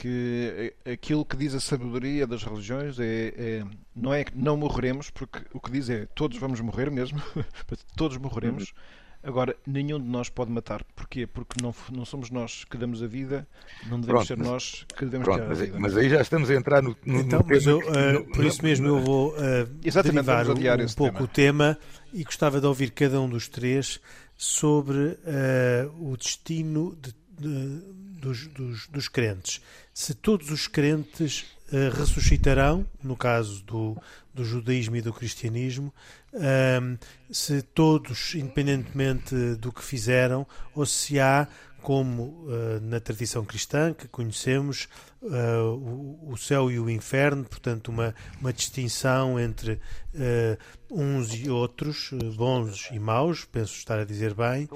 que 0.00 0.72
aquilo 0.90 1.26
que 1.26 1.36
diz 1.36 1.54
a 1.54 1.60
sabedoria 1.60 2.26
das 2.26 2.42
religiões 2.42 2.98
é, 2.98 3.34
é, 3.36 3.64
não 3.94 4.14
é 4.14 4.24
que 4.24 4.32
não 4.34 4.56
morreremos, 4.56 5.10
porque 5.10 5.40
o 5.52 5.60
que 5.60 5.70
diz 5.70 5.90
é 5.90 6.06
todos 6.14 6.38
vamos 6.38 6.58
morrer 6.62 6.90
mesmo, 6.90 7.22
todos 7.96 8.16
morreremos. 8.16 8.70
Uhum. 8.70 9.00
Agora, 9.22 9.54
nenhum 9.66 10.00
de 10.00 10.08
nós 10.08 10.30
pode 10.30 10.50
matar. 10.50 10.82
Porquê? 10.96 11.26
Porque 11.26 11.62
não, 11.62 11.74
não 11.92 12.06
somos 12.06 12.30
nós 12.30 12.64
que 12.64 12.78
damos 12.78 13.02
a 13.02 13.06
vida, 13.06 13.46
não 13.90 14.00
devemos 14.00 14.26
pronto, 14.26 14.26
ser 14.26 14.38
nós 14.38 14.86
que 14.96 15.04
devemos 15.04 15.26
pronto, 15.26 15.44
mas, 15.46 15.60
a 15.60 15.64
vida. 15.66 15.78
Mas 15.78 15.96
aí 15.98 16.08
já 16.08 16.22
estamos 16.22 16.48
a 16.48 16.54
entrar 16.54 16.82
no. 16.82 16.96
no 17.04 17.20
então, 17.20 17.40
no 17.40 17.46
mas 17.46 17.66
eu, 17.66 17.78
uh, 17.80 18.24
por 18.32 18.42
isso 18.42 18.62
mesmo 18.62 18.86
eu 18.86 19.00
vou 19.00 19.34
uh, 19.34 20.02
derivar 20.02 20.48
um, 20.48 20.52
um 20.54 20.92
pouco 20.96 21.12
tema. 21.12 21.24
o 21.24 21.28
tema 21.28 21.78
e 22.14 22.24
gostava 22.24 22.58
de 22.58 22.66
ouvir 22.66 22.90
cada 22.92 23.20
um 23.20 23.28
dos 23.28 23.48
três 23.48 24.00
sobre 24.34 24.96
uh, 24.96 26.10
o 26.10 26.16
destino 26.16 26.96
de, 26.98 27.14
de, 27.38 27.82
dos, 28.18 28.46
dos, 28.46 28.88
dos 28.88 29.08
crentes 29.08 29.60
se 30.00 30.14
todos 30.14 30.50
os 30.50 30.66
crentes 30.66 31.44
uh, 31.70 31.94
ressuscitarão, 31.94 32.86
no 33.02 33.14
caso 33.14 33.62
do, 33.64 33.94
do 34.32 34.42
judaísmo 34.42 34.96
e 34.96 35.02
do 35.02 35.12
cristianismo, 35.12 35.92
uh, 36.32 36.98
se 37.30 37.60
todos, 37.60 38.34
independentemente 38.34 39.34
do 39.56 39.70
que 39.70 39.84
fizeram, 39.84 40.46
ou 40.74 40.86
se 40.86 41.20
há, 41.20 41.46
como 41.82 42.22
uh, 42.22 42.80
na 42.82 43.00
tradição 43.00 43.44
cristã 43.44 43.92
que 43.92 44.06
conhecemos, 44.06 44.88
uh, 45.22 45.74
o, 45.74 46.32
o, 46.32 46.36
céu 46.36 46.70
e 46.70 46.78
o 46.78 46.88
inferno, 46.88 47.44
portanto, 47.44 47.88
uma, 47.88 48.14
uma 48.40 48.52
distinção 48.52 49.38
entre 49.40 49.72
uh, 49.72 50.58
uns 50.90 51.34
e 51.34 51.48
outros, 51.48 52.10
bons 52.36 52.88
e 52.92 52.98
maus, 52.98 53.44
penso 53.44 53.74
estar 53.74 53.98
a 53.98 54.04
dizer 54.04 54.34
bem, 54.34 54.68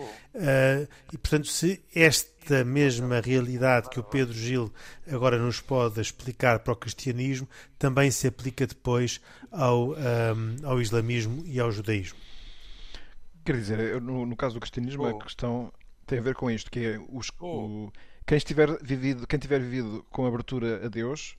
e 1.13 1.19
portanto, 1.19 1.49
se 1.49 1.83
esta 1.95 2.65
mesma 2.65 3.21
realidade 3.21 3.91
que 3.91 3.99
o 3.99 4.05
Pedro 4.05 4.35
Gil 4.35 4.73
agora 5.11 5.39
nos 5.39 5.61
pode 5.61 6.01
explicar 6.01 6.61
para 6.61 6.73
o 6.73 6.77
cristianismo 6.77 7.49
também 7.79 8.11
se 8.11 8.29
aplica 8.29 8.67
depois 8.67 9.21
ao, 9.51 9.91
um, 9.91 9.97
ao 10.63 10.81
islamismo 10.81 11.43
e 11.47 11.59
ao 11.59 11.73
judaísmo. 11.73 12.19
Quer 13.45 13.57
dizer, 13.57 14.01
no, 14.01 14.25
no 14.25 14.37
caso 14.37 14.55
do 14.55 14.61
cristianismo, 14.61 15.03
oh. 15.03 15.07
a 15.09 15.23
questão 15.23 15.73
tem 16.07 16.19
a 16.19 16.23
ver 16.23 16.35
com 16.35 16.51
isto, 16.51 16.71
que 16.71 16.85
é 16.85 16.99
os, 17.11 17.31
oh. 17.41 17.47
o, 17.47 17.93
Quem, 18.27 18.39
estiver 18.39 18.77
vivido, 18.83 19.27
quem 19.27 19.39
tiver 19.39 19.61
vivido 19.61 20.05
com 20.11 20.27
abertura 20.27 20.85
a 20.85 20.89
Deus, 20.89 21.37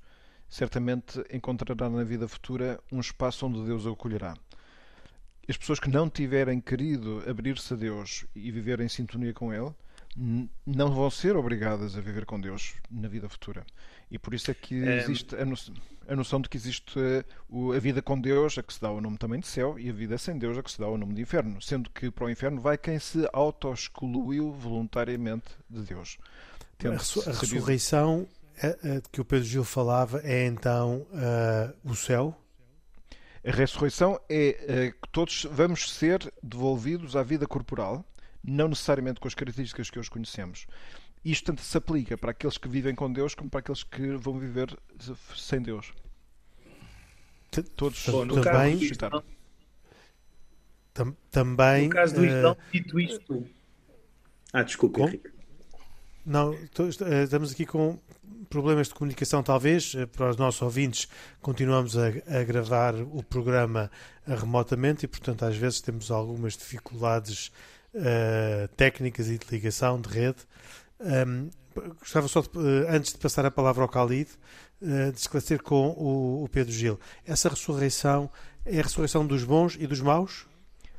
certamente 0.48 1.24
encontrará 1.32 1.90
na 1.90 2.04
vida 2.04 2.28
futura 2.28 2.80
um 2.92 3.00
espaço 3.00 3.46
onde 3.46 3.66
Deus 3.66 3.86
o 3.86 3.92
acolherá. 3.92 4.36
As 5.48 5.58
pessoas 5.58 5.80
que 5.80 5.90
não 5.90 6.10
tiverem 6.10 6.60
querido 6.60 7.24
abrir-se 7.30 7.74
a 7.74 7.78
Deus 7.78 8.26
e 8.36 8.52
viver 8.52 8.80
em 8.80 8.90
sintonia 8.90 9.34
com 9.34 9.54
Ele, 9.54 9.74
não 10.16 10.92
vão 10.92 11.10
ser 11.10 11.36
obrigadas 11.36 11.98
a 11.98 12.02
viver 12.02 12.26
com 12.26 12.40
Deus 12.40 12.74
na 12.90 13.08
vida 13.08 13.28
futura. 13.28 13.66
E 14.10 14.18
por 14.18 14.34
isso 14.34 14.50
é 14.50 14.54
que 14.54 14.82
é. 14.84 14.98
existe 14.98 15.36
a 15.36 15.44
noção, 15.44 15.76
a 16.08 16.16
noção 16.16 16.40
de 16.40 16.48
que 16.48 16.56
existe 16.56 17.00
a 17.76 17.80
vida 17.80 18.02
com 18.02 18.20
Deus, 18.20 18.58
a 18.58 18.64
que 18.64 18.74
se 18.74 18.82
dá 18.82 18.92
o 18.92 19.02
nome 19.02 19.18
também 19.18 19.40
de 19.40 19.48
céu, 19.48 19.78
e 19.78 19.90
a 19.90 19.94
vida 19.94 20.18
sem 20.18 20.38
Deus, 20.38 20.58
a 20.58 20.64
que 20.64 20.72
se 20.72 20.80
dá 20.80 20.88
o 20.88 20.98
nome 20.98 21.14
de 21.14 21.22
inferno. 21.22 21.62
Sendo 21.62 21.90
que 21.90 22.10
para 22.10 22.26
o 22.26 22.30
inferno 22.30 22.62
vai 22.62 22.78
quem 22.78 22.98
se 23.00 23.28
auto-excluiu 23.34 24.52
voluntariamente 24.52 25.50
de 25.70 25.82
Deus. 25.82 26.18
A, 26.84 26.88
a 26.88 27.34
ressurreição 27.34 28.28
de 28.58 29.10
que 29.12 29.22
o 29.22 29.26
Pedro 29.26 29.46
Gil 29.46 29.64
falava 29.64 30.22
é 30.24 30.46
então 30.46 31.06
uh, 31.12 31.74
o 31.84 31.96
céu? 31.96 32.36
A 33.46 33.52
ressurreição 33.52 34.20
é 34.30 34.94
uh, 34.94 35.02
que 35.02 35.10
todos 35.12 35.46
vamos 35.52 35.92
ser 35.92 36.34
devolvidos 36.42 37.16
à 37.16 37.24
vida 37.24 37.46
corporal, 37.46 38.04
não 38.46 38.68
necessariamente 38.68 39.20
com 39.20 39.28
as 39.28 39.34
características 39.34 39.90
que 39.90 40.00
hoje 40.00 40.10
conhecemos. 40.10 40.68
Isto 41.24 41.46
tanto 41.46 41.62
se 41.62 41.78
aplica 41.78 42.18
para 42.18 42.32
aqueles 42.32 42.58
que 42.58 42.68
vivem 42.68 42.94
com 42.94 43.12
Deus 43.12 43.34
como 43.34 43.50
para 43.50 43.60
aqueles 43.60 43.84
que 43.84 44.16
vão 44.18 44.38
viver 44.38 44.78
sem 45.36 45.62
Deus. 45.62 45.92
Todos 47.76 48.06
Bom, 48.08 48.26
no 48.26 48.42
também, 48.42 48.80
caso 48.80 49.24
tam, 50.94 51.16
também. 51.32 51.88
No 51.88 51.94
caso 51.94 52.16
do 52.16 52.22
uh, 52.22 52.26
Islão, 52.26 52.58
dito 52.72 53.00
isto. 53.00 53.48
Ah, 54.54 54.64
desculpa, 54.64 55.02
Henrique. 55.02 55.30
Não, 56.26 56.54
eh, 56.54 57.24
estamos 57.24 57.52
aqui 57.52 57.66
com 57.66 58.00
problemas 58.50 58.88
de 58.88 58.94
comunicação, 58.96 59.44
talvez, 59.44 59.94
eh, 59.96 60.06
para 60.06 60.30
os 60.30 60.38
nossos 60.38 60.62
ouvintes. 60.62 61.08
Continuamos 61.42 61.98
a, 61.98 62.08
a, 62.08 62.44
gravar 62.44 62.96
o 62.96 63.22
programa 63.22 63.92
remotamente 64.26 65.06
e, 65.06 65.08
portanto, 65.08 65.44
às 65.44 65.56
vezes 65.56 65.82
temos 65.82 66.10
algumas 66.10 66.58
dificuldades 66.58 67.52
uh, 67.96 68.68
técnicas 68.76 69.30
e 69.30 69.38
de 69.38 69.46
ligação 69.50 70.00
de 70.00 70.10
rede. 70.10 70.40
Um, 71.00 71.50
gostava 72.00 72.28
só, 72.28 72.42
de, 72.42 72.48
uh, 72.58 72.90
antes 72.90 73.14
de 73.14 73.20
passar 73.20 73.46
a 73.46 73.52
palavra 73.52 73.84
ao 73.84 73.90
Khalid, 73.90 74.30
uh, 74.82 75.12
de 75.12 75.20
esclarecer 75.20 75.62
com 75.62 75.90
o, 75.90 76.44
o, 76.44 76.50
Pedro 76.50 76.72
Gil. 76.72 77.00
Essa 77.26 77.50
ressurreição 77.50 78.30
é 78.66 78.80
a 78.80 78.84
ressurreição 78.84 79.26
dos 79.26 79.44
bons 79.44 79.76
e 79.80 79.88
dos 79.88 80.02
maus? 80.02 80.46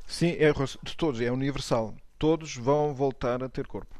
Sim, 0.07 0.35
é 0.39 0.51
de 0.83 0.95
todos, 0.95 1.19
é 1.21 1.31
universal. 1.31 1.95
Todos 2.17 2.55
vão 2.55 2.93
voltar 2.93 3.43
a 3.43 3.49
ter 3.49 3.67
corpo. 3.67 3.95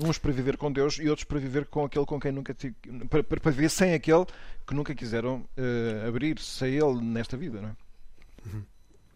Uns 0.00 0.18
para 0.18 0.30
viver 0.30 0.56
com 0.56 0.70
Deus 0.70 0.98
e 0.98 1.08
outros 1.08 1.24
para 1.24 1.40
viver 1.40 1.66
com 1.66 1.84
aquele 1.84 2.06
com 2.06 2.20
quem 2.20 2.30
nunca. 2.30 2.56
Para, 3.10 3.24
para 3.24 3.50
viver 3.50 3.68
sem 3.68 3.94
aquele 3.94 4.24
que 4.64 4.74
nunca 4.74 4.94
quiseram 4.94 5.38
uh, 5.56 6.06
abrir-se 6.06 6.64
a 6.64 6.68
ele 6.68 7.00
nesta 7.00 7.36
vida, 7.36 7.60
não 7.60 7.68
é? 7.70 7.76
Uhum. 8.46 8.62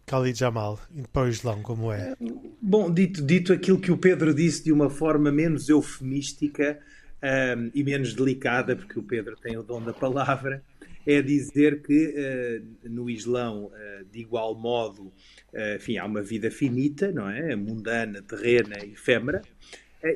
Khalid 0.05 0.37
Jamal, 0.37 0.79
para 1.11 1.23
o 1.23 1.29
Islão, 1.29 1.61
como 1.61 1.91
é? 1.91 2.15
Bom, 2.61 2.91
dito, 2.93 3.21
dito 3.21 3.53
aquilo 3.53 3.79
que 3.79 3.91
o 3.91 3.97
Pedro 3.97 4.33
disse 4.33 4.63
de 4.63 4.71
uma 4.71 4.89
forma 4.89 5.31
menos 5.31 5.69
eufemística 5.69 6.79
um, 7.23 7.71
e 7.73 7.83
menos 7.83 8.13
delicada, 8.13 8.75
porque 8.75 8.99
o 8.99 9.03
Pedro 9.03 9.35
tem 9.37 9.57
o 9.57 9.63
dom 9.63 9.81
da 9.81 9.93
palavra, 9.93 10.61
é 11.05 11.21
dizer 11.21 11.81
que 11.81 12.13
uh, 12.15 12.89
no 12.89 13.09
Islão, 13.09 13.65
uh, 13.65 14.05
de 14.11 14.19
igual 14.19 14.55
modo, 14.55 15.03
uh, 15.03 15.75
enfim, 15.77 15.97
há 15.97 16.05
uma 16.05 16.21
vida 16.21 16.51
finita, 16.51 17.11
não 17.11 17.29
é? 17.29 17.55
Mundana, 17.55 18.21
terrena, 18.21 18.77
efêmera, 18.83 19.41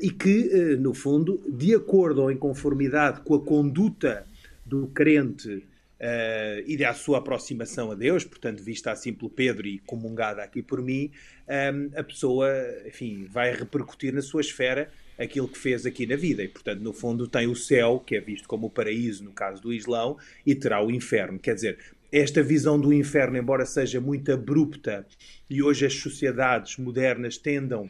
e 0.01 0.11
que, 0.11 0.75
no 0.77 0.93
fundo, 0.93 1.41
de 1.47 1.73
acordo 1.73 2.23
ou 2.23 2.29
em 2.29 2.35
conformidade 2.35 3.21
com 3.21 3.35
a 3.35 3.41
conduta 3.41 4.27
do 4.65 4.87
crente 4.87 5.65
uh, 5.99 6.63
e 6.65 6.77
da 6.77 6.93
sua 6.93 7.19
aproximação 7.19 7.91
a 7.91 7.95
Deus, 7.95 8.23
portanto, 8.23 8.63
vista 8.63 8.91
assim 8.91 9.13
pelo 9.13 9.29
Pedro 9.29 9.67
e 9.67 9.79
comungada 9.79 10.43
aqui 10.43 10.61
por 10.61 10.81
mim, 10.81 11.11
um, 11.47 11.51
ehm, 11.51 11.89
a 11.95 12.03
pessoa, 12.03 12.49
enfim, 12.85 13.25
vai 13.29 13.53
repercutir 13.53 14.13
na 14.13 14.21
sua 14.21 14.41
esfera 14.41 14.89
aquilo 15.17 15.47
que 15.47 15.57
fez 15.57 15.85
aqui 15.85 16.05
na 16.05 16.15
vida. 16.15 16.43
E, 16.43 16.47
portanto, 16.47 16.81
no 16.81 16.93
fundo, 16.93 17.27
tem 17.27 17.47
o 17.47 17.55
céu, 17.55 17.99
que 17.99 18.15
é 18.15 18.21
visto 18.21 18.47
como 18.47 18.67
o 18.67 18.69
paraíso 18.69 19.23
no 19.23 19.31
caso 19.31 19.61
do 19.61 19.73
Islão, 19.73 20.17
e 20.45 20.53
terá 20.53 20.83
o 20.83 20.91
inferno. 20.91 21.39
Quer 21.39 21.55
dizer, 21.55 21.79
esta 22.11 22.41
visão 22.41 22.79
do 22.79 22.93
inferno, 22.93 23.37
embora 23.37 23.65
seja 23.65 23.99
muito 23.99 24.31
abrupta 24.31 25.05
e 25.49 25.61
hoje 25.61 25.85
as 25.85 25.93
sociedades 25.93 26.77
modernas 26.77 27.37
tendam 27.37 27.89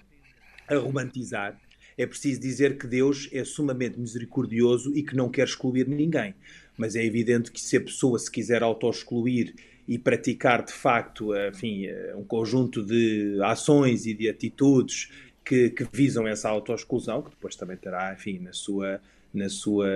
a 0.67 0.75
romantizar, 0.75 1.59
é 1.97 2.05
preciso 2.05 2.39
dizer 2.39 2.77
que 2.77 2.85
Deus 2.85 3.27
é 3.31 3.43
sumamente 3.43 3.99
misericordioso 3.99 4.95
e 4.95 5.01
que 5.01 5.15
não 5.15 5.29
quer 5.29 5.45
excluir 5.45 5.87
ninguém 5.87 6.35
mas 6.77 6.95
é 6.95 7.03
evidente 7.03 7.51
que 7.51 7.59
se 7.59 7.75
a 7.77 7.81
pessoa 7.81 8.17
se 8.19 8.31
quiser 8.31 8.63
auto-excluir 8.63 9.53
e 9.87 9.97
praticar 9.97 10.63
de 10.63 10.73
facto 10.73 11.35
enfim, 11.49 11.87
um 12.15 12.23
conjunto 12.23 12.85
de 12.85 13.39
ações 13.41 14.05
e 14.05 14.13
de 14.13 14.29
atitudes 14.29 15.09
que, 15.43 15.69
que 15.69 15.87
visam 15.91 16.27
essa 16.27 16.49
auto-exclusão, 16.49 17.21
que 17.21 17.29
depois 17.29 17.55
também 17.55 17.77
terá, 17.77 18.13
enfim, 18.13 18.37
na 18.39 18.51
sua, 18.51 19.01
na 19.33 19.47
sua 19.47 19.87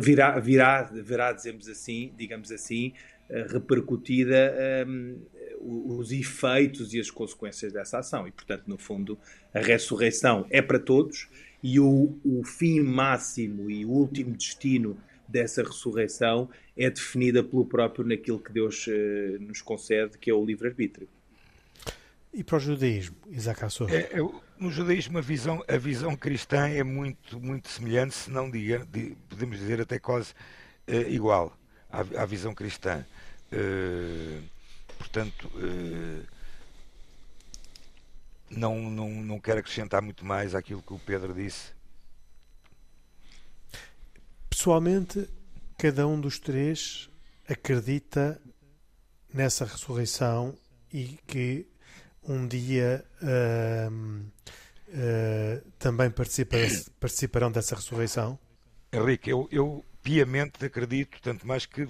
virá, 0.00 0.38
virá, 0.38 0.82
virá 0.84 1.32
dizemos 1.32 1.68
assim, 1.68 2.12
digamos 2.16 2.52
assim, 2.52 2.92
eh, 3.28 3.46
repercutida 3.48 4.54
um, 4.86 5.18
os 5.60 6.12
efeitos 6.12 6.94
e 6.94 7.00
as 7.00 7.10
consequências 7.10 7.72
dessa 7.72 7.98
ação. 7.98 8.26
E, 8.26 8.30
portanto, 8.30 8.64
no 8.66 8.78
fundo, 8.78 9.18
a 9.52 9.60
ressurreição 9.60 10.46
é 10.48 10.62
para 10.62 10.78
todos 10.78 11.28
e 11.62 11.78
o, 11.80 12.16
o 12.24 12.44
fim 12.44 12.80
máximo 12.80 13.70
e 13.70 13.84
o 13.84 13.90
último 13.90 14.34
destino 14.34 14.96
dessa 15.28 15.62
ressurreição 15.62 16.48
é 16.76 16.88
definida 16.88 17.44
pelo 17.44 17.66
próprio 17.66 18.04
naquilo 18.04 18.38
que 18.38 18.50
Deus 18.50 18.86
uh, 18.86 18.90
nos 19.40 19.60
concede, 19.60 20.16
que 20.16 20.30
é 20.30 20.34
o 20.34 20.44
livre-arbítrio. 20.44 21.06
E 22.32 22.42
para 22.42 22.56
o 22.56 22.60
judaísmo, 22.60 23.16
Isaac 23.28 23.64
Assor? 23.64 23.90
É, 23.92 24.08
é, 24.12 24.18
no 24.58 24.70
judaísmo 24.70 25.18
a 25.18 25.20
visão, 25.20 25.62
a 25.68 25.76
visão 25.76 26.16
cristã 26.16 26.68
é 26.68 26.82
muito, 26.82 27.38
muito 27.38 27.68
semelhante, 27.68 28.14
se 28.14 28.30
não 28.30 28.50
diga, 28.50 28.86
podemos 29.28 29.58
dizer 29.58 29.80
até 29.80 29.98
quase 29.98 30.32
uh, 30.88 31.08
igual 31.08 31.56
à, 31.90 32.00
à, 32.00 32.26
visão 32.26 32.54
cristã. 32.54 33.04
Uh, 33.52 34.42
portanto, 34.98 35.50
não, 38.50 38.90
não, 38.90 39.08
não 39.10 39.40
quero 39.40 39.60
acrescentar 39.60 40.02
muito 40.02 40.24
mais 40.24 40.54
àquilo 40.54 40.82
que 40.82 40.92
o 40.92 40.98
Pedro 40.98 41.32
disse 41.32 41.77
Pessoalmente, 44.58 45.30
cada 45.78 46.04
um 46.08 46.20
dos 46.20 46.40
três 46.40 47.08
acredita 47.48 48.42
nessa 49.32 49.64
ressurreição 49.64 50.52
e 50.92 51.16
que 51.28 51.68
um 52.24 52.44
dia 52.44 53.04
uh, 53.22 54.20
uh, 54.88 55.70
também 55.78 56.10
participa, 56.10 56.56
participarão 56.98 57.52
dessa 57.52 57.76
ressurreição? 57.76 58.36
Henrique, 58.92 59.30
eu, 59.30 59.48
eu 59.52 59.84
piamente 60.02 60.64
acredito, 60.64 61.22
tanto 61.22 61.46
mais 61.46 61.64
que 61.64 61.86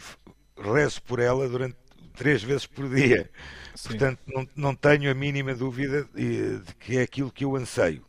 rezo 0.55 1.01
por 1.05 1.21
ela 1.21 1.49
durante 1.49 1.79
três 2.15 2.43
vezes 2.43 2.67
por 2.67 2.87
dia. 2.95 3.31
Sim. 3.75 3.89
Portanto, 3.89 4.21
não, 4.27 4.47
não 4.55 4.75
tenho 4.75 5.11
a 5.11 5.15
mínima 5.15 5.55
dúvida 5.55 6.07
de, 6.15 6.59
de, 6.59 6.75
que 6.75 6.99
é 6.99 7.01
aquilo 7.01 7.33
que 7.33 7.47
eu 7.47 7.57
anseio. 7.57 8.05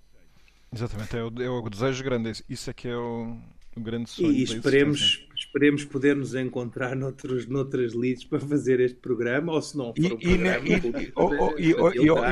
Exatamente, 0.69 1.15
é 1.15 1.23
o, 1.23 1.41
é 1.43 1.49
o 1.49 1.69
desejo 1.69 2.03
grande. 2.03 2.43
Isso 2.49 2.69
é 2.69 2.73
que 2.73 2.89
é 2.89 2.97
o, 2.97 3.39
um 3.77 3.83
grande 3.83 4.09
sonho. 4.09 4.31
E 4.31 4.43
esperemos, 4.43 5.25
esperemos 5.35 5.85
poder 5.85 6.15
nos 6.15 6.35
encontrar 6.35 6.95
noutros, 6.95 7.45
noutras 7.47 7.93
leads 7.93 8.23
para 8.23 8.39
fazer 8.39 8.79
este 8.79 8.97
programa, 8.97 9.53
ou 9.53 9.61
se 9.61 9.77
não 9.77 9.93
for 9.93 10.03
e, 10.03 10.13
um 10.13 10.17
programa... 10.17 10.69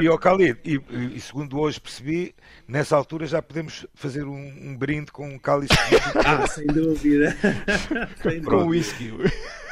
E, 0.03 0.09
o 0.09 0.15
Khalid, 0.17 0.59
e, 0.65 0.81
e, 1.15 1.21
segundo 1.21 1.59
hoje 1.59 1.79
percebi, 1.79 2.33
nessa 2.67 2.95
altura 2.95 3.25
já 3.25 3.41
podemos 3.41 3.85
fazer 3.93 4.25
um, 4.25 4.35
um 4.35 4.77
brinde 4.77 5.11
com 5.11 5.29
um 5.29 5.39
cálice. 5.39 5.73
ah, 6.25 6.45
sem 6.47 6.65
dúvida. 6.67 7.35
com 8.45 8.67
whisky. 8.67 9.13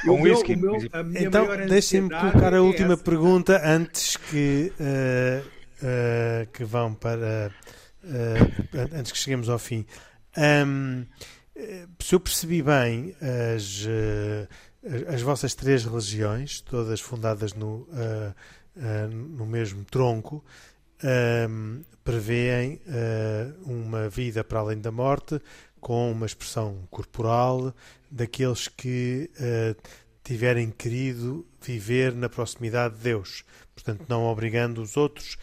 Com 0.05 0.21
whisky. 0.21 0.53
Então, 1.19 1.47
deixem-me 1.67 2.09
colocar 2.09 2.53
a 2.53 2.57
é 2.57 2.61
última 2.61 2.93
essa. 2.93 3.03
pergunta 3.03 3.61
antes 3.65 4.15
que, 4.17 4.71
uh, 4.79 5.45
uh, 5.81 6.51
que 6.53 6.63
vão 6.63 6.93
para... 6.93 7.51
Uh, 8.03 8.95
antes 8.95 9.11
que 9.11 9.17
cheguemos 9.17 9.49
ao 9.49 9.57
fim. 9.57 9.83
Um, 10.37 11.05
se 11.99 12.13
eu 12.13 12.19
percebi 12.19 12.61
bem 12.61 13.15
as, 13.55 13.85
eh, 13.87 14.47
as 15.07 15.21
vossas 15.21 15.55
três 15.55 15.83
religiões, 15.83 16.61
todas 16.61 16.99
fundadas 16.99 17.53
no, 17.53 17.87
uh, 17.89 18.35
uh, 18.75 19.07
no 19.09 19.45
mesmo 19.45 19.83
tronco, 19.85 20.43
uh, 21.03 21.85
prevêem 22.03 22.79
uma 23.63 24.07
vida 24.09 24.43
para 24.43 24.59
além 24.59 24.79
da 24.79 24.91
morte, 24.91 25.41
com 25.79 26.11
uma 26.11 26.25
expressão 26.27 26.87
corporal 26.91 27.73
daqueles 28.11 28.67
que 28.67 29.29
tiverem 30.23 30.69
querido 30.69 31.45
viver 31.59 32.13
na 32.13 32.29
proximidade 32.29 32.95
de 32.95 33.01
Deus. 33.01 33.43
Portanto, 33.73 34.05
não 34.07 34.25
obrigando 34.25 34.83
os 34.83 34.97
outros, 34.97 35.35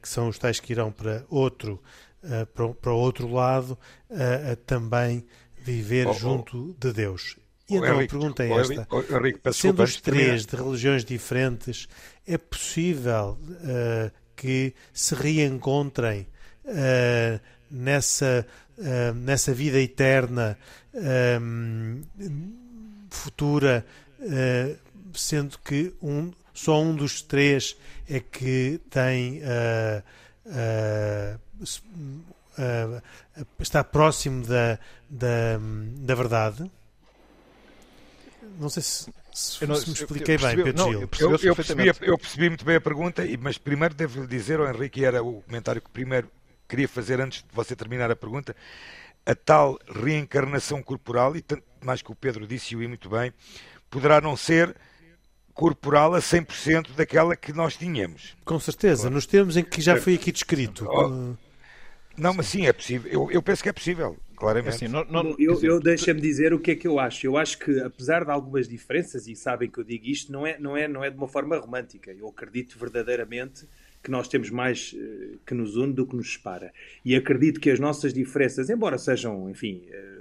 que 0.00 0.08
são 0.08 0.28
os 0.28 0.36
tais 0.36 0.58
que 0.58 0.72
irão 0.72 0.90
para 0.90 1.24
outro 1.28 1.80
uh, 2.24 2.46
para, 2.46 2.68
para 2.74 2.92
o 2.92 2.96
outro 2.96 3.30
lado 3.30 3.78
a, 4.10 4.52
a 4.52 4.56
também 4.56 5.24
viver 5.62 6.06
oh, 6.06 6.12
junto 6.12 6.74
de 6.78 6.92
Deus. 6.92 7.36
E 7.68 7.76
então 7.76 7.94
Henrique, 7.94 8.04
a 8.04 8.18
pergunta 8.18 8.44
é 8.44 8.50
esta: 8.50 8.86
oh, 8.90 9.00
Henrique, 9.00 9.52
sendo 9.52 9.82
os 9.82 10.00
três 10.00 10.44
de 10.44 10.56
religiões 10.56 11.04
diferentes, 11.04 11.88
é 12.26 12.36
possível 12.36 13.38
uh, 13.40 14.10
que 14.36 14.74
se 14.92 15.14
reencontrem 15.14 16.26
uh, 16.64 17.40
nessa, 17.70 18.46
uh, 18.78 19.14
nessa 19.14 19.52
vida 19.54 19.80
eterna 19.80 20.58
futura, 23.08 23.86
sendo 25.14 25.58
que 25.58 25.94
um, 26.02 26.30
só 26.52 26.82
um 26.82 26.94
dos 26.94 27.22
três 27.22 27.74
é 28.08 28.20
que 28.20 28.78
tem 28.90 29.40
está 33.58 33.84
próximo 33.84 34.46
da, 34.46 34.78
da, 35.08 35.58
da 35.98 36.14
verdade? 36.14 36.70
Não 38.58 38.68
sei 38.68 38.82
se, 38.82 39.10
se, 39.32 39.66
não, 39.66 39.74
se 39.74 39.88
me 39.88 39.94
expliquei 39.94 40.36
bem, 40.36 40.56
Pedro 40.56 40.76
não, 40.76 40.90
Gil. 40.90 41.00
Eu, 41.20 41.30
eu, 41.30 41.56
percebi, 41.56 41.86
eu, 41.86 42.18
percebi, 42.18 42.48
muito 42.48 42.64
bem 42.64 42.76
a 42.76 42.80
pergunta, 42.80 43.22
mas 43.40 43.56
primeiro 43.56 43.94
devo-lhe 43.94 44.26
dizer 44.26 44.60
ao 44.60 44.68
Henrique, 44.68 45.04
era 45.04 45.22
o 45.22 45.42
comentário 45.42 45.80
que 45.80 45.90
primeiro 45.90 46.30
queria 46.68 46.88
fazer 46.88 47.20
antes 47.20 47.42
de 47.42 47.48
você 47.52 47.76
terminar 47.76 48.10
a 48.10 48.16
pergunta, 48.16 48.54
a 49.24 49.34
tal 49.34 49.78
reencarnação 49.88 50.82
corporal, 50.82 51.36
e 51.36 51.42
tanto 51.42 51.62
mais 51.82 52.02
que 52.02 52.10
o 52.10 52.14
Pedro 52.14 52.46
disse 52.46 52.74
e 52.74 52.88
muito 52.88 53.08
bem, 53.08 53.32
poderá 53.90 54.20
não 54.20 54.36
ser 54.36 54.74
corporal 55.54 56.14
a 56.14 56.20
100% 56.20 56.94
daquela 56.96 57.36
que 57.36 57.52
nós 57.52 57.76
tínhamos. 57.76 58.36
Com 58.44 58.58
certeza, 58.58 59.02
claro. 59.02 59.14
nos 59.14 59.26
termos 59.26 59.56
em 59.56 59.64
que 59.64 59.80
já 59.80 59.96
foi 59.96 60.14
aqui 60.14 60.32
descrito. 60.32 60.86
Oh, 60.88 61.34
não, 62.16 62.34
mas 62.34 62.46
sim, 62.46 62.66
é 62.66 62.72
possível. 62.72 63.10
Eu, 63.10 63.30
eu 63.30 63.42
penso 63.42 63.62
que 63.62 63.68
é 63.68 63.72
possível 63.72 64.16
claramente. 64.36 64.74
Assim, 64.74 64.88
não, 64.88 65.04
não, 65.04 65.36
eu, 65.38 65.58
eu 65.62 65.80
deixa-me 65.80 66.20
dizer 66.20 66.52
o 66.52 66.58
que 66.58 66.72
é 66.72 66.74
que 66.74 66.86
eu 66.86 66.98
acho. 66.98 67.26
Eu 67.26 67.36
acho 67.36 67.58
que, 67.58 67.80
apesar 67.80 68.24
de 68.24 68.30
algumas 68.30 68.68
diferenças, 68.68 69.28
e 69.28 69.36
sabem 69.36 69.70
que 69.70 69.78
eu 69.78 69.84
digo 69.84 70.06
isto, 70.06 70.32
não 70.32 70.46
é, 70.46 70.58
não 70.58 70.76
é, 70.76 70.88
não 70.88 71.04
é 71.04 71.10
de 71.10 71.16
uma 71.16 71.28
forma 71.28 71.56
romântica. 71.56 72.12
Eu 72.12 72.28
acredito 72.28 72.78
verdadeiramente 72.78 73.66
que 74.02 74.10
nós 74.10 74.26
temos 74.26 74.50
mais 74.50 74.92
uh, 74.94 75.38
que 75.46 75.54
nos 75.54 75.76
une 75.76 75.92
do 75.92 76.04
que 76.04 76.16
nos 76.16 76.32
separa. 76.32 76.72
E 77.04 77.14
acredito 77.14 77.60
que 77.60 77.70
as 77.70 77.78
nossas 77.78 78.12
diferenças, 78.12 78.68
embora 78.68 78.98
sejam, 78.98 79.48
enfim, 79.48 79.84
uh, 79.88 80.11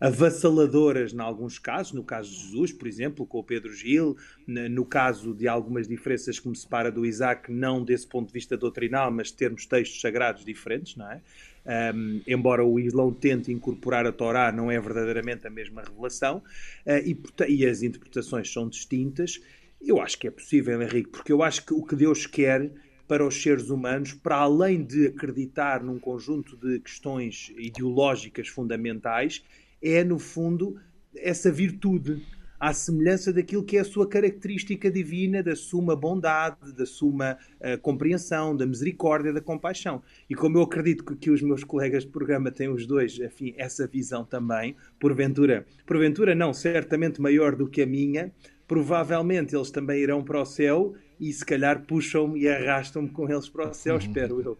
avassaladoras 0.00 1.12
em 1.12 1.20
alguns 1.20 1.58
casos, 1.58 1.92
no 1.92 2.04
caso 2.04 2.30
de 2.30 2.36
Jesus, 2.42 2.72
por 2.72 2.86
exemplo, 2.86 3.26
com 3.26 3.38
o 3.38 3.44
Pedro 3.44 3.72
Gil, 3.72 4.16
no 4.46 4.84
caso 4.84 5.34
de 5.34 5.48
algumas 5.48 5.86
diferenças 5.86 6.38
que 6.38 6.48
me 6.48 6.56
separa 6.56 6.90
do 6.90 7.04
Isaac, 7.04 7.50
não 7.50 7.84
desse 7.84 8.06
ponto 8.06 8.28
de 8.28 8.32
vista 8.32 8.56
doutrinal, 8.56 9.10
mas 9.10 9.30
termos 9.30 9.66
textos 9.66 10.00
sagrados 10.00 10.44
diferentes, 10.44 10.96
não 10.96 11.10
é? 11.10 11.20
Um, 11.68 12.22
embora 12.26 12.64
o 12.64 12.80
Islão 12.80 13.12
tente 13.12 13.52
incorporar 13.52 14.06
a 14.06 14.12
Torá, 14.12 14.50
não 14.50 14.70
é 14.70 14.80
verdadeiramente 14.80 15.46
a 15.46 15.50
mesma 15.50 15.82
revelação, 15.82 16.38
uh, 16.86 16.96
e, 17.04 17.20
e, 17.46 17.66
as 17.66 17.82
interpretações 17.82 18.50
são 18.50 18.68
distintas. 18.68 19.38
Eu 19.78 20.00
acho 20.00 20.18
que 20.18 20.26
é 20.26 20.30
possível, 20.30 20.80
Henrique, 20.80 21.10
porque 21.10 21.30
eu 21.30 21.42
acho 21.42 21.66
que 21.66 21.74
o 21.74 21.84
que 21.84 21.94
Deus 21.94 22.26
quer 22.26 22.70
para 23.08 23.26
os 23.26 23.42
seres 23.42 23.70
humanos, 23.70 24.12
para 24.12 24.36
além 24.36 24.84
de 24.84 25.06
acreditar 25.06 25.82
num 25.82 25.98
conjunto 25.98 26.56
de 26.56 26.78
questões 26.78 27.50
ideológicas 27.56 28.48
fundamentais, 28.48 29.42
é, 29.82 30.04
no 30.04 30.18
fundo, 30.18 30.76
essa 31.16 31.50
virtude 31.50 32.22
à 32.60 32.72
semelhança 32.72 33.32
daquilo 33.32 33.64
que 33.64 33.76
é 33.76 33.80
a 33.80 33.84
sua 33.84 34.08
característica 34.08 34.90
divina, 34.90 35.42
da 35.42 35.54
suma 35.54 35.94
bondade, 35.94 36.72
da 36.72 36.84
suma 36.84 37.38
uh, 37.60 37.78
compreensão, 37.80 38.56
da 38.56 38.66
misericórdia, 38.66 39.32
da 39.32 39.40
compaixão. 39.40 40.02
E 40.28 40.34
como 40.34 40.58
eu 40.58 40.62
acredito 40.62 41.04
que, 41.04 41.16
que, 41.16 41.30
os 41.30 41.40
meus 41.40 41.62
colegas 41.62 42.02
de 42.02 42.10
programa 42.10 42.50
têm 42.50 42.68
os 42.68 42.86
dois, 42.86 43.18
enfim, 43.18 43.54
essa 43.56 43.86
visão 43.86 44.24
também, 44.24 44.74
porventura, 44.98 45.64
porventura 45.86 46.34
não, 46.34 46.52
certamente 46.52 47.20
maior 47.22 47.54
do 47.54 47.68
que 47.68 47.82
a 47.82 47.86
minha, 47.86 48.32
provavelmente 48.66 49.54
eles 49.54 49.70
também 49.70 50.02
irão 50.02 50.22
para 50.22 50.42
o 50.42 50.44
céu 50.44 50.94
e 51.18 51.32
se 51.32 51.44
calhar 51.44 51.82
puxam-me 51.82 52.40
e 52.40 52.48
arrastam-me 52.48 53.08
com 53.10 53.28
eles 53.28 53.48
para 53.48 53.68
o 53.68 53.74
céu, 53.74 53.94
uhum. 53.94 54.00
espero 54.00 54.40
eu. 54.40 54.58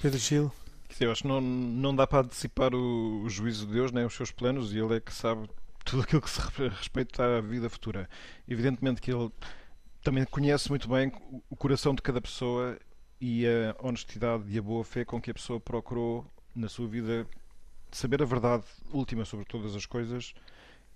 Pedro 0.00 0.18
Gil. 0.18 0.52
Eu 1.00 1.10
acho 1.10 1.22
que 1.22 1.28
não, 1.28 1.40
não 1.40 1.96
dá 1.96 2.06
para 2.06 2.26
antecipar 2.26 2.74
o, 2.74 3.22
o 3.22 3.28
juízo 3.28 3.66
de 3.66 3.72
Deus, 3.72 3.90
nem 3.92 4.04
os 4.04 4.14
seus 4.14 4.30
planos, 4.30 4.74
e 4.74 4.78
ele 4.78 4.96
é 4.96 5.00
que 5.00 5.12
sabe 5.12 5.48
tudo 5.84 6.02
aquilo 6.02 6.20
que 6.20 6.30
se 6.30 6.40
respeita 6.68 7.38
à 7.38 7.40
vida 7.40 7.68
futura. 7.70 8.08
Evidentemente 8.46 9.00
que 9.00 9.10
ele 9.10 9.30
também 10.02 10.24
conhece 10.24 10.68
muito 10.68 10.88
bem 10.88 11.12
o 11.48 11.56
coração 11.56 11.94
de 11.94 12.02
cada 12.02 12.20
pessoa 12.20 12.78
e 13.20 13.46
a 13.46 13.74
honestidade 13.80 14.44
e 14.48 14.58
a 14.58 14.62
boa 14.62 14.84
fé 14.84 15.04
com 15.04 15.20
que 15.20 15.30
a 15.30 15.34
pessoa 15.34 15.60
procurou 15.60 16.26
na 16.54 16.68
sua 16.68 16.86
vida 16.88 17.26
saber 17.90 18.22
a 18.22 18.26
verdade 18.26 18.64
última 18.92 19.24
sobre 19.24 19.44
todas 19.46 19.76
as 19.76 19.86
coisas 19.86 20.34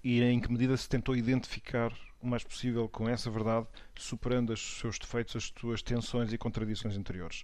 e 0.06 0.22
em 0.22 0.38
que 0.38 0.52
medida 0.52 0.76
se 0.76 0.88
tentou 0.88 1.16
identificar 1.16 1.92
o 2.22 2.28
mais 2.28 2.44
possível 2.44 2.88
com 2.88 3.08
essa 3.08 3.28
verdade, 3.28 3.66
superando 3.96 4.50
os 4.52 4.78
seus 4.78 5.00
defeitos, 5.00 5.34
as 5.34 5.52
suas 5.58 5.82
tensões 5.82 6.32
e 6.32 6.38
contradições 6.38 6.96
interiores. 6.96 7.42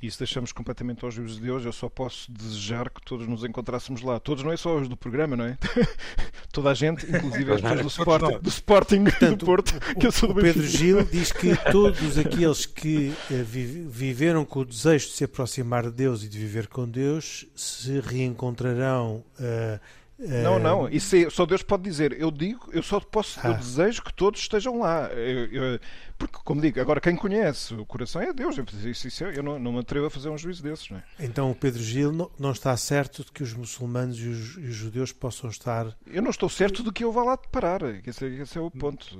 E 0.00 0.06
isso 0.06 0.18
deixamos 0.18 0.50
completamente 0.50 1.04
aos 1.04 1.12
juízes 1.12 1.38
de 1.38 1.50
hoje. 1.50 1.68
Eu 1.68 1.74
só 1.74 1.90
posso 1.90 2.32
desejar 2.32 2.88
que 2.88 3.02
todos 3.02 3.28
nos 3.28 3.44
encontrássemos 3.44 4.00
lá. 4.00 4.18
Todos, 4.18 4.42
não 4.42 4.50
é 4.50 4.56
só 4.56 4.78
os 4.78 4.88
do 4.88 4.96
programa, 4.96 5.36
não 5.36 5.44
é? 5.44 5.58
Toda 6.50 6.70
a 6.70 6.74
gente, 6.74 7.04
inclusive 7.04 7.52
as 7.52 7.60
pessoas 7.60 7.82
do 7.82 7.88
Sporting, 7.88 8.38
do, 8.38 8.48
sporting 8.48 9.04
Portanto, 9.04 9.36
do 9.40 9.44
Porto, 9.44 9.78
que 10.00 10.06
eu 10.06 10.10
sou 10.10 10.32
do 10.32 10.40
O 10.40 10.42
Pedro 10.42 10.66
Gil 10.66 11.04
diz 11.04 11.30
que 11.30 11.54
todos 11.70 12.16
aqueles 12.16 12.64
que 12.64 13.12
uh, 13.30 13.44
viveram 13.44 14.46
com 14.46 14.60
o 14.60 14.64
desejo 14.64 15.08
de 15.08 15.12
se 15.12 15.24
aproximar 15.24 15.82
de 15.82 15.90
Deus 15.90 16.24
e 16.24 16.30
de 16.30 16.38
viver 16.38 16.66
com 16.66 16.88
Deus 16.88 17.44
se 17.54 18.00
reencontrarão. 18.00 19.22
Uh, 19.38 19.99
não, 20.28 20.58
não, 20.58 20.88
isso 20.88 21.16
é, 21.16 21.30
só 21.30 21.46
Deus 21.46 21.62
pode 21.62 21.82
dizer. 21.82 22.18
Eu 22.20 22.30
digo, 22.30 22.68
eu 22.72 22.82
só 22.82 23.00
posso, 23.00 23.40
ah. 23.42 23.48
eu 23.48 23.54
desejo 23.54 24.02
que 24.02 24.12
todos 24.12 24.40
estejam 24.40 24.78
lá. 24.78 25.06
Eu, 25.08 25.46
eu, 25.46 25.80
porque, 26.18 26.36
como 26.44 26.60
digo, 26.60 26.78
agora 26.78 27.00
quem 27.00 27.16
conhece 27.16 27.72
o 27.72 27.86
coração 27.86 28.20
é 28.20 28.30
Deus. 28.32 28.58
Eu, 28.58 28.66
isso, 28.84 29.08
isso, 29.08 29.24
eu 29.24 29.42
não, 29.42 29.58
não, 29.58 29.72
me 29.72 29.78
atrevo 29.78 30.06
a 30.06 30.10
fazer 30.10 30.28
um 30.28 30.36
juízo 30.36 30.62
desses. 30.62 30.90
Não 30.90 30.98
é? 30.98 31.02
Então 31.20 31.50
o 31.50 31.54
Pedro 31.54 31.82
Gil 31.82 32.12
não, 32.12 32.30
não 32.38 32.52
está 32.52 32.76
certo 32.76 33.24
de 33.24 33.32
que 33.32 33.42
os 33.42 33.54
muçulmanos 33.54 34.18
e 34.18 34.28
os, 34.28 34.56
e 34.58 34.66
os, 34.66 34.74
judeus 34.74 35.10
possam 35.10 35.48
estar. 35.48 35.96
Eu 36.06 36.20
não 36.20 36.30
estou 36.30 36.50
certo 36.50 36.82
de 36.82 36.92
que 36.92 37.02
eu 37.02 37.12
vá 37.12 37.22
lá 37.22 37.36
parar. 37.38 37.80
Esse, 38.06 38.26
esse 38.26 38.58
é 38.58 38.60
o 38.60 38.70
ponto 38.70 39.18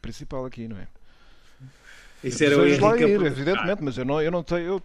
principal 0.00 0.44
aqui, 0.44 0.66
não 0.66 0.76
é? 0.76 0.88
Isso 2.24 2.42
era 2.42 2.56
o 2.56 2.80
lá 2.80 2.96
ir, 2.96 3.22
evidentemente, 3.22 3.82
mas 3.82 3.96
eu 3.96 4.04
não, 4.04 4.20
eu 4.20 4.30
não 4.30 4.42
tenho. 4.42 4.60
Eu, 4.60 4.82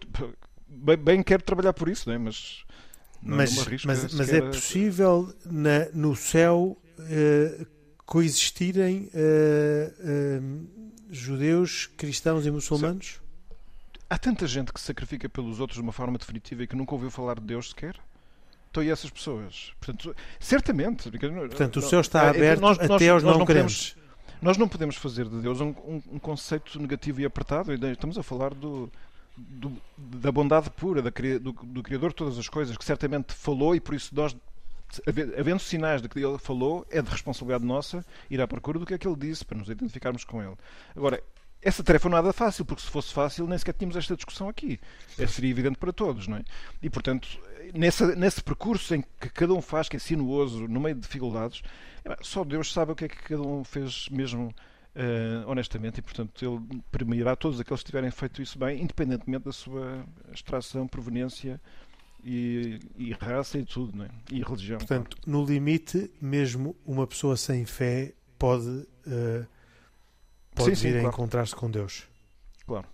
bem, 0.68 0.96
bem 0.96 1.22
quero 1.22 1.42
trabalhar 1.42 1.72
por 1.72 1.88
isso, 1.88 2.08
não 2.08 2.14
é? 2.14 2.18
Mas 2.18 2.64
mas, 3.22 3.84
mas, 3.84 4.14
mas 4.14 4.32
é 4.32 4.40
possível 4.40 5.32
na, 5.44 5.88
no 5.92 6.14
céu 6.14 6.76
uh, 6.98 7.66
coexistirem 8.06 9.10
uh, 9.12 10.40
uh, 10.40 10.66
judeus, 11.10 11.86
cristãos 11.96 12.46
e 12.46 12.50
muçulmanos? 12.50 13.20
Há 14.08 14.16
tanta 14.16 14.46
gente 14.46 14.72
que 14.72 14.80
se 14.80 14.86
sacrifica 14.86 15.28
pelos 15.28 15.60
outros 15.60 15.76
de 15.76 15.82
uma 15.82 15.92
forma 15.92 16.16
definitiva 16.16 16.62
e 16.62 16.66
que 16.66 16.74
nunca 16.74 16.94
ouviu 16.94 17.10
falar 17.10 17.38
de 17.38 17.46
Deus 17.46 17.70
sequer. 17.70 17.96
Então, 18.70 18.82
e 18.82 18.90
essas 18.90 19.10
pessoas? 19.10 19.72
Portanto, 19.80 20.14
certamente. 20.38 21.10
Portanto, 21.10 21.76
o 21.76 21.82
céu 21.82 22.00
está 22.00 22.30
aberto 22.30 22.60
nós, 22.60 22.78
nós, 22.78 22.90
até 22.90 23.08
aos 23.08 23.22
não, 23.22 23.38
não 23.38 23.44
crentes. 23.44 23.96
Nós 24.40 24.56
não 24.56 24.68
podemos 24.68 24.96
fazer 24.96 25.28
de 25.28 25.40
Deus 25.40 25.60
um, 25.60 25.70
um, 25.70 26.02
um, 26.12 26.18
conceito 26.18 26.78
negativo 26.78 27.20
e 27.20 27.24
apertado. 27.24 27.72
Estamos 27.72 28.16
a 28.16 28.22
falar 28.22 28.54
do, 28.54 28.90
do, 29.38 29.72
da 29.96 30.32
bondade 30.32 30.70
pura 30.70 31.02
da, 31.02 31.10
do, 31.10 31.52
do, 31.52 31.82
Criador 31.82 32.10
de 32.10 32.16
todas 32.16 32.38
as 32.38 32.48
coisas, 32.48 32.76
que 32.76 32.84
certamente 32.84 33.32
falou 33.32 33.74
e 33.74 33.80
por 33.80 33.94
isso 33.94 34.14
nós, 34.14 34.36
havendo 35.38 35.60
sinais 35.60 36.02
de 36.02 36.08
que 36.08 36.18
ele 36.18 36.38
falou, 36.38 36.86
é 36.90 37.00
de 37.00 37.10
responsabilidade 37.10 37.64
nossa 37.64 38.04
ir 38.30 38.40
à 38.40 38.46
procura 38.46 38.78
do 38.78 38.86
que 38.86 38.94
é 38.94 38.98
que 38.98 39.06
ele 39.06 39.16
disse, 39.16 39.44
para 39.44 39.58
nos 39.58 39.68
identificarmos 39.68 40.24
com 40.24 40.42
ele. 40.42 40.56
Agora, 40.96 41.22
essa 41.60 41.82
tarefa 41.82 42.08
não 42.08 42.18
é 42.18 42.20
nada 42.20 42.32
fácil, 42.32 42.64
porque 42.64 42.82
se 42.82 42.88
fosse 42.88 43.12
fácil 43.12 43.46
nem 43.46 43.58
sequer 43.58 43.74
tínhamos 43.74 43.96
esta 43.96 44.14
discussão 44.14 44.48
aqui. 44.48 44.78
É, 45.18 45.26
seria 45.26 45.50
evidente 45.50 45.76
para 45.76 45.92
todos, 45.92 46.28
não 46.28 46.36
é? 46.36 46.44
E, 46.80 46.88
portanto, 46.88 47.28
nessa, 47.74 48.14
nesse 48.14 48.42
percurso 48.42 48.94
em 48.94 49.02
que 49.20 49.28
cada 49.30 49.52
um 49.52 49.60
faz, 49.60 49.88
que 49.88 49.96
é 49.96 49.98
sinuoso, 49.98 50.68
no 50.68 50.80
meio 50.80 50.94
de 50.94 51.00
dificuldades, 51.00 51.62
só 52.22 52.44
Deus 52.44 52.72
sabe 52.72 52.92
o 52.92 52.94
que 52.94 53.06
é 53.06 53.08
que 53.08 53.16
cada 53.16 53.42
um 53.42 53.64
fez 53.64 54.08
mesmo 54.08 54.54
Uh, 54.98 55.48
honestamente, 55.48 55.98
e 55.98 56.02
portanto 56.02 56.44
ele 56.44 56.82
premiará 56.90 57.36
todos 57.36 57.60
aqueles 57.60 57.82
que 57.82 57.86
tiverem 57.86 58.10
feito 58.10 58.42
isso 58.42 58.58
bem, 58.58 58.82
independentemente 58.82 59.44
da 59.44 59.52
sua 59.52 60.04
extração, 60.34 60.88
proveniência 60.88 61.60
e, 62.24 62.80
e 62.96 63.12
raça 63.12 63.58
e 63.58 63.64
tudo, 63.64 63.96
não 63.96 64.06
é? 64.06 64.08
e 64.28 64.42
religião. 64.42 64.78
Portanto, 64.78 65.16
claro. 65.16 65.30
no 65.30 65.46
limite, 65.46 66.10
mesmo 66.20 66.74
uma 66.84 67.06
pessoa 67.06 67.36
sem 67.36 67.64
fé 67.64 68.12
pode, 68.36 68.66
uh, 68.66 69.46
pode 70.52 70.74
sim, 70.74 70.82
vir 70.82 70.92
sim, 70.92 70.96
a 70.96 71.00
claro. 71.02 71.08
encontrar-se 71.14 71.54
com 71.54 71.70
Deus. 71.70 72.02
Claro. 72.66 72.86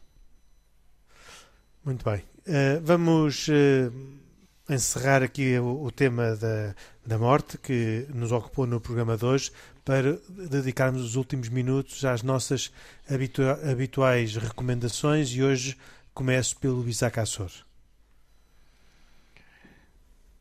Muito 1.83 2.05
bem. 2.05 2.19
Uh, 2.19 2.83
vamos 2.83 3.49
encerrar 4.69 5.23
aqui 5.23 5.59
o, 5.59 5.85
o 5.85 5.91
tema 5.91 6.37
da, 6.37 6.75
da 7.07 7.19
morte 7.19 7.57
que 7.57 8.07
nos 8.13 8.31
ocupou 8.31 8.67
no 8.67 8.79
programa 8.79 9.17
de 9.17 9.25
hoje 9.25 9.53
para 9.85 10.19
dedicarmos 10.49 11.03
os 11.03 11.17
últimos 11.17 11.49
minutos 11.49 12.05
às 12.05 12.23
nossas 12.23 12.73
habitua 13.09 13.53
habituais 13.71 14.35
recomendações 14.35 15.31
e 15.31 15.43
hoje 15.43 15.77
começo 16.15 16.57
pelo 16.59 16.89
Isaac 16.89 17.21
Assor. 17.21 17.51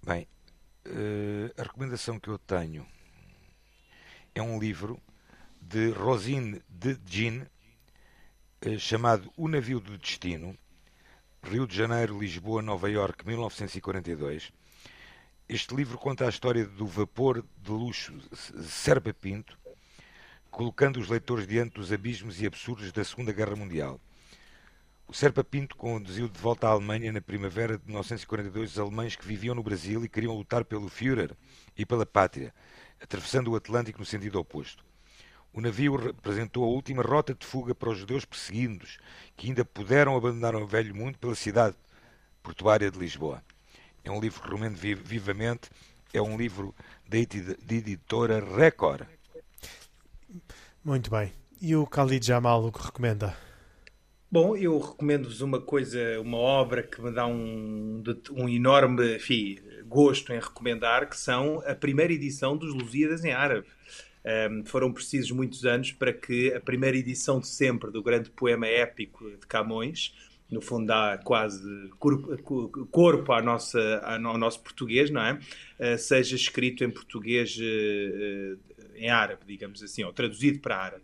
Bem, 0.05 0.27
uh, 0.87 1.53
a 1.57 1.63
recomendação 1.63 2.19
que 2.19 2.29
eu 2.29 2.37
tenho 2.37 2.85
é 4.33 4.41
um 4.41 4.59
livro 4.59 4.99
de 5.61 5.89
Rosine 5.89 6.61
de 6.69 6.97
Jean, 7.05 7.45
uh, 8.65 8.79
chamado 8.79 9.31
O 9.35 9.47
Navio 9.47 9.79
do 9.79 9.97
Destino, 9.97 10.57
Rio 11.43 11.67
de 11.67 11.75
Janeiro, 11.75 12.19
Lisboa, 12.19 12.61
Nova 12.61 12.89
Iorque, 12.89 13.27
1942. 13.27 14.53
Este 15.47 15.75
livro 15.75 15.97
conta 15.97 16.25
a 16.25 16.29
história 16.29 16.65
do 16.65 16.87
vapor 16.87 17.43
de 17.61 17.69
luxo 17.69 18.17
Serpa 18.33 19.13
Pinto, 19.13 19.59
colocando 20.49 21.01
os 21.01 21.09
leitores 21.09 21.45
diante 21.45 21.73
dos 21.73 21.91
abismos 21.91 22.41
e 22.41 22.47
absurdos 22.47 22.93
da 22.93 23.03
Segunda 23.03 23.33
Guerra 23.33 23.53
Mundial. 23.53 23.99
O 25.05 25.13
Serpa 25.13 25.43
Pinto 25.43 25.75
conduziu 25.75 26.29
de 26.29 26.39
volta 26.39 26.67
à 26.67 26.71
Alemanha 26.71 27.11
na 27.11 27.19
primavera 27.19 27.77
de 27.77 27.85
1942 27.85 28.71
os 28.71 28.79
alemães 28.79 29.17
que 29.17 29.27
viviam 29.27 29.53
no 29.53 29.61
Brasil 29.61 30.05
e 30.05 30.09
queriam 30.09 30.33
lutar 30.33 30.63
pelo 30.63 30.87
Führer 30.87 31.35
e 31.77 31.85
pela 31.85 32.05
pátria, 32.05 32.53
atravessando 33.01 33.51
o 33.51 33.55
Atlântico 33.57 33.99
no 33.99 34.05
sentido 34.05 34.39
oposto. 34.39 34.85
O 35.51 35.59
navio 35.59 35.97
representou 35.97 36.63
a 36.63 36.67
última 36.67 37.03
rota 37.03 37.35
de 37.35 37.45
fuga 37.45 37.75
para 37.75 37.89
os 37.89 37.97
judeus 37.97 38.23
perseguidos, 38.23 38.97
que 39.35 39.47
ainda 39.47 39.65
puderam 39.65 40.15
abandonar 40.15 40.55
o 40.55 40.65
velho 40.65 40.95
mundo 40.95 41.19
pela 41.19 41.35
cidade 41.35 41.75
portuária 42.41 42.89
de 42.89 42.97
Lisboa. 42.97 43.43
É 44.03 44.11
um 44.11 44.19
livro 44.19 44.41
que 44.41 44.47
recomendo 44.47 44.75
vivamente, 44.75 45.69
é 46.13 46.21
um 46.21 46.37
livro 46.37 46.75
da 47.07 47.17
editora 47.17 48.43
Record. 48.43 49.07
Muito 50.83 51.09
bem. 51.09 51.31
E 51.61 51.75
o 51.75 51.85
Khalid 51.85 52.25
Jamal, 52.25 52.65
o 52.65 52.71
que 52.71 52.83
recomenda? 52.83 53.35
Bom, 54.29 54.57
eu 54.57 54.79
recomendo-vos 54.79 55.41
uma 55.41 55.61
coisa, 55.61 56.19
uma 56.19 56.37
obra 56.37 56.83
que 56.83 57.01
me 57.01 57.11
dá 57.11 57.25
um, 57.27 58.03
um 58.31 58.49
enorme 58.49 59.15
enfim, 59.15 59.59
gosto 59.85 60.33
em 60.33 60.39
recomendar, 60.39 61.07
que 61.07 61.15
são 61.15 61.61
a 61.65 61.75
primeira 61.75 62.11
edição 62.11 62.57
dos 62.57 62.73
Lusíadas 62.73 63.23
em 63.23 63.31
árabe. 63.31 63.67
Um, 64.25 64.65
foram 64.65 64.91
precisos 64.91 65.31
muitos 65.31 65.65
anos 65.65 65.91
para 65.91 66.11
que 66.11 66.53
a 66.53 66.59
primeira 66.59 66.97
edição 66.97 67.39
de 67.39 67.47
sempre 67.47 67.91
do 67.91 68.01
grande 68.01 68.29
poema 68.31 68.67
épico 68.67 69.29
de 69.29 69.45
Camões, 69.45 70.13
no 70.53 70.61
fundo 70.61 70.85
dá 70.85 71.19
quase 71.23 71.89
corpo, 72.91 73.33
à 73.33 73.41
nossa, 73.41 73.79
ao 74.23 74.37
nosso 74.37 74.61
português, 74.61 75.09
não 75.09 75.21
é? 75.21 75.39
Uh, 75.79 75.97
seja 75.97 76.35
escrito 76.35 76.83
em 76.83 76.89
português 76.89 77.57
uh, 77.57 78.59
em 78.95 79.09
árabe, 79.09 79.41
digamos 79.47 79.81
assim, 79.81 80.03
ou 80.03 80.13
traduzido 80.13 80.59
para 80.59 80.77
árabe. 80.77 81.03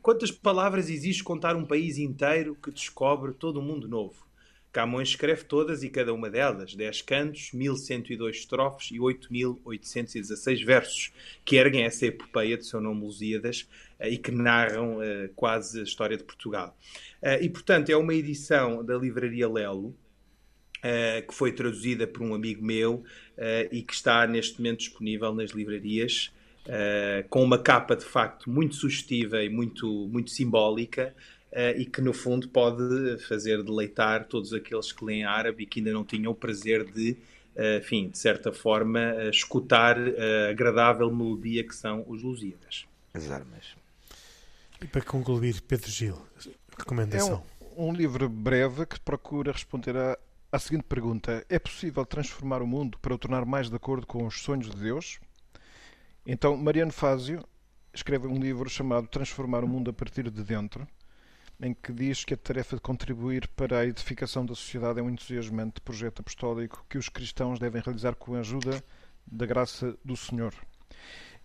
Quantas 0.00 0.30
palavras 0.30 0.88
existe 0.88 1.22
contar 1.24 1.56
um 1.56 1.64
país 1.64 1.98
inteiro 1.98 2.56
que 2.62 2.70
descobre 2.70 3.32
todo 3.32 3.58
um 3.58 3.62
mundo 3.62 3.88
novo? 3.88 4.24
Camões 4.72 5.10
escreve 5.10 5.44
todas 5.44 5.82
e 5.82 5.90
cada 5.90 6.14
uma 6.14 6.30
delas, 6.30 6.74
10 6.74 7.02
cantos, 7.02 7.52
1102 7.52 8.36
estrofes 8.36 8.90
e 8.90 8.98
8816 8.98 10.62
versos, 10.62 11.12
que 11.44 11.56
erguem 11.56 11.84
essa 11.84 12.06
epopeia 12.06 12.56
de 12.56 12.64
seu 12.64 12.80
nome 12.80 13.02
Lusíadas 13.02 13.68
uh, 14.00 14.06
e 14.06 14.16
que 14.16 14.30
narram 14.30 14.96
uh, 14.96 15.28
quase 15.36 15.80
a 15.80 15.82
história 15.82 16.16
de 16.16 16.24
Portugal. 16.24 16.76
Uh, 17.22 17.42
e, 17.42 17.50
portanto, 17.50 17.90
é 17.90 17.96
uma 17.96 18.14
edição 18.14 18.82
da 18.82 18.96
Livraria 18.96 19.48
Lelo, 19.48 19.94
que 21.28 21.32
foi 21.32 21.52
traduzida 21.52 22.08
por 22.08 22.22
um 22.22 22.34
amigo 22.34 22.60
meu 22.64 23.04
e 23.70 23.82
que 23.82 23.94
está 23.94 24.26
neste 24.26 24.58
momento 24.58 24.80
disponível 24.80 25.32
nas 25.32 25.52
livrarias 25.52 26.32
uh, 26.66 27.28
com 27.28 27.42
uma 27.42 27.58
capa 27.58 27.96
de 27.96 28.04
facto 28.04 28.50
muito 28.50 28.74
sugestiva 28.74 29.42
e 29.42 29.48
muito, 29.48 30.08
muito 30.08 30.30
simbólica. 30.30 31.14
Uh, 31.52 31.78
e 31.78 31.84
que 31.84 32.00
no 32.00 32.14
fundo 32.14 32.48
pode 32.48 33.18
fazer 33.28 33.62
deleitar 33.62 34.24
todos 34.26 34.54
aqueles 34.54 34.90
que 34.90 35.04
leem 35.04 35.24
árabe 35.24 35.64
e 35.64 35.66
que 35.66 35.80
ainda 35.80 35.92
não 35.92 36.02
tinham 36.02 36.32
o 36.32 36.34
prazer 36.34 36.82
de, 36.90 37.10
uh, 37.54 37.78
enfim, 37.78 38.08
de 38.08 38.16
certa 38.16 38.50
forma, 38.50 39.12
uh, 39.12 39.28
escutar 39.28 39.98
a 39.98 40.48
agradável 40.50 41.14
melodia 41.14 41.62
que 41.62 41.74
são 41.74 42.04
os 42.08 42.22
Lusíadas. 42.22 42.86
As 43.12 43.30
armas. 43.30 43.76
E 44.82 44.86
para 44.86 45.02
concluir, 45.02 45.60
Pedro 45.60 45.90
Gil, 45.90 46.18
recomendação. 46.78 47.44
É 47.60 47.80
um, 47.80 47.90
um 47.90 47.92
livro 47.92 48.28
breve 48.30 48.86
que 48.86 48.98
procura 48.98 49.52
responder 49.52 49.94
à, 49.94 50.18
à 50.50 50.58
seguinte 50.58 50.84
pergunta: 50.84 51.44
É 51.50 51.58
possível 51.58 52.06
transformar 52.06 52.62
o 52.62 52.66
mundo 52.66 52.98
para 52.98 53.14
o 53.14 53.18
tornar 53.18 53.44
mais 53.44 53.68
de 53.68 53.76
acordo 53.76 54.06
com 54.06 54.26
os 54.26 54.40
sonhos 54.40 54.70
de 54.70 54.76
Deus? 54.76 55.20
Então, 56.26 56.56
Mariano 56.56 56.92
Fázio 56.92 57.44
escreve 57.92 58.26
um 58.26 58.38
livro 58.38 58.68
chamado 58.70 59.06
Transformar 59.06 59.64
o 59.64 59.68
Mundo 59.68 59.90
a 59.90 59.92
Partir 59.92 60.30
de 60.30 60.42
Dentro, 60.42 60.86
em 61.62 61.72
que 61.72 61.92
diz 61.92 62.24
que 62.24 62.34
a 62.34 62.36
tarefa 62.36 62.74
de 62.74 62.82
contribuir 62.82 63.46
para 63.48 63.78
a 63.78 63.86
edificação 63.86 64.44
da 64.44 64.54
sociedade 64.54 64.98
é 64.98 65.02
um 65.02 65.08
entusiasmante 65.08 65.80
projeto 65.80 66.20
apostólico 66.20 66.84
que 66.90 66.98
os 66.98 67.08
cristãos 67.08 67.60
devem 67.60 67.80
realizar 67.80 68.16
com 68.16 68.34
a 68.34 68.40
ajuda 68.40 68.82
da 69.24 69.46
graça 69.46 69.96
do 70.04 70.16
Senhor. 70.16 70.52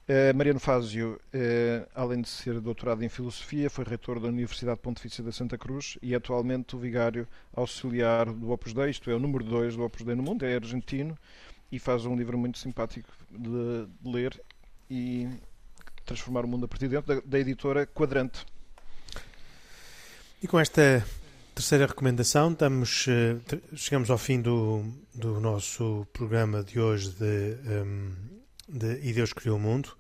Uh, 0.09 0.35
Mariano 0.35 0.59
Fázio, 0.59 1.19
uh, 1.33 1.87
além 1.93 2.21
de 2.21 2.29
ser 2.29 2.59
doutorado 2.61 3.03
em 3.03 3.09
Filosofia, 3.09 3.69
foi 3.69 3.85
reitor 3.85 4.19
da 4.19 4.27
Universidade 4.29 4.79
Pontifícia 4.79 5.23
da 5.23 5.31
Santa 5.31 5.57
Cruz 5.57 5.99
e 6.01 6.15
atualmente 6.15 6.75
o 6.75 6.79
vigário 6.79 7.27
auxiliar 7.53 8.25
do 8.25 8.49
Opus 8.51 8.73
Dei, 8.73 8.89
isto 8.89 9.11
é, 9.11 9.13
o 9.13 9.19
número 9.19 9.43
2 9.43 9.75
do 9.75 9.83
Opus 9.83 10.03
Dei 10.03 10.15
no 10.15 10.23
mundo, 10.23 10.45
é 10.45 10.55
argentino 10.55 11.15
e 11.71 11.77
faz 11.77 12.05
um 12.05 12.15
livro 12.15 12.37
muito 12.37 12.57
simpático 12.57 13.11
de, 13.29 13.85
de 14.01 14.09
ler 14.09 14.41
e 14.89 15.27
transformar 16.05 16.45
o 16.45 16.47
mundo 16.47 16.65
a 16.65 16.67
partir 16.67 16.87
de 16.87 16.95
dentro 16.95 17.15
da, 17.15 17.21
da 17.23 17.39
editora 17.39 17.85
Quadrante. 17.85 18.45
E 20.39 20.47
com 20.47 20.59
esta 20.59 21.03
terceira 21.55 21.87
recomendação, 21.87 22.51
estamos, 22.51 23.07
eh, 23.07 23.37
chegamos 23.75 24.11
ao 24.11 24.19
fim 24.19 24.39
do, 24.39 24.85
do 25.11 25.39
nosso 25.39 26.05
programa 26.13 26.63
de 26.63 26.79
hoje 26.79 27.09
de, 27.09 27.57
um, 27.83 28.13
de 28.69 28.99
E 29.01 29.13
Deus 29.13 29.33
Criou 29.33 29.57
o 29.57 29.59
Mundo. 29.59 29.97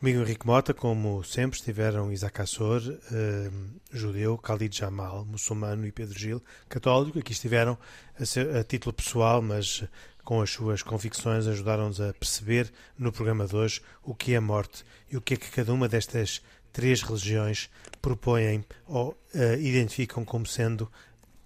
Comigo 0.00 0.22
Henrique 0.22 0.44
Mota, 0.44 0.74
como 0.74 1.22
sempre, 1.22 1.56
estiveram 1.56 2.10
Isaac 2.10 2.42
Assor, 2.42 2.82
um, 2.82 3.68
judeu, 3.92 4.36
Khalid 4.38 4.76
Jamal, 4.76 5.24
muçulmano 5.24 5.86
e 5.86 5.92
Pedro 5.92 6.18
Gil, 6.18 6.42
católico. 6.68 7.20
Aqui 7.20 7.30
estiveram 7.30 7.78
a, 8.18 8.26
ser, 8.26 8.56
a 8.56 8.64
título 8.64 8.92
pessoal, 8.92 9.40
mas 9.40 9.84
com 10.24 10.40
as 10.40 10.50
suas 10.50 10.82
convicções, 10.82 11.46
ajudaram-nos 11.46 12.00
a 12.00 12.12
perceber 12.12 12.72
no 12.98 13.12
programa 13.12 13.46
de 13.46 13.54
hoje 13.54 13.80
o 14.02 14.16
que 14.16 14.34
é 14.34 14.36
a 14.36 14.40
morte 14.40 14.84
e 15.08 15.16
o 15.16 15.20
que 15.20 15.34
é 15.34 15.36
que 15.36 15.48
cada 15.48 15.72
uma 15.72 15.88
destas 15.88 16.42
três 16.72 17.02
religiões 17.02 17.70
propõem 18.00 18.64
ou 18.86 19.10
uh, 19.34 19.60
identificam 19.60 20.24
como 20.24 20.46
sendo 20.46 20.90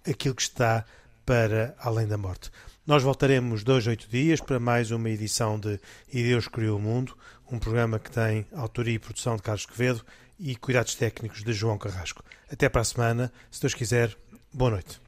aquilo 0.06 0.34
que 0.34 0.42
está 0.42 0.84
para 1.24 1.74
além 1.78 2.06
da 2.06 2.18
morte. 2.18 2.50
Nós 2.86 3.02
voltaremos 3.02 3.64
dois, 3.64 3.86
oito 3.86 4.08
dias 4.08 4.40
para 4.40 4.60
mais 4.60 4.90
uma 4.90 5.08
edição 5.08 5.58
de 5.58 5.80
E 6.12 6.22
Deus 6.22 6.46
Criou 6.46 6.78
o 6.78 6.82
Mundo, 6.82 7.16
um 7.50 7.58
programa 7.58 7.98
que 7.98 8.10
tem 8.10 8.46
autoria 8.52 8.94
e 8.94 8.98
produção 8.98 9.36
de 9.36 9.42
Carlos 9.42 9.64
Quevedo 9.64 10.04
e 10.38 10.54
cuidados 10.54 10.94
técnicos 10.94 11.42
de 11.42 11.52
João 11.52 11.78
Carrasco. 11.78 12.22
Até 12.50 12.68
para 12.68 12.82
a 12.82 12.84
semana, 12.84 13.32
se 13.50 13.60
Deus 13.60 13.74
quiser, 13.74 14.14
boa 14.52 14.72
noite. 14.72 15.00